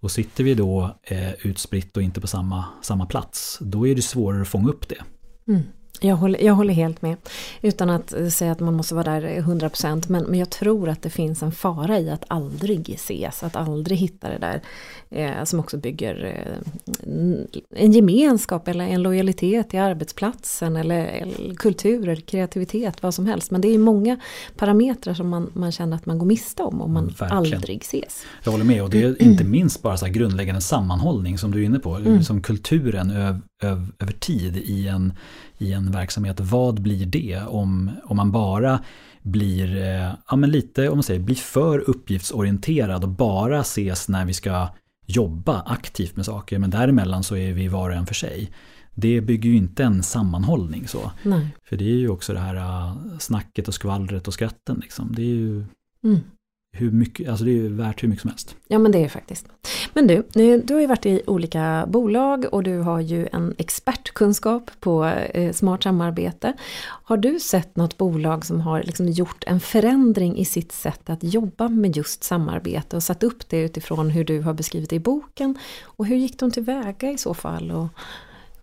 Och 0.00 0.10
sitter 0.10 0.44
vi 0.44 0.54
då 0.54 0.98
eh, 1.02 1.32
utspritt 1.46 1.96
och 1.96 2.02
inte 2.02 2.20
på 2.20 2.26
samma, 2.26 2.64
samma 2.82 3.06
plats, 3.06 3.58
då 3.60 3.86
är 3.86 3.94
det 3.94 4.02
svårare 4.02 4.42
att 4.42 4.48
fånga 4.48 4.68
upp 4.68 4.88
det. 4.88 5.02
Mm. 5.48 5.62
Jag 6.00 6.16
håller, 6.16 6.44
jag 6.44 6.54
håller 6.54 6.74
helt 6.74 7.02
med. 7.02 7.16
Utan 7.62 7.90
att 7.90 8.14
säga 8.32 8.52
att 8.52 8.60
man 8.60 8.74
måste 8.74 8.94
vara 8.94 9.20
där 9.20 9.40
100% 9.40 10.04
men, 10.08 10.24
men 10.24 10.38
jag 10.38 10.50
tror 10.50 10.88
att 10.88 11.02
det 11.02 11.10
finns 11.10 11.42
en 11.42 11.52
fara 11.52 11.98
i 11.98 12.10
att 12.10 12.24
aldrig 12.28 12.90
ses, 12.90 13.42
att 13.42 13.56
aldrig 13.56 13.98
hitta 13.98 14.28
det 14.28 14.38
där 14.38 14.60
eh, 15.10 15.44
som 15.44 15.60
också 15.60 15.76
bygger 15.76 16.24
eh, 16.24 16.76
en 17.70 17.92
gemenskap 17.92 18.68
eller 18.68 18.84
en 18.84 19.02
lojalitet 19.02 19.74
i 19.74 19.78
arbetsplatsen 19.78 20.76
eller, 20.76 21.04
eller, 21.04 21.54
kulturer, 21.54 22.16
kreativitet, 22.16 23.02
vad 23.02 23.14
som 23.14 23.26
helst. 23.26 23.50
Men 23.50 23.60
det 23.60 23.68
är 23.68 23.78
många 23.78 24.20
parametrar 24.56 25.14
som 25.14 25.28
man, 25.28 25.50
man 25.52 25.72
känner 25.72 25.96
att 25.96 26.06
man 26.06 26.18
går 26.18 26.26
miste 26.26 26.62
om 26.62 26.80
om 26.80 26.92
man 26.92 27.06
Verkligen. 27.06 27.32
aldrig 27.36 27.82
ses. 27.82 28.24
Jag 28.44 28.52
håller 28.52 28.64
med 28.64 28.82
och 28.82 28.90
det 28.90 29.02
är 29.02 29.22
inte 29.22 29.44
minst 29.44 29.82
bara 29.82 29.96
så 29.96 30.06
grundläggande 30.06 30.60
sammanhållning 30.60 31.38
som 31.38 31.50
du 31.50 31.60
är 31.60 31.64
inne 31.64 31.78
på, 31.78 31.94
mm. 31.96 32.22
som 32.22 32.42
kulturen 32.42 33.40
över, 33.60 33.86
över 33.98 34.12
tid 34.12 34.56
i 34.56 34.88
en 34.88 35.12
i 35.58 35.72
en 35.72 35.92
verksamhet. 35.92 36.40
Vad 36.40 36.82
blir 36.82 37.06
det 37.06 37.42
om, 37.48 37.90
om 38.04 38.16
man 38.16 38.32
bara 38.32 38.80
blir, 39.22 39.76
eh, 39.76 40.12
ja 40.28 40.36
men 40.36 40.50
lite 40.50 40.88
om 40.88 40.96
man 40.96 41.02
säger, 41.02 41.20
blir 41.20 41.36
för 41.36 41.78
uppgiftsorienterad 41.78 43.04
och 43.04 43.10
bara 43.10 43.60
ses 43.60 44.08
när 44.08 44.24
vi 44.24 44.34
ska 44.34 44.68
jobba 45.06 45.60
aktivt 45.60 46.16
med 46.16 46.26
saker 46.26 46.58
men 46.58 46.70
däremellan 46.70 47.24
så 47.24 47.36
är 47.36 47.52
vi 47.52 47.68
var 47.68 47.90
och 47.90 47.96
en 47.96 48.06
för 48.06 48.14
sig. 48.14 48.52
Det 48.94 49.20
bygger 49.20 49.50
ju 49.50 49.56
inte 49.56 49.84
en 49.84 50.02
sammanhållning 50.02 50.88
så. 50.88 51.12
Nej. 51.22 51.48
För 51.64 51.76
det 51.76 51.84
är 51.84 51.96
ju 51.96 52.08
också 52.08 52.32
det 52.32 52.40
här 52.40 52.56
uh, 52.56 53.18
snacket 53.18 53.68
och 53.68 53.74
skvallret 53.74 54.28
och 54.28 54.34
skratten. 54.34 54.80
Liksom. 54.82 55.12
Det 55.14 55.22
är 55.22 55.26
ju 55.26 55.64
mm 56.04 56.20
hur 56.72 56.90
mycket, 56.90 57.28
alltså 57.28 57.44
det 57.44 57.58
är 57.58 57.68
värt 57.68 58.02
hur 58.02 58.08
mycket 58.08 58.22
som 58.22 58.30
helst. 58.30 58.56
Ja 58.68 58.78
men 58.78 58.92
det 58.92 59.04
är 59.04 59.08
faktiskt. 59.08 59.46
Men 59.94 60.06
du, 60.06 60.24
du 60.64 60.74
har 60.74 60.80
ju 60.80 60.86
varit 60.86 61.06
i 61.06 61.22
olika 61.26 61.86
bolag 61.88 62.46
och 62.52 62.62
du 62.62 62.78
har 62.78 63.00
ju 63.00 63.28
en 63.32 63.54
expertkunskap 63.58 64.70
på 64.80 65.04
eh, 65.04 65.52
smart 65.52 65.82
samarbete. 65.82 66.52
Har 66.80 67.16
du 67.16 67.40
sett 67.40 67.76
något 67.76 67.96
bolag 67.96 68.46
som 68.46 68.60
har 68.60 68.82
liksom 68.82 69.08
gjort 69.08 69.44
en 69.46 69.60
förändring 69.60 70.36
i 70.38 70.44
sitt 70.44 70.72
sätt 70.72 71.10
att 71.10 71.24
jobba 71.24 71.68
med 71.68 71.96
just 71.96 72.24
samarbete 72.24 72.96
och 72.96 73.02
satt 73.02 73.22
upp 73.22 73.48
det 73.48 73.60
utifrån 73.60 74.10
hur 74.10 74.24
du 74.24 74.40
har 74.40 74.54
beskrivit 74.54 74.90
det 74.90 74.96
i 74.96 75.00
boken? 75.00 75.58
Och 75.82 76.06
hur 76.06 76.16
gick 76.16 76.38
de 76.38 76.50
tillväga 76.50 77.10
i 77.10 77.18
så 77.18 77.34
fall? 77.34 77.70
Och 77.70 77.88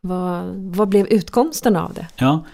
vad, 0.02 0.46
vad 0.56 0.88
blev 0.88 1.08
utkomsten 1.08 1.76
av 1.76 1.94
det? 1.94 2.08
Ja, 2.16 2.46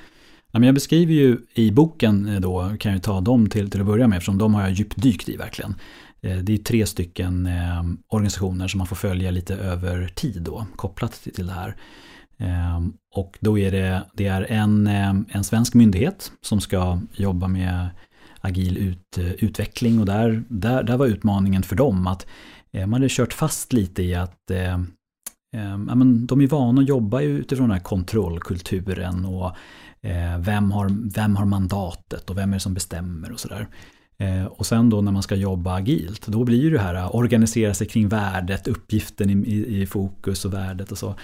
jag 0.61 0.73
beskriver 0.75 1.13
ju 1.13 1.37
i 1.53 1.71
boken 1.71 2.29
eh, 2.29 2.39
då, 2.39 2.75
kan 2.79 2.91
jag 2.91 3.03
ta 3.03 3.21
dem 3.21 3.49
till, 3.49 3.71
till 3.71 3.81
att 3.81 3.87
börja 3.87 4.07
med, 4.07 4.17
eftersom 4.17 4.37
de 4.37 4.53
har 4.53 4.61
jag 4.61 4.71
djupdykt 4.71 5.29
i 5.29 5.37
verkligen. 5.37 5.75
Eh, 6.21 6.37
det 6.37 6.53
är 6.53 6.57
tre 6.57 6.85
stycken 6.85 7.45
eh, 7.45 7.83
organisationer 8.07 8.67
som 8.67 8.77
man 8.77 8.87
får 8.87 8.95
följa 8.95 9.31
lite 9.31 9.55
över 9.55 10.11
tid 10.15 10.41
då, 10.41 10.65
kopplat 10.75 11.27
till 11.35 11.47
det 11.47 11.53
här. 11.53 11.75
Ehm, 12.37 12.93
och 13.15 13.37
då 13.39 13.59
är 13.59 13.71
det, 13.71 14.03
det 14.13 14.27
är 14.27 14.51
en, 14.51 14.87
en 15.29 15.43
svensk 15.43 15.73
myndighet 15.73 16.31
som 16.41 16.61
ska 16.61 16.99
jobba 17.13 17.47
med 17.47 17.89
agil 18.41 18.77
ut, 18.77 19.17
utveckling 19.17 19.99
och 19.99 20.05
där, 20.05 20.43
där, 20.49 20.83
där 20.83 20.97
var 20.97 21.05
utmaningen 21.05 21.63
för 21.63 21.75
dem 21.75 22.07
att 22.07 22.27
man 22.73 22.93
hade 22.93 23.07
kört 23.09 23.33
fast 23.33 23.73
lite 23.73 24.03
i 24.03 24.15
att 24.15 24.51
ja, 25.51 25.95
men 25.95 26.25
de 26.25 26.41
är 26.41 26.47
vana 26.47 26.81
att 26.81 26.87
jobba 26.87 27.21
utifrån 27.21 27.69
den 27.69 27.77
här 27.77 27.83
kontrollkulturen 27.83 29.25
och 29.25 29.55
Eh, 30.03 30.37
vem, 30.39 30.71
har, 30.71 31.11
vem 31.15 31.35
har 31.35 31.45
mandatet 31.45 32.29
och 32.29 32.37
vem 32.37 32.49
är 32.49 32.53
det 32.53 32.59
som 32.59 32.73
bestämmer 32.73 33.31
och 33.31 33.39
sådär. 33.39 33.67
Eh, 34.17 34.45
och 34.45 34.65
sen 34.65 34.89
då 34.89 35.01
när 35.01 35.11
man 35.11 35.23
ska 35.23 35.35
jobba 35.35 35.75
agilt, 35.75 36.27
då 36.27 36.43
blir 36.43 36.71
det 36.71 36.79
här 36.79 36.93
att 36.93 37.13
organisera 37.13 37.73
sig 37.73 37.87
kring 37.87 38.07
värdet, 38.07 38.67
uppgiften 38.67 39.29
i, 39.29 39.33
i, 39.33 39.81
i 39.81 39.85
fokus 39.85 40.45
och 40.45 40.53
värdet 40.53 40.91
och 40.91 40.97
så. 40.97 41.15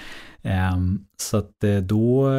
Ehm, 0.42 1.06
så 1.18 1.38
att 1.38 1.54
då 1.84 2.30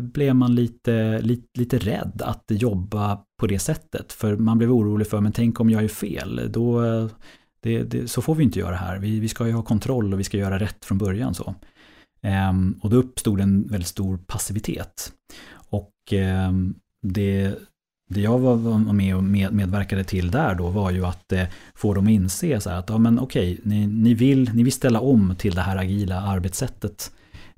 blev 0.00 0.34
man 0.34 0.54
lite, 0.54 1.20
lite, 1.20 1.46
lite 1.54 1.78
rädd 1.78 2.22
att 2.24 2.44
jobba 2.48 3.20
på 3.40 3.46
det 3.46 3.58
sättet. 3.58 4.12
För 4.12 4.36
man 4.36 4.58
blev 4.58 4.72
orolig 4.72 5.06
för, 5.06 5.20
men 5.20 5.32
tänk 5.32 5.60
om 5.60 5.70
jag 5.70 5.84
är 5.84 5.88
fel, 5.88 6.52
då, 6.52 6.82
det, 7.60 7.82
det, 7.82 8.08
så 8.08 8.22
får 8.22 8.34
vi 8.34 8.44
inte 8.44 8.58
göra 8.58 8.76
här. 8.76 8.98
Vi, 8.98 9.20
vi 9.20 9.28
ska 9.28 9.46
ju 9.46 9.52
ha 9.52 9.62
kontroll 9.62 10.12
och 10.12 10.20
vi 10.20 10.24
ska 10.24 10.36
göra 10.36 10.58
rätt 10.58 10.84
från 10.84 10.98
början. 10.98 11.34
så. 11.34 11.54
Ehm, 12.22 12.78
och 12.82 12.90
då 12.90 12.96
uppstod 12.96 13.40
en 13.40 13.68
väldigt 13.68 13.88
stor 13.88 14.16
passivitet. 14.26 15.12
Ehm, 16.12 16.74
det, 17.02 17.54
det 18.08 18.20
jag 18.20 18.38
var 18.38 18.92
med 18.92 19.16
och 19.16 19.24
medverkade 19.24 20.04
till 20.04 20.30
där 20.30 20.54
då 20.54 20.68
var 20.68 20.90
ju 20.90 21.06
att 21.06 21.32
eh, 21.32 21.46
få 21.74 21.94
dem 21.94 22.04
att 22.06 22.10
inse 22.10 22.60
så 22.60 22.70
här 22.70 22.78
att 22.78 22.90
ja, 22.90 22.98
men 22.98 23.18
okej, 23.18 23.60
ni, 23.62 23.86
ni, 23.86 24.14
vill, 24.14 24.50
ni 24.54 24.62
vill 24.62 24.72
ställa 24.72 25.00
om 25.00 25.34
till 25.38 25.54
det 25.54 25.60
här 25.60 25.76
agila 25.76 26.20
arbetssättet. 26.20 27.12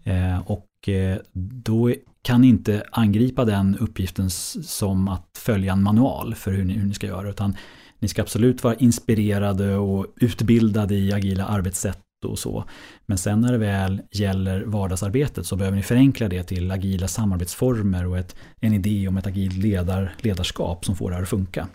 Eh, 0.04 0.38
och 0.50 0.88
eh, 0.88 1.18
då 1.64 1.94
kan 2.22 2.40
ni 2.40 2.48
inte 2.48 2.84
angripa 2.92 3.44
den 3.44 3.76
uppgiften 3.78 4.30
som 4.30 5.08
att 5.08 5.38
följa 5.38 5.72
en 5.72 5.82
manual 5.82 6.34
för 6.34 6.52
hur 6.52 6.64
ni, 6.64 6.72
hur 6.72 6.86
ni 6.86 6.94
ska 6.94 7.06
göra. 7.06 7.30
Utan 7.30 7.56
ni 7.98 8.08
ska 8.08 8.22
absolut 8.22 8.64
vara 8.64 8.74
inspirerade 8.74 9.76
och 9.76 10.06
utbildade 10.16 10.94
i 10.94 11.12
agila 11.12 11.44
arbetssätt 11.44 11.98
och 12.24 12.38
så. 12.38 12.64
Men 13.06 13.18
sen 13.18 13.40
när 13.40 13.52
det 13.52 13.58
väl 13.58 14.02
gäller 14.10 14.62
vardagsarbetet 14.62 15.46
så 15.46 15.56
behöver 15.56 15.76
ni 15.76 15.82
förenkla 15.82 16.28
det 16.28 16.42
till 16.42 16.70
agila 16.70 17.08
samarbetsformer 17.08 18.06
och 18.06 18.18
ett, 18.18 18.36
en 18.60 18.72
idé 18.72 19.08
om 19.08 19.16
ett 19.16 19.26
agilt 19.26 19.56
ledar, 19.56 20.14
ledarskap 20.18 20.84
som 20.84 20.96
får 20.96 21.10
det 21.10 21.16
här 21.16 21.22
att 21.22 21.28
funka. 21.28 21.68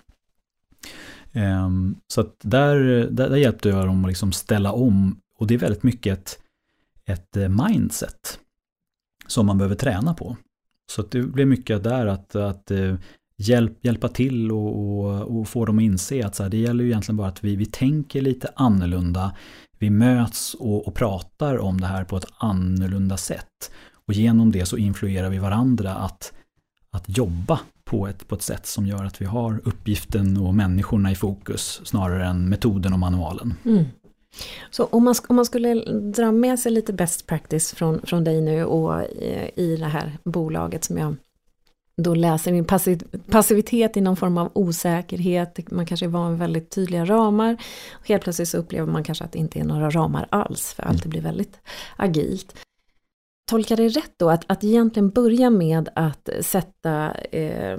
Um, 1.34 1.96
så 2.08 2.22
att 2.22 2.36
där, 2.42 2.78
där, 3.12 3.30
där, 3.30 3.38
hjälpte 3.38 3.70
jag 3.70 3.88
dem 3.88 4.06
att 4.06 4.10
liksom 4.10 4.32
ställa 4.32 4.72
om 4.72 5.20
och 5.38 5.48
det 5.48 5.54
är 5.54 5.58
väldigt 5.58 5.84
mycket 5.84 6.18
ett, 6.18 6.40
ett 7.06 7.38
eh, 7.38 7.50
mindset 7.50 8.40
som 9.28 9.46
man 9.46 9.58
behöver 9.58 9.76
träna 9.76 10.14
på. 10.14 10.38
Så 10.92 11.02
det 11.02 11.22
blev 11.22 11.48
mycket 11.48 11.84
där 11.84 12.06
att, 12.06 12.36
att 12.36 12.72
eh, 12.72 12.96
hjälp, 13.38 13.78
hjälpa 13.82 14.08
till 14.08 14.52
och, 14.52 15.00
och, 15.00 15.40
och, 15.40 15.48
få 15.48 15.66
dem 15.66 15.78
att 15.78 15.84
inse 15.84 16.26
att 16.26 16.36
så 16.36 16.44
här, 16.44 16.50
det 16.50 16.58
gäller 16.58 16.84
ju 16.84 16.90
egentligen 16.90 17.18
bara 17.18 17.28
att 17.28 17.44
vi, 17.44 17.56
vi 17.56 17.66
tänker 17.66 18.22
lite 18.22 18.50
annorlunda 18.56 19.36
vi 19.80 19.90
möts 19.90 20.54
och, 20.54 20.88
och 20.88 20.94
pratar 20.94 21.58
om 21.58 21.82
det 21.82 21.88
här 21.88 22.04
på 22.04 22.18
ett 22.18 22.28
annorlunda 22.38 23.18
sätt. 23.18 23.72
Och 24.08 24.14
genom 24.14 24.52
det 24.52 24.66
så 24.66 24.78
influerar 24.78 25.30
vi 25.30 25.38
varandra 25.38 25.94
att, 25.94 26.34
att 26.92 27.18
jobba 27.18 27.60
på 27.84 28.08
ett, 28.08 28.28
på 28.28 28.36
ett 28.36 28.42
sätt 28.42 28.66
som 28.66 28.86
gör 28.86 29.06
att 29.06 29.22
vi 29.22 29.26
har 29.26 29.62
uppgiften 29.64 30.38
och 30.38 30.56
människorna 30.56 31.12
i 31.12 31.16
fokus 31.16 31.82
snarare 31.84 32.26
än 32.26 32.50
metoden 32.50 32.94
och 32.94 33.00
manualen. 33.00 33.54
Mm. 33.66 33.86
Så 34.72 34.86
om 34.86 35.04
man, 35.04 35.16
om 35.28 35.36
man 35.36 35.46
skulle 35.46 35.74
dra 36.00 36.32
med 36.32 36.60
sig 36.60 36.72
lite 36.72 36.94
best 36.94 37.28
practice 37.28 37.74
från, 37.74 38.02
från 38.02 38.24
dig 38.24 38.42
nu 38.42 38.66
och 38.66 39.04
i, 39.04 39.52
i 39.56 39.78
det 39.78 39.86
här 39.86 40.18
bolaget 40.24 40.84
som 40.84 40.98
jag 40.98 41.16
då 41.98 42.14
läser 42.14 42.54
in 42.54 42.66
passivitet 43.32 43.98
i 43.98 44.02
någon 44.02 44.16
form 44.16 44.38
av 44.38 44.52
osäkerhet, 44.54 45.72
man 45.72 45.86
kanske 45.86 46.06
är 46.06 46.08
van 46.08 46.32
vid 46.32 46.40
väldigt 46.40 46.70
tydliga 46.70 47.06
ramar. 47.06 47.58
Och 47.94 48.08
helt 48.08 48.24
plötsligt 48.24 48.50
så 48.50 48.58
upplever 48.58 48.92
man 48.92 49.04
kanske 49.04 49.24
att 49.24 49.32
det 49.32 49.40
inte 49.40 49.60
är 49.60 49.64
några 49.64 49.90
ramar 49.90 50.28
alls, 50.30 50.74
för 50.74 50.84
allt 50.84 51.06
blir 51.06 51.22
väldigt 51.22 51.60
agilt. 51.96 52.56
Tolkar 53.50 53.76
det 53.76 53.88
rätt 53.88 54.14
då 54.18 54.30
att, 54.30 54.44
att 54.48 54.64
egentligen 54.64 55.10
börja 55.10 55.50
med 55.50 55.90
att 55.96 56.30
sätta 56.42 57.12
eh, 57.32 57.78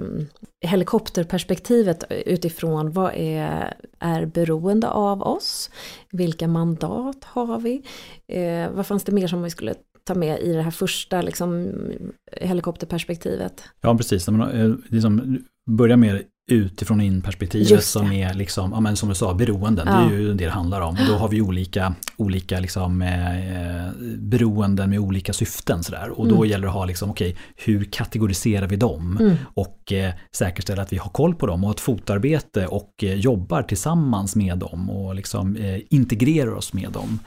helikopterperspektivet 0.61 2.03
utifrån 2.09 2.91
vad 2.91 3.11
är, 3.15 3.73
är 3.99 4.25
beroende 4.25 4.89
av 4.89 5.21
oss? 5.21 5.69
Vilka 6.11 6.47
mandat 6.47 7.23
har 7.23 7.59
vi? 7.59 7.83
Eh, 8.27 8.71
vad 8.71 8.87
fanns 8.87 9.03
det 9.03 9.11
mer 9.11 9.27
som 9.27 9.43
vi 9.43 9.49
skulle 9.49 9.73
ta 10.07 10.15
med 10.15 10.39
i 10.39 10.53
det 10.53 10.61
här 10.61 10.71
första 10.71 11.21
liksom, 11.21 11.73
helikopterperspektivet. 12.31 13.63
Ja, 13.81 13.97
precis. 13.97 14.27
Eh, 14.27 14.73
liksom, 14.87 15.39
börja 15.69 15.97
med 15.97 16.23
utifrån 16.51 17.01
in 17.01 17.21
perspektivet 17.21 17.83
som 17.83 18.11
är 18.11 18.33
liksom, 18.33 18.71
ja, 18.71 18.79
men 18.79 18.95
som 18.95 19.09
du 19.09 19.15
sa, 19.15 19.33
beroenden. 19.33 19.87
Ja. 19.87 19.99
Det 19.99 20.15
är 20.15 20.19
ju 20.19 20.33
det 20.33 20.45
det 20.45 20.51
handlar 20.51 20.81
om. 20.81 20.97
Och 21.01 21.07
då 21.07 21.13
har 21.13 21.29
vi 21.29 21.41
olika, 21.41 21.95
olika 22.17 22.59
liksom, 22.59 23.01
eh, 23.01 24.17
beroenden 24.17 24.89
med 24.89 24.99
olika 24.99 25.33
syften. 25.33 25.83
Sådär. 25.83 26.09
Och 26.19 26.27
då 26.27 26.35
mm. 26.35 26.49
gäller 26.49 26.63
det 26.63 26.69
att 26.69 26.73
ha, 26.73 26.85
liksom, 26.85 27.09
okej, 27.09 27.29
okay, 27.29 27.41
hur 27.55 27.83
kategoriserar 27.83 28.67
vi 28.67 28.75
dem? 28.75 29.17
Mm. 29.19 29.35
Och 29.53 29.93
eh, 29.93 30.13
säkerställa 30.35 30.81
att 30.81 30.93
vi 30.93 30.97
har 30.97 31.09
koll 31.09 31.35
på 31.35 31.47
dem 31.47 31.63
och 31.63 31.71
ett 31.71 31.79
fotarbete 31.79 32.67
och 32.67 33.03
eh, 33.03 33.13
jobbar 33.13 33.63
tillsammans 33.63 34.35
med 34.35 34.57
dem 34.57 34.89
och 34.89 35.15
liksom, 35.15 35.55
eh, 35.55 35.79
integrerar 35.89 36.53
oss 36.53 36.73
med 36.73 36.91
dem. 36.91 37.19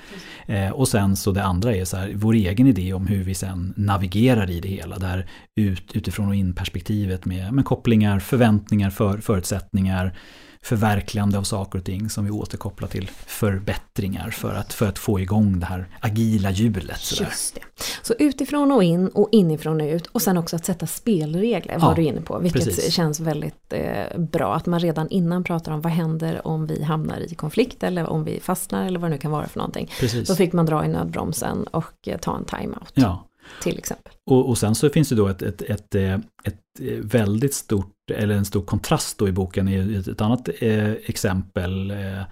Eh, 0.47 0.71
och 0.71 0.89
sen 0.89 1.17
så 1.17 1.33
det 1.33 1.45
andra 1.45 1.75
är 1.75 1.85
så 1.85 1.97
här, 1.97 2.13
vår 2.15 2.35
egen 2.35 2.67
idé 2.67 2.93
om 2.93 3.07
hur 3.07 3.25
vi 3.25 3.35
sen 3.35 3.75
navigerar 3.77 4.51
i 4.51 4.61
det 4.61 4.69
hela. 4.69 4.99
Där 4.99 5.27
ut, 5.57 5.93
utifrån 5.95 6.29
och 6.29 6.35
in 6.35 6.55
perspektivet 6.55 7.25
med, 7.25 7.53
med 7.53 7.65
kopplingar, 7.65 8.19
förväntningar, 8.19 8.91
för, 8.91 9.10
förutsättningar, 9.19 10.15
förverkligande 10.63 11.39
av 11.39 11.43
saker 11.43 11.79
och 11.79 11.85
ting 11.85 12.11
som 12.11 12.25
vi 12.25 12.31
återkopplar 12.31 12.89
till 12.89 13.09
förbättringar 13.27 14.31
för 14.31 14.55
att, 14.55 14.73
för 14.73 14.87
att 14.87 14.99
få 14.99 15.21
igång 15.21 15.61
det 15.61 15.67
här 15.67 15.89
agila 16.01 16.51
hjulet. 16.51 17.21
Just 17.21 17.55
det. 17.55 17.61
Så 18.03 18.15
utifrån 18.19 18.73
och 18.73 18.85
in 18.85 19.09
och 19.09 19.29
inifrån 19.33 19.81
och 19.81 19.87
ut 19.87 20.07
och 20.07 20.23
sen 20.23 20.39
också 20.39 20.57
att 20.57 20.65
sätta 20.65 20.87
spelregler 20.87 21.79
var 21.79 21.89
Ja, 21.89 21.95
du 21.95 22.03
inne 22.03 22.21
på. 22.21 22.39
Vilket 22.39 22.65
precis. 22.65 22.95
känns 22.95 23.21
väldigt 23.21 23.73
eh, 23.73 24.19
bra. 24.19 24.55
Att 24.55 24.67
man 24.67 24.81
redan 24.81 25.09
innan 25.09 25.45
pratar 25.45 25.73
om 25.73 25.81
vad 25.81 25.93
händer 25.93 26.47
om 26.47 26.67
vi 26.67 26.83
hamnar 26.83 27.21
i 27.21 27.35
konflikt 27.35 27.83
eller 27.83 28.07
om 28.07 28.25
vi 28.25 28.41
fastnar 28.41 28.87
eller 28.87 28.99
vad 28.99 29.11
det 29.11 29.15
nu 29.15 29.19
kan 29.21 29.31
vara 29.31 29.49
för 29.49 29.59
någonting. 29.59 29.91
Precis. 30.01 30.29
Då 30.29 30.35
fick 30.35 30.53
man 30.53 30.67
dra 30.67 30.85
i 30.85 30.89
nödbromsen 30.89 31.65
och 31.65 32.09
eh, 32.09 32.19
ta 32.19 32.37
en 32.37 32.45
timeout 32.45 32.93
Ja, 32.95 33.27
till 33.63 33.79
exempel. 33.79 34.13
och, 34.27 34.49
och 34.49 34.59
sen 34.59 34.75
så 34.75 34.91
finns 34.91 35.09
det 35.09 35.15
då 35.15 35.29
ett, 35.29 35.43
ett, 35.43 35.63
ett, 35.63 35.95
eh, 35.95 36.15
ett 36.45 36.81
eh, 36.81 36.99
väldigt 36.99 37.55
stort, 37.55 37.95
eller 38.15 38.35
en 38.35 38.45
stor 38.45 38.63
kontrast 38.63 39.19
då 39.19 39.29
i 39.29 39.33
boken 39.33 39.69
i 39.69 39.97
ett, 39.97 40.09
ett 40.09 40.21
annat 40.21 40.49
eh, 40.59 40.91
exempel 40.91 41.91
eh, 41.91 42.23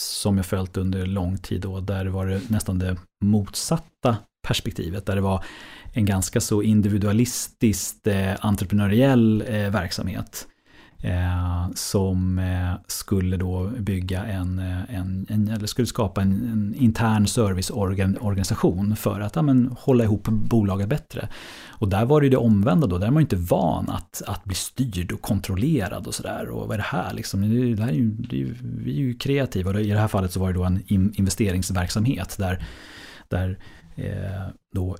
som 0.00 0.36
jag 0.36 0.46
följt 0.46 0.76
under 0.76 1.06
lång 1.06 1.38
tid 1.38 1.60
då, 1.60 1.80
där 1.80 2.06
var 2.06 2.26
det 2.26 2.50
nästan 2.50 2.78
det 2.78 2.96
motsatta 3.24 4.16
perspektivet, 4.48 5.06
där 5.06 5.14
det 5.14 5.20
var 5.20 5.44
en 5.92 6.04
ganska 6.04 6.40
så 6.40 6.62
individualistiskt 6.62 8.06
eh, 8.06 8.34
entreprenöriell 8.40 9.44
eh, 9.46 9.70
verksamhet. 9.70 10.46
Eh, 11.02 11.66
som 11.74 12.38
eh, 12.38 12.80
skulle 12.86 13.36
då 13.36 13.70
bygga 13.78 14.24
en, 14.24 14.58
eh, 14.58 14.94
en, 14.94 15.26
en 15.28 15.48
eller 15.48 15.66
skulle 15.66 15.86
skapa 15.86 16.22
en, 16.22 16.32
en 16.32 16.74
intern 16.74 17.26
serviceorganisation 17.26 18.96
för 18.96 19.20
att 19.20 19.36
ja, 19.36 19.42
men, 19.42 19.76
hålla 19.78 20.04
ihop 20.04 20.28
bolaget 20.28 20.88
bättre. 20.88 21.28
Och 21.68 21.88
där 21.88 22.04
var 22.04 22.20
det 22.20 22.26
ju 22.26 22.30
det 22.30 22.36
omvända 22.36 22.86
då, 22.86 22.98
där 22.98 23.06
är 23.06 23.10
man 23.10 23.20
ju 23.20 23.24
inte 23.24 23.36
van 23.36 23.90
att, 23.90 24.22
att 24.26 24.44
bli 24.44 24.54
styrd 24.54 25.12
och 25.12 25.22
kontrollerad 25.22 26.06
och 26.06 26.14
sådär. 26.14 26.48
Och 26.48 26.68
vad 26.68 26.74
är 26.74 26.78
det 26.78 26.84
här 26.84 27.14
liksom? 27.14 27.40
Det, 27.40 27.74
det 27.74 27.82
här 27.82 27.90
är 27.90 27.96
ju, 27.96 28.10
det 28.10 28.36
är 28.36 28.40
ju, 28.40 28.54
vi 28.62 28.90
är 28.90 28.98
ju 28.98 29.14
kreativa 29.14 29.70
och 29.70 29.80
i 29.80 29.90
det 29.90 30.00
här 30.00 30.08
fallet 30.08 30.32
så 30.32 30.40
var 30.40 30.48
det 30.48 30.58
då 30.58 30.64
en 30.64 30.82
investeringsverksamhet 30.88 32.36
där, 32.38 32.66
där 33.28 33.58
eh, 33.96 34.52
då 34.74 34.96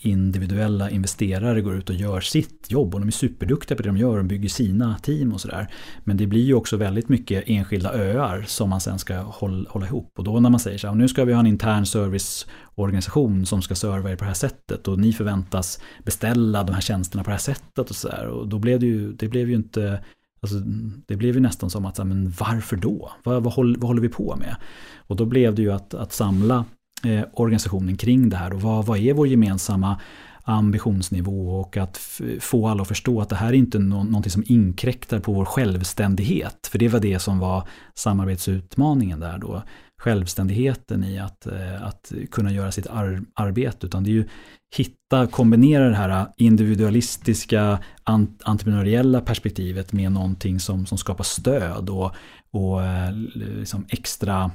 individuella 0.00 0.90
investerare 0.90 1.60
går 1.60 1.76
ut 1.76 1.90
och 1.90 1.96
gör 1.96 2.20
sitt 2.20 2.70
jobb 2.70 2.94
och 2.94 3.00
de 3.00 3.06
är 3.06 3.12
superduktiga 3.12 3.76
på 3.76 3.82
det 3.82 3.88
de 3.88 3.96
gör 3.96 4.18
och 4.18 4.24
bygger 4.24 4.48
sina 4.48 4.98
team 4.98 5.32
och 5.32 5.40
sådär. 5.40 5.68
Men 6.04 6.16
det 6.16 6.26
blir 6.26 6.44
ju 6.44 6.54
också 6.54 6.76
väldigt 6.76 7.08
mycket 7.08 7.44
enskilda 7.46 7.92
öar 7.94 8.44
som 8.46 8.70
man 8.70 8.80
sen 8.80 8.98
ska 8.98 9.20
hålla, 9.20 9.70
hålla 9.70 9.86
ihop. 9.86 10.18
Och 10.18 10.24
då 10.24 10.40
när 10.40 10.50
man 10.50 10.60
säger 10.60 10.78
så 10.78 10.88
här, 10.88 10.94
nu 10.94 11.08
ska 11.08 11.24
vi 11.24 11.32
ha 11.32 11.40
en 11.40 11.46
intern 11.46 11.86
serviceorganisation 11.86 13.46
som 13.46 13.62
ska 13.62 13.74
serva 13.74 14.10
er 14.10 14.16
på 14.16 14.24
det 14.24 14.28
här 14.28 14.34
sättet 14.34 14.88
och 14.88 14.98
ni 14.98 15.12
förväntas 15.12 15.80
beställa 16.04 16.62
de 16.62 16.72
här 16.72 16.80
tjänsterna 16.80 17.24
på 17.24 17.30
det 17.30 17.34
här 17.34 17.40
sättet 17.40 17.90
och 17.90 17.96
sådär. 17.96 18.26
Och 18.26 18.48
då 18.48 18.58
blev 18.58 18.80
det 18.80 18.86
ju, 18.86 19.12
det 19.12 19.28
blev 19.28 19.48
ju 19.48 19.54
inte 19.54 20.04
Alltså, 20.40 20.58
det 21.06 21.16
blev 21.16 21.34
ju 21.34 21.40
nästan 21.40 21.70
som 21.70 21.86
att, 21.86 21.98
men 21.98 22.30
varför 22.40 22.76
då? 22.76 23.12
Vad, 23.24 23.42
vad, 23.42 23.52
håller, 23.52 23.78
vad 23.78 23.88
håller 23.88 24.02
vi 24.02 24.08
på 24.08 24.36
med? 24.36 24.56
Och 24.96 25.16
då 25.16 25.24
blev 25.24 25.54
det 25.54 25.62
ju 25.62 25.72
att, 25.72 25.94
att 25.94 26.12
samla 26.12 26.64
eh, 27.04 27.24
organisationen 27.32 27.96
kring 27.96 28.28
det 28.28 28.36
här 28.36 28.52
och 28.52 28.62
vad, 28.62 28.86
vad 28.86 28.98
är 28.98 29.14
vår 29.14 29.28
gemensamma 29.28 30.00
ambitionsnivå 30.44 31.60
och 31.60 31.76
att 31.76 31.96
få 32.40 32.68
alla 32.68 32.82
att 32.82 32.88
förstå 32.88 33.20
att 33.20 33.28
det 33.28 33.36
här 33.36 33.48
är 33.48 33.52
inte 33.52 33.78
nå- 33.78 34.04
någonting 34.04 34.30
som 34.30 34.44
inkräktar 34.46 35.20
på 35.20 35.32
vår 35.32 35.44
självständighet. 35.44 36.66
För 36.70 36.78
det 36.78 36.88
var 36.88 37.00
det 37.00 37.18
som 37.18 37.38
var 37.38 37.68
samarbetsutmaningen 37.94 39.20
där 39.20 39.38
då. 39.38 39.62
Självständigheten 40.02 41.04
i 41.04 41.18
att, 41.18 41.46
eh, 41.46 41.82
att 41.82 42.12
kunna 42.30 42.52
göra 42.52 42.72
sitt 42.72 42.86
ar- 42.86 43.22
arbete. 43.34 43.86
Utan 43.86 44.04
det 44.04 44.10
är 44.10 44.12
ju 44.12 44.28
hitta, 44.76 45.26
kombinera 45.26 45.88
det 45.88 45.94
här 45.94 46.26
individualistiska 46.36 47.78
ant- 48.04 48.40
entreprenöriella 48.44 49.20
perspektivet 49.20 49.92
med 49.92 50.12
någonting 50.12 50.60
som, 50.60 50.86
som 50.86 50.98
skapar 50.98 51.24
stöd 51.24 51.88
och, 51.90 52.12
och 52.50 52.82
eh, 52.84 53.12
liksom 53.36 53.86
extra, 53.88 54.50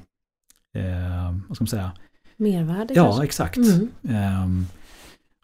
eh, 0.77 1.31
vad 1.47 1.55
ska 1.57 1.63
man 1.63 1.67
säga, 1.67 1.91
Mervärde 2.37 2.93
Ja, 2.93 3.03
kanske? 3.05 3.23
exakt. 3.23 3.57
Mm. 3.57 3.89
Ehm, 4.09 4.65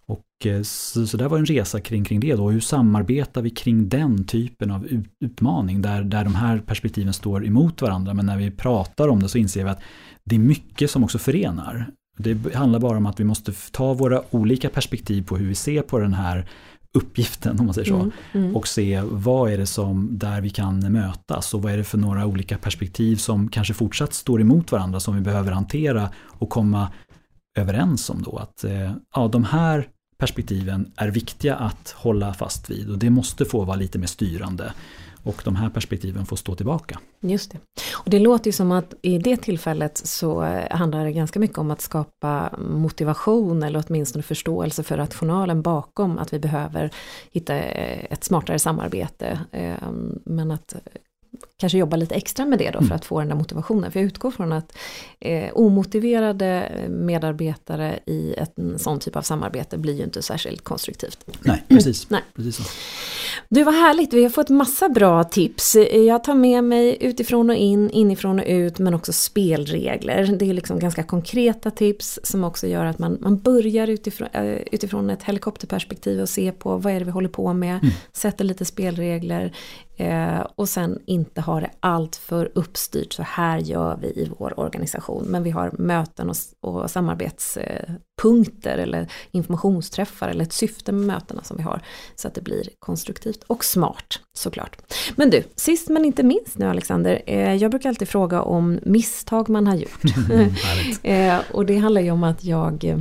och 0.06 0.46
eh, 0.46 0.62
så, 0.62 1.08
så 1.08 1.18
där 1.18 1.28
var 1.30 1.38
en 1.38 1.46
resa 1.46 1.80
kring, 1.82 2.04
kring 2.04 2.20
det 2.20 2.36
då. 2.36 2.50
Hur 2.50 2.60
samarbetar 2.60 3.42
vi 3.42 3.50
kring 3.50 3.90
den 3.90 4.24
typen 4.24 4.72
av 4.72 4.86
ut, 4.86 5.06
utmaning 5.20 5.82
där, 5.82 6.04
där 6.04 6.24
de 6.24 6.36
här 6.36 6.60
perspektiven 6.60 7.14
står 7.14 7.46
emot 7.46 7.82
varandra. 7.82 8.14
Men 8.14 8.26
när 8.26 8.38
vi 8.38 8.52
pratar 8.52 9.08
om 9.08 9.20
det 9.20 9.30
så 9.30 9.38
inser 9.38 9.64
vi 9.64 9.70
att 9.70 9.82
det 10.24 10.36
är 10.36 10.40
mycket 10.40 10.92
som 10.92 11.04
också 11.04 11.18
förenar. 11.18 11.88
Det 12.18 12.56
handlar 12.56 12.80
bara 12.80 12.98
om 12.98 13.06
att 13.06 13.20
vi 13.20 13.24
måste 13.24 13.52
ta 13.72 13.94
våra 13.94 14.22
olika 14.30 14.70
perspektiv 14.70 15.26
på 15.26 15.38
hur 15.38 15.48
vi 15.48 15.56
ser 15.56 15.82
på 15.82 16.00
den 16.00 16.14
här 16.14 16.50
uppgiften 16.94 17.60
om 17.60 17.66
man 17.66 17.74
säger 17.74 17.88
så. 17.88 17.96
Mm, 17.96 18.12
mm. 18.34 18.56
Och 18.56 18.68
se 18.68 19.02
vad 19.04 19.52
är 19.52 19.58
det 19.58 19.66
som 19.66 20.18
där 20.18 20.42
vi 20.42 20.50
kan 20.50 20.92
mötas 20.92 21.54
och 21.54 21.62
vad 21.62 21.74
är 21.74 21.78
det 21.78 21.84
för 21.84 21.98
några 21.98 22.26
olika 22.26 22.58
perspektiv 22.58 23.16
som 23.16 23.50
kanske 23.50 23.74
fortsatt 23.74 24.14
står 24.14 24.42
emot 24.42 24.72
varandra 24.72 25.00
som 25.00 25.16
vi 25.16 25.22
behöver 25.22 25.52
hantera 25.52 26.10
och 26.26 26.50
komma 26.50 26.92
överens 27.58 28.10
om 28.10 28.22
då 28.22 28.38
att 28.38 28.64
eh, 28.64 28.92
ja, 29.16 29.28
de 29.28 29.44
här 29.44 29.88
perspektiven 30.18 30.92
är 30.96 31.08
viktiga 31.08 31.56
att 31.56 31.96
hålla 31.98 32.34
fast 32.34 32.70
vid 32.70 32.90
och 32.90 32.98
det 32.98 33.10
måste 33.10 33.46
få 33.46 33.64
vara 33.64 33.78
lite 33.78 34.00
mer 34.00 34.08
styrande. 34.08 34.74
Och 35.24 35.42
de 35.46 35.56
här 35.56 35.70
perspektiven 35.70 36.26
får 36.26 36.36
stå 36.36 36.56
tillbaka. 36.56 37.00
Just 37.20 37.52
det. 37.52 37.58
Och 37.94 38.10
det 38.10 38.20
låter 38.20 38.46
ju 38.48 38.52
som 38.52 38.72
att 38.72 38.94
i 39.02 39.18
det 39.18 39.38
tillfället 39.38 39.98
så 39.98 40.44
eh, 40.44 40.78
handlar 40.78 41.06
det 41.06 41.12
ganska 41.12 41.40
mycket 41.40 41.58
om 41.58 41.72
att 41.72 41.82
skapa 41.82 42.54
motivation 42.58 43.64
eller 43.64 43.84
åtminstone 43.88 44.24
förståelse 44.24 44.84
för 44.84 44.98
rationalen 44.98 45.62
bakom 45.62 46.18
att 46.18 46.34
vi 46.34 46.40
behöver 46.40 46.90
hitta 47.32 47.56
eh, 47.56 48.06
ett 48.10 48.24
smartare 48.24 48.60
samarbete. 48.60 49.40
Ehm, 49.52 50.20
men 50.26 50.52
att 50.52 50.76
kanske 51.60 51.78
jobba 51.78 51.96
lite 51.98 52.16
extra 52.16 52.46
med 52.46 52.60
det 52.60 52.72
då 52.72 52.80
för 52.80 52.86
Mm. 52.86 52.96
att 52.96 53.06
få 53.06 53.20
den 53.20 53.30
där 53.30 53.36
motivationen. 53.36 53.92
För 53.92 54.00
jag 54.00 54.08
utgår 54.08 54.32
från 54.32 54.54
att 54.54 54.78
eh, 55.20 55.50
omotiverade 55.54 56.72
medarbetare 56.90 58.00
i 58.06 58.34
ett 58.34 58.60
en 58.60 58.80
sån 58.80 59.00
typ 59.00 59.16
av 59.16 59.22
samarbete 59.22 59.78
blir 59.78 59.94
ju 59.98 60.04
inte 60.04 60.22
särskilt 60.22 60.64
konstruktivt. 60.64 61.26
Nej, 61.42 61.64
precis. 61.68 62.10
Nej. 62.10 62.22
precis 62.36 62.56
så. 62.56 62.64
Du 63.50 63.64
var 63.64 63.72
härligt, 63.72 64.14
vi 64.14 64.24
har 64.24 64.30
fått 64.30 64.50
massa 64.50 64.90
bra 64.90 65.24
tips. 65.24 65.76
Jag 65.94 66.24
tar 66.24 66.36
med 66.36 66.64
mig 66.64 66.98
utifrån 67.02 67.50
och 67.50 67.56
in, 67.56 67.90
inifrån 67.90 68.40
och 68.40 68.46
ut, 68.48 68.80
men 68.80 68.94
också 68.94 69.14
spelregler. 69.14 70.36
Det 70.40 70.50
är 70.50 70.54
liksom 70.54 70.80
ganska 70.80 71.04
konkreta 71.04 71.72
tips 71.72 72.20
som 72.24 72.44
också 72.44 72.68
gör 72.68 72.86
att 72.86 73.00
man, 73.00 73.18
man 73.22 73.40
börjar 73.40 73.88
utifrån, 73.88 74.28
eh, 74.34 74.58
utifrån 74.72 75.10
ett 75.10 75.24
helikopterperspektiv 75.24 76.22
och 76.22 76.30
ser 76.30 76.52
på 76.52 76.78
vad 76.78 76.94
är 76.94 77.00
det 77.00 77.06
vi 77.06 77.12
håller 77.12 77.30
på 77.30 77.54
med, 77.54 77.80
Mm. 77.84 77.94
sätter 78.14 78.44
lite 78.46 78.66
spelregler 78.66 79.54
eh, 79.98 80.40
och 80.56 80.70
sen 80.70 81.00
inte 81.06 81.42
ha 81.42 81.53
det 81.62 81.70
allt 81.80 82.16
för 82.16 82.52
uppstyrt. 82.56 83.14
Så 83.14 83.24
här 83.24 83.58
gör 83.58 83.98
vi 84.02 84.08
i 84.08 84.32
vår 84.38 84.60
organisation. 84.60 85.26
Men 85.28 85.44
vi 85.44 85.50
har 85.50 85.72
möten 85.78 86.30
och, 86.30 86.36
och 86.62 86.92
samarbetspunkter 86.92 88.78
eller 88.78 89.12
informationsträffar 89.32 90.30
eller 90.30 90.44
ett 90.44 90.54
syfte 90.54 90.92
med 90.92 91.08
mötena 91.08 91.44
som 91.44 91.58
vi 91.58 91.64
har. 91.64 91.82
Så 92.16 92.28
att 92.28 92.34
det 92.34 92.42
blir 92.42 92.70
konstruktivt 92.80 93.44
och 93.44 93.66
smart 93.66 94.20
såklart. 94.38 94.78
Men 95.16 95.30
du, 95.30 95.44
sist 95.56 95.90
men 95.90 96.06
inte 96.06 96.24
minst 96.24 96.58
nu 96.58 96.66
Alexander, 96.66 97.22
eh, 97.26 97.56
jag 97.56 97.72
brukar 97.72 97.90
alltid 97.90 98.10
fråga 98.10 98.42
om 98.42 98.80
misstag 98.84 99.50
man 99.50 99.68
har 99.68 99.76
gjort. 99.76 100.04
Härligt. 100.28 101.00
eh, 101.04 101.56
och 101.56 101.66
det 101.66 101.78
handlar 101.78 102.02
ju 102.02 102.12
om 102.12 102.24
att 102.24 102.44
jag 102.44 102.84
eh, 102.84 102.98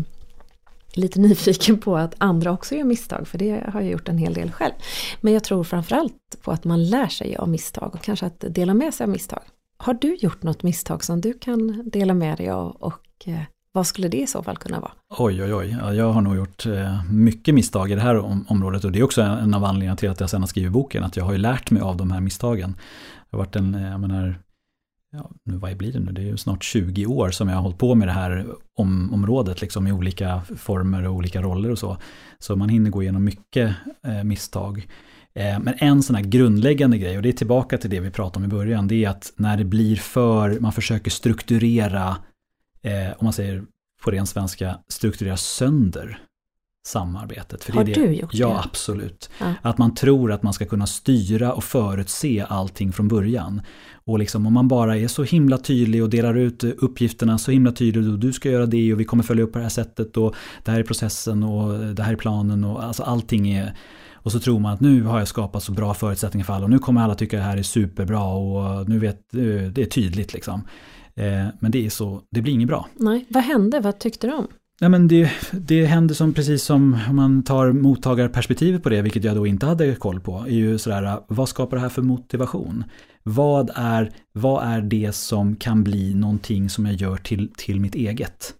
lite 0.96 1.20
nyfiken 1.28 1.78
på 1.78 1.96
att 1.96 2.14
andra 2.18 2.52
också 2.52 2.74
gör 2.74 2.84
misstag, 2.84 3.28
för 3.28 3.38
det 3.38 3.64
har 3.72 3.80
jag 3.80 3.90
gjort 3.90 4.08
en 4.08 4.18
hel 4.18 4.34
del 4.34 4.50
själv. 4.52 4.72
Men 5.20 5.32
jag 5.32 5.44
tror 5.44 5.64
framförallt 5.64 6.14
på 6.42 6.52
att 6.52 6.64
man 6.64 6.84
lär 6.84 7.06
sig 7.06 7.36
av 7.36 7.48
misstag 7.48 7.94
och 7.94 8.02
kanske 8.02 8.26
att 8.26 8.44
dela 8.48 8.74
med 8.74 8.94
sig 8.94 9.04
av 9.04 9.10
misstag. 9.10 9.42
Har 9.76 9.94
du 9.94 10.14
gjort 10.14 10.42
något 10.42 10.62
misstag 10.62 11.04
som 11.04 11.20
du 11.20 11.32
kan 11.32 11.90
dela 11.90 12.14
med 12.14 12.38
dig 12.38 12.50
av 12.50 12.70
och 12.70 13.02
eh, 13.24 13.42
vad 13.74 13.86
skulle 13.86 14.08
det 14.08 14.20
i 14.20 14.26
så 14.26 14.42
fall 14.42 14.56
kunna 14.56 14.80
vara? 14.80 14.92
Oj, 15.18 15.42
oj, 15.42 15.54
oj. 15.54 15.96
Jag 15.96 16.12
har 16.12 16.20
nog 16.20 16.36
gjort 16.36 16.66
eh, 16.66 17.04
mycket 17.10 17.54
misstag 17.54 17.90
i 17.90 17.94
det 17.94 18.00
här 18.00 18.18
området 18.52 18.84
och 18.84 18.92
det 18.92 18.98
är 18.98 19.02
också 19.02 19.22
en, 19.22 19.54
av 19.54 19.64
anledningarna 19.64 19.96
till 19.96 20.10
att 20.10 20.20
jag 20.20 20.30
sen 20.30 20.42
har 20.42 20.46
skrivit 20.46 20.72
boken, 20.72 21.04
att 21.04 21.16
jag 21.16 21.24
har 21.24 21.32
ju 21.32 21.38
lärt 21.38 21.70
mig 21.70 21.82
av 21.82 21.96
de 21.96 22.10
här 22.10 22.20
misstagen. 22.20 22.76
Det 23.30 23.36
har 23.36 23.38
varit 23.38 23.56
en, 23.56 23.74
eh, 23.74 23.90
jag 23.90 24.00
menar, 24.00 24.38
ja, 25.12 25.30
nu, 25.44 25.56
vad 25.56 25.76
blir 25.76 25.92
det 25.92 26.00
nu? 26.00 26.12
Det 26.12 26.20
är 26.20 26.26
ju 26.26 26.36
snart 26.36 26.64
20 26.64 27.06
år 27.06 27.30
som 27.30 27.48
jag 27.48 27.56
har 27.56 27.62
hållit 27.62 27.78
på 27.78 27.94
med 27.94 28.08
det 28.08 28.12
här 28.12 28.46
om, 28.74 29.14
området, 29.14 29.60
liksom 29.60 29.86
i 29.86 29.92
olika 29.92 30.42
former 30.56 31.06
och 31.06 31.14
olika 31.14 31.42
roller 31.42 31.70
och 31.70 31.78
så. 31.78 31.96
Så 32.38 32.56
man 32.56 32.68
hinner 32.68 32.90
gå 32.90 33.02
igenom 33.02 33.24
mycket 33.24 33.74
eh, 34.06 34.24
misstag. 34.24 34.88
Eh, 35.34 35.58
men 35.60 35.74
en 35.78 36.02
sån 36.02 36.16
här 36.16 36.22
grundläggande 36.22 36.98
grej, 36.98 37.16
och 37.16 37.22
det 37.22 37.28
är 37.28 37.32
tillbaka 37.32 37.78
till 37.78 37.90
det 37.90 38.00
vi 38.00 38.10
pratade 38.10 38.38
om 38.38 38.44
i 38.44 38.54
början, 38.54 38.88
det 38.88 39.04
är 39.04 39.08
att 39.08 39.32
när 39.36 39.56
det 39.56 39.64
blir 39.64 39.96
för, 39.96 40.60
man 40.60 40.72
försöker 40.72 41.10
strukturera, 41.10 42.16
eh, 42.82 43.12
om 43.18 43.24
man 43.24 43.32
säger 43.32 43.64
på 44.04 44.10
ren 44.10 44.26
svenska, 44.26 44.78
strukturera 44.88 45.36
sönder 45.36 46.18
samarbetet. 46.86 47.64
För 47.64 47.72
det 47.72 47.78
Har 47.78 47.84
är 47.84 47.94
det, 47.94 48.00
du 48.06 48.12
gjort 48.12 48.30
Ja, 48.34 48.48
det? 48.48 48.60
absolut. 48.64 49.30
Ja. 49.40 49.54
Att 49.62 49.78
man 49.78 49.94
tror 49.94 50.32
att 50.32 50.42
man 50.42 50.52
ska 50.52 50.64
kunna 50.66 50.86
styra 50.86 51.52
och 51.52 51.64
förutse 51.64 52.46
allting 52.48 52.92
från 52.92 53.08
början. 53.08 53.62
Och 54.04 54.18
liksom 54.18 54.46
om 54.46 54.52
man 54.52 54.68
bara 54.68 54.96
är 54.98 55.08
så 55.08 55.22
himla 55.22 55.58
tydlig 55.58 56.02
och 56.02 56.10
delar 56.10 56.34
ut 56.34 56.64
uppgifterna 56.64 57.38
så 57.38 57.50
himla 57.50 57.72
tydligt 57.72 58.08
och 58.12 58.18
du 58.18 58.32
ska 58.32 58.50
göra 58.50 58.66
det 58.66 58.92
och 58.92 59.00
vi 59.00 59.04
kommer 59.04 59.22
följa 59.22 59.44
upp 59.44 59.52
på 59.52 59.58
det 59.58 59.64
här 59.64 59.70
sättet 59.70 60.16
och 60.16 60.34
det 60.64 60.70
här 60.70 60.78
är 60.80 60.84
processen 60.84 61.42
och 61.42 61.94
det 61.94 62.02
här 62.02 62.12
är 62.12 62.16
planen 62.16 62.64
och 62.64 62.84
alltså 62.84 63.02
allting 63.02 63.50
är 63.50 63.74
och 64.14 64.32
så 64.32 64.40
tror 64.40 64.58
man 64.60 64.72
att 64.74 64.80
nu 64.80 65.02
har 65.02 65.18
jag 65.18 65.28
skapat 65.28 65.62
så 65.62 65.72
bra 65.72 65.94
förutsättningar 65.94 66.44
för 66.44 66.52
alla 66.52 66.64
och 66.64 66.70
nu 66.70 66.78
kommer 66.78 67.00
alla 67.00 67.14
tycka 67.14 67.36
det 67.36 67.42
här 67.42 67.56
är 67.56 67.62
superbra 67.62 68.24
och 68.24 68.88
nu 68.88 68.98
vet 68.98 69.20
det 69.72 69.78
är 69.82 69.86
tydligt 69.86 70.32
liksom. 70.34 70.60
Eh, 71.14 71.46
Men 71.60 71.70
det 71.70 71.86
är 71.86 71.90
så, 71.90 72.20
det 72.30 72.42
blir 72.42 72.52
inget 72.52 72.68
bra. 72.68 72.88
Nej, 72.94 73.26
vad 73.30 73.42
hände? 73.42 73.80
Vad 73.80 73.98
tyckte 73.98 74.26
du 74.26 74.32
Ja, 74.82 74.88
men 74.88 75.08
det, 75.08 75.30
det 75.52 75.86
händer 75.86 76.14
som 76.14 76.34
precis 76.34 76.62
som 76.62 76.98
om 77.08 77.16
man 77.16 77.42
tar 77.42 77.72
mottagarperspektivet 77.72 78.82
på 78.82 78.88
det, 78.88 79.02
vilket 79.02 79.24
jag 79.24 79.36
då 79.36 79.46
inte 79.46 79.66
hade 79.66 79.94
koll 79.94 80.20
på, 80.20 80.38
är 80.38 80.50
ju 80.50 80.78
sådär, 80.78 81.20
vad 81.28 81.48
skapar 81.48 81.76
det 81.76 81.80
här 81.80 81.88
för 81.88 82.02
motivation? 82.02 82.84
Vad 83.22 83.70
är, 83.74 84.12
vad 84.32 84.64
är 84.64 84.80
det 84.80 85.14
som 85.14 85.56
kan 85.56 85.84
bli 85.84 86.14
någonting 86.14 86.70
som 86.70 86.86
jag 86.86 86.94
gör 86.94 87.16
till, 87.16 87.52
till 87.56 87.80
mitt 87.80 87.94
eget? 87.94 88.54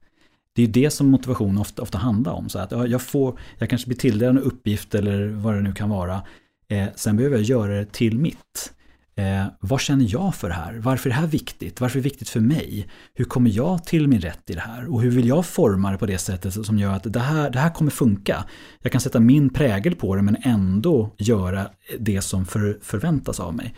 Det 0.52 0.62
är 0.62 0.66
det 0.66 0.90
som 0.90 1.10
motivation 1.10 1.58
ofta, 1.58 1.82
ofta 1.82 1.98
handlar 1.98 2.32
om. 2.32 2.48
Så 2.48 2.58
att 2.58 2.72
jag, 2.90 3.02
får, 3.02 3.38
jag 3.58 3.68
kanske 3.70 3.86
blir 3.86 3.98
tilldelad 3.98 4.36
en 4.36 4.42
uppgift 4.42 4.94
eller 4.94 5.28
vad 5.28 5.54
det 5.54 5.60
nu 5.60 5.72
kan 5.72 5.90
vara. 5.90 6.22
Eh, 6.68 6.86
sen 6.94 7.16
behöver 7.16 7.36
jag 7.36 7.44
göra 7.44 7.72
det 7.74 7.92
till 7.92 8.18
mitt. 8.18 8.72
Eh, 9.14 9.46
vad 9.60 9.80
känner 9.80 10.06
jag 10.08 10.34
för 10.34 10.48
det 10.48 10.54
här? 10.54 10.74
Varför 10.74 11.10
är 11.10 11.14
det 11.14 11.20
här 11.20 11.26
viktigt? 11.26 11.80
Varför 11.80 11.98
är 11.98 12.02
det 12.02 12.08
viktigt 12.08 12.28
för 12.28 12.40
mig? 12.40 12.88
Hur 13.14 13.24
kommer 13.24 13.50
jag 13.50 13.84
till 13.84 14.08
min 14.08 14.20
rätt 14.20 14.50
i 14.50 14.54
det 14.54 14.60
här? 14.60 14.92
Och 14.92 15.02
hur 15.02 15.10
vill 15.10 15.28
jag 15.28 15.46
forma 15.46 15.90
det 15.90 15.98
på 15.98 16.06
det 16.06 16.18
sättet 16.18 16.66
som 16.66 16.78
gör 16.78 16.92
att 16.92 17.12
det 17.12 17.20
här, 17.20 17.50
det 17.50 17.58
här 17.58 17.70
kommer 17.70 17.90
funka? 17.90 18.44
Jag 18.82 18.92
kan 18.92 19.00
sätta 19.00 19.20
min 19.20 19.50
prägel 19.50 19.94
på 19.94 20.16
det 20.16 20.22
men 20.22 20.36
ändå 20.42 21.14
göra 21.18 21.66
det 21.98 22.20
som 22.20 22.46
för, 22.46 22.78
förväntas 22.82 23.40
av 23.40 23.54
mig. 23.54 23.74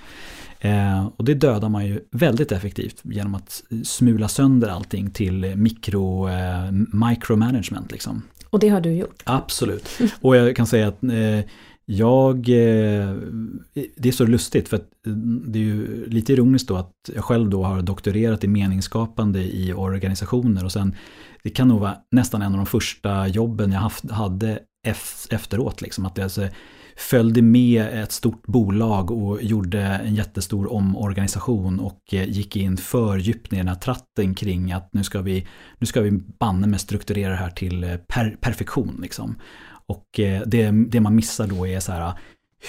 Eh, 0.61 1.07
och 1.17 1.25
det 1.25 1.35
dödar 1.35 1.69
man 1.69 1.87
ju 1.87 2.01
väldigt 2.11 2.53
effektivt 2.53 3.01
genom 3.03 3.35
att 3.35 3.63
smula 3.85 4.29
sönder 4.29 4.69
allting 4.69 5.11
till 5.11 5.57
mikro, 5.57 6.29
eh, 6.29 6.73
micromanagement. 6.93 7.93
Liksom. 7.93 8.23
Och 8.51 8.61
det 8.61 8.69
har 8.69 8.81
du 8.81 8.91
gjort? 8.91 9.23
Absolut. 9.25 9.89
Och 10.21 10.37
jag 10.37 10.57
kan 10.57 10.67
säga 10.67 10.89
att 10.89 11.03
eh, 11.03 11.41
jag, 11.87 12.37
eh, 12.37 13.15
det 13.97 14.09
är 14.09 14.13
så 14.13 14.27
lustigt 14.27 14.69
för 14.69 14.77
att 14.77 15.07
eh, 15.07 15.13
det 15.47 15.59
är 15.59 15.63
ju 15.63 16.07
lite 16.07 16.33
ironiskt 16.33 16.69
då 16.69 16.77
att 16.77 16.93
jag 17.15 17.25
själv 17.25 17.51
då 17.51 17.65
har 17.65 17.83
doktorerat 17.83 18.45
i 18.45 18.49
meningsskapande 18.49 19.43
i 19.43 19.73
organisationer 19.73 20.65
och 20.65 20.73
sen 20.73 20.95
det 21.43 21.51
kan 21.51 21.69
nog 21.69 21.81
vara 21.81 21.97
nästan 22.11 22.43
en 22.43 22.53
av 22.53 22.57
de 22.57 22.67
första 22.67 23.29
jobben 23.29 23.73
jag 23.73 23.81
haft, 23.81 24.11
hade 24.11 24.59
efteråt. 25.31 25.83
Liksom, 25.83 26.07
att 26.07 26.19
jag 26.19 26.25
alltså 26.25 26.49
följde 26.97 27.43
med 27.43 28.03
ett 28.03 28.13
stort 28.13 28.47
bolag 28.47 29.11
och 29.11 29.43
gjorde 29.43 29.81
en 29.81 30.15
jättestor 30.15 30.73
omorganisation 30.73 31.81
och 31.81 32.01
eh, 32.13 32.31
gick 32.31 32.57
in 32.57 32.77
för 32.77 33.19
djupt 33.19 33.51
ner 33.51 33.59
i 33.59 33.61
den 33.61 33.69
här 33.69 33.75
tratten 33.75 34.35
kring 34.35 34.73
att 34.73 34.89
nu 34.93 35.05
ska 35.05 35.23
vi, 35.23 35.47
nu 35.79 35.87
ska 35.87 36.01
vi 36.01 36.11
banne 36.11 36.67
med 36.67 36.81
strukturera 36.81 37.31
det 37.31 37.37
här 37.37 37.51
till 37.51 37.99
per, 38.09 38.37
perfektion. 38.41 38.99
Liksom. 39.03 39.37
Och 39.87 40.21
eh, 40.21 40.43
det, 40.47 40.71
det 40.71 41.01
man 41.01 41.15
missar 41.15 41.47
då 41.47 41.67
är 41.67 41.81
så 41.81 41.93
här, 41.93 42.13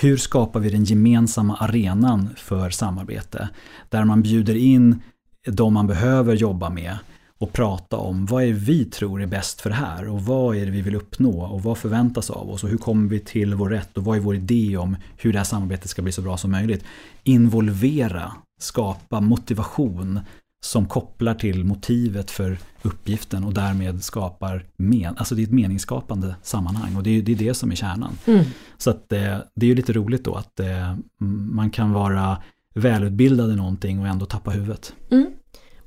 hur 0.02 0.18
skapar 0.18 0.60
vi 0.60 0.70
den 0.70 0.84
gemensamma 0.84 1.56
arenan 1.56 2.30
för 2.38 2.70
samarbete? 2.70 3.50
Där 3.90 4.06
man 4.06 4.22
bjuder 4.22 4.56
in 4.56 5.02
de 5.48 5.74
man 5.74 5.88
behöver 5.88 6.36
jobba 6.36 6.70
med 6.70 6.98
och 7.38 7.54
prata 7.54 7.98
om 7.98 8.26
vad 8.26 8.44
är 8.44 8.54
vi 8.54 8.86
tror 8.86 9.22
är 9.22 9.26
bäst 9.26 9.62
för 9.62 9.70
det 9.70 9.76
här 9.76 10.08
och 10.08 10.22
vad 10.22 10.56
är 10.56 10.66
det 10.66 10.72
vi 10.72 10.82
vill 10.82 10.96
uppnå 10.96 11.42
och 11.42 11.64
vad 11.64 11.78
förväntas 11.78 12.30
av 12.30 12.50
oss 12.50 12.64
och 12.64 12.70
hur 12.70 12.78
kommer 12.78 13.10
vi 13.10 13.20
till 13.20 13.56
vår 13.56 13.70
rätt 13.70 13.98
och 13.98 14.04
vad 14.04 14.18
är 14.18 14.22
vår 14.22 14.36
idé 14.36 14.78
om 14.78 14.98
hur 15.18 15.34
det 15.34 15.40
här 15.40 15.46
samarbetet 15.46 15.90
ska 15.90 16.02
bli 16.02 16.12
så 16.12 16.22
bra 16.22 16.38
som 16.38 16.52
möjligt. 16.52 16.86
Involvera, 17.24 18.32
skapa 18.60 19.22
motivation 19.22 20.20
som 20.66 20.86
kopplar 20.86 21.34
till 21.34 21.64
motivet 21.64 22.32
för 22.32 22.58
uppgiften 22.82 23.44
och 23.44 23.54
därmed 23.54 24.04
skapar 24.04 24.66
men, 24.78 25.18
alltså 25.18 25.36
det 25.36 25.42
är 25.42 25.44
ett 25.44 25.52
meningsskapande 25.52 26.36
sammanhang 26.42 26.96
och 26.96 27.04
det 27.04 27.10
är, 27.10 27.22
det 27.22 27.32
är 27.32 27.36
det 27.36 27.54
som 27.54 27.72
är 27.72 27.76
kärnan. 27.76 28.18
Mm. 28.26 28.46
Så 28.78 28.90
att 28.90 29.12
eh, 29.12 29.38
det 29.56 29.66
är 29.66 29.70
ju 29.70 29.76
lite 29.76 29.94
roligt 29.94 30.24
då 30.24 30.36
att 30.36 30.60
eh, 30.60 30.96
man 31.52 31.70
kan 31.70 31.92
vara 31.92 32.38
välutbildad 32.76 33.52
i 33.52 33.56
någonting 33.56 34.00
och 34.00 34.08
ändå 34.08 34.26
tappa 34.26 34.52
huvudet. 34.52 34.94
Mm. 35.12 35.28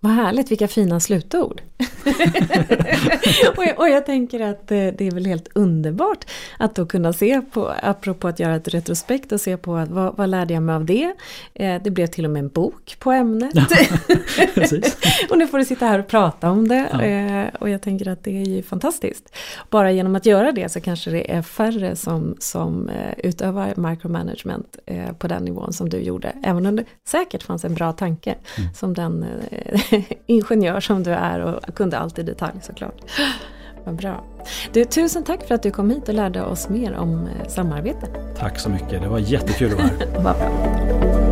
Vad 0.00 0.12
härligt, 0.12 0.50
vilka 0.50 0.68
fina 0.68 1.00
slutord. 1.00 1.62
och, 3.56 3.64
jag, 3.64 3.78
och, 3.78 3.88
jag, 3.88 4.06
tänker 4.06 4.40
att 4.40 4.68
det, 4.68 4.90
det, 4.90 5.06
är 5.06 5.10
väl 5.10 5.26
helt 5.26 5.48
underbart 5.54 6.24
att 6.58 6.74
då 6.74 6.86
kunna 6.86 7.12
se 7.12 7.40
på, 7.40 7.74
apropå 7.82 8.28
att 8.28 8.40
göra 8.40 8.56
ett 8.56 8.68
retrospekt 8.68 9.32
och 9.32 9.40
se 9.40 9.56
på 9.56 9.76
att, 9.76 9.88
vad, 9.88 10.16
vad 10.16 10.28
lärde 10.28 10.54
jag 10.54 10.62
mig 10.62 10.74
av 10.74 10.84
det? 10.84 11.14
Eh, 11.54 11.82
det 11.82 11.90
blev 11.90 12.06
till 12.06 12.24
och 12.24 12.30
med 12.30 12.40
en 12.40 12.48
bok 12.48 12.96
på 12.98 13.12
ämnet. 13.12 13.54
och 15.30 15.38
nu 15.38 15.46
får 15.46 15.58
du 15.58 15.64
sitta 15.64 15.86
här 15.86 15.98
och 15.98 16.06
prata 16.06 16.50
om 16.50 16.68
det. 16.68 16.88
Ja. 16.92 17.02
Eh, 17.02 17.54
och 17.60 17.68
jag 17.68 17.82
tänker 17.82 18.08
att 18.08 18.24
det 18.24 18.40
är 18.40 18.44
ju 18.44 18.62
fantastiskt. 18.62 19.36
Bara 19.70 19.92
genom 19.92 20.16
att 20.16 20.26
göra 20.26 20.52
det 20.52 20.68
så 20.68 20.80
kanske 20.80 21.10
det 21.10 21.32
är 21.32 21.42
färre 21.42 21.96
som, 21.96 22.36
som 22.38 22.88
eh, 22.88 23.14
utövar 23.18 23.74
micromanagement 23.76 24.78
eh, 24.86 25.12
på 25.12 25.28
den 25.28 25.44
nivån 25.44 25.72
som 25.72 25.88
du 25.88 25.98
gjorde. 25.98 26.32
Även 26.42 26.66
om 26.66 26.76
det 26.76 26.84
säkert 27.06 27.42
fanns 27.42 27.64
en 27.64 27.74
bra 27.74 27.92
tanke 27.92 28.34
mm. 28.58 28.74
som 28.74 28.94
den 28.94 29.26
eh, 29.50 29.80
ingenjör 30.26 30.80
som 30.80 31.02
du 31.02 31.10
är 31.10 31.40
och 31.40 31.74
kunde 31.74 31.98
allt 31.98 32.18
i 32.18 32.22
detalj 32.22 32.58
såklart. 32.62 32.94
Vad 33.84 33.96
bra. 33.96 34.24
Du, 34.72 34.84
tusen 34.84 35.24
tack 35.24 35.46
för 35.46 35.54
att 35.54 35.62
du 35.62 35.70
kom 35.70 35.90
hit 35.90 36.08
och 36.08 36.14
lärde 36.14 36.44
oss 36.44 36.68
mer 36.68 36.94
om 36.94 37.26
eh, 37.26 37.48
samarbete. 37.48 38.06
Tack 38.38 38.58
så 38.58 38.70
mycket, 38.70 39.02
det 39.02 39.08
var 39.08 39.18
jättekul 39.18 39.72
att 39.72 39.78
vara 39.78 39.86
här. 39.86 40.06
Vad 40.22 40.36
bra. 40.36 41.27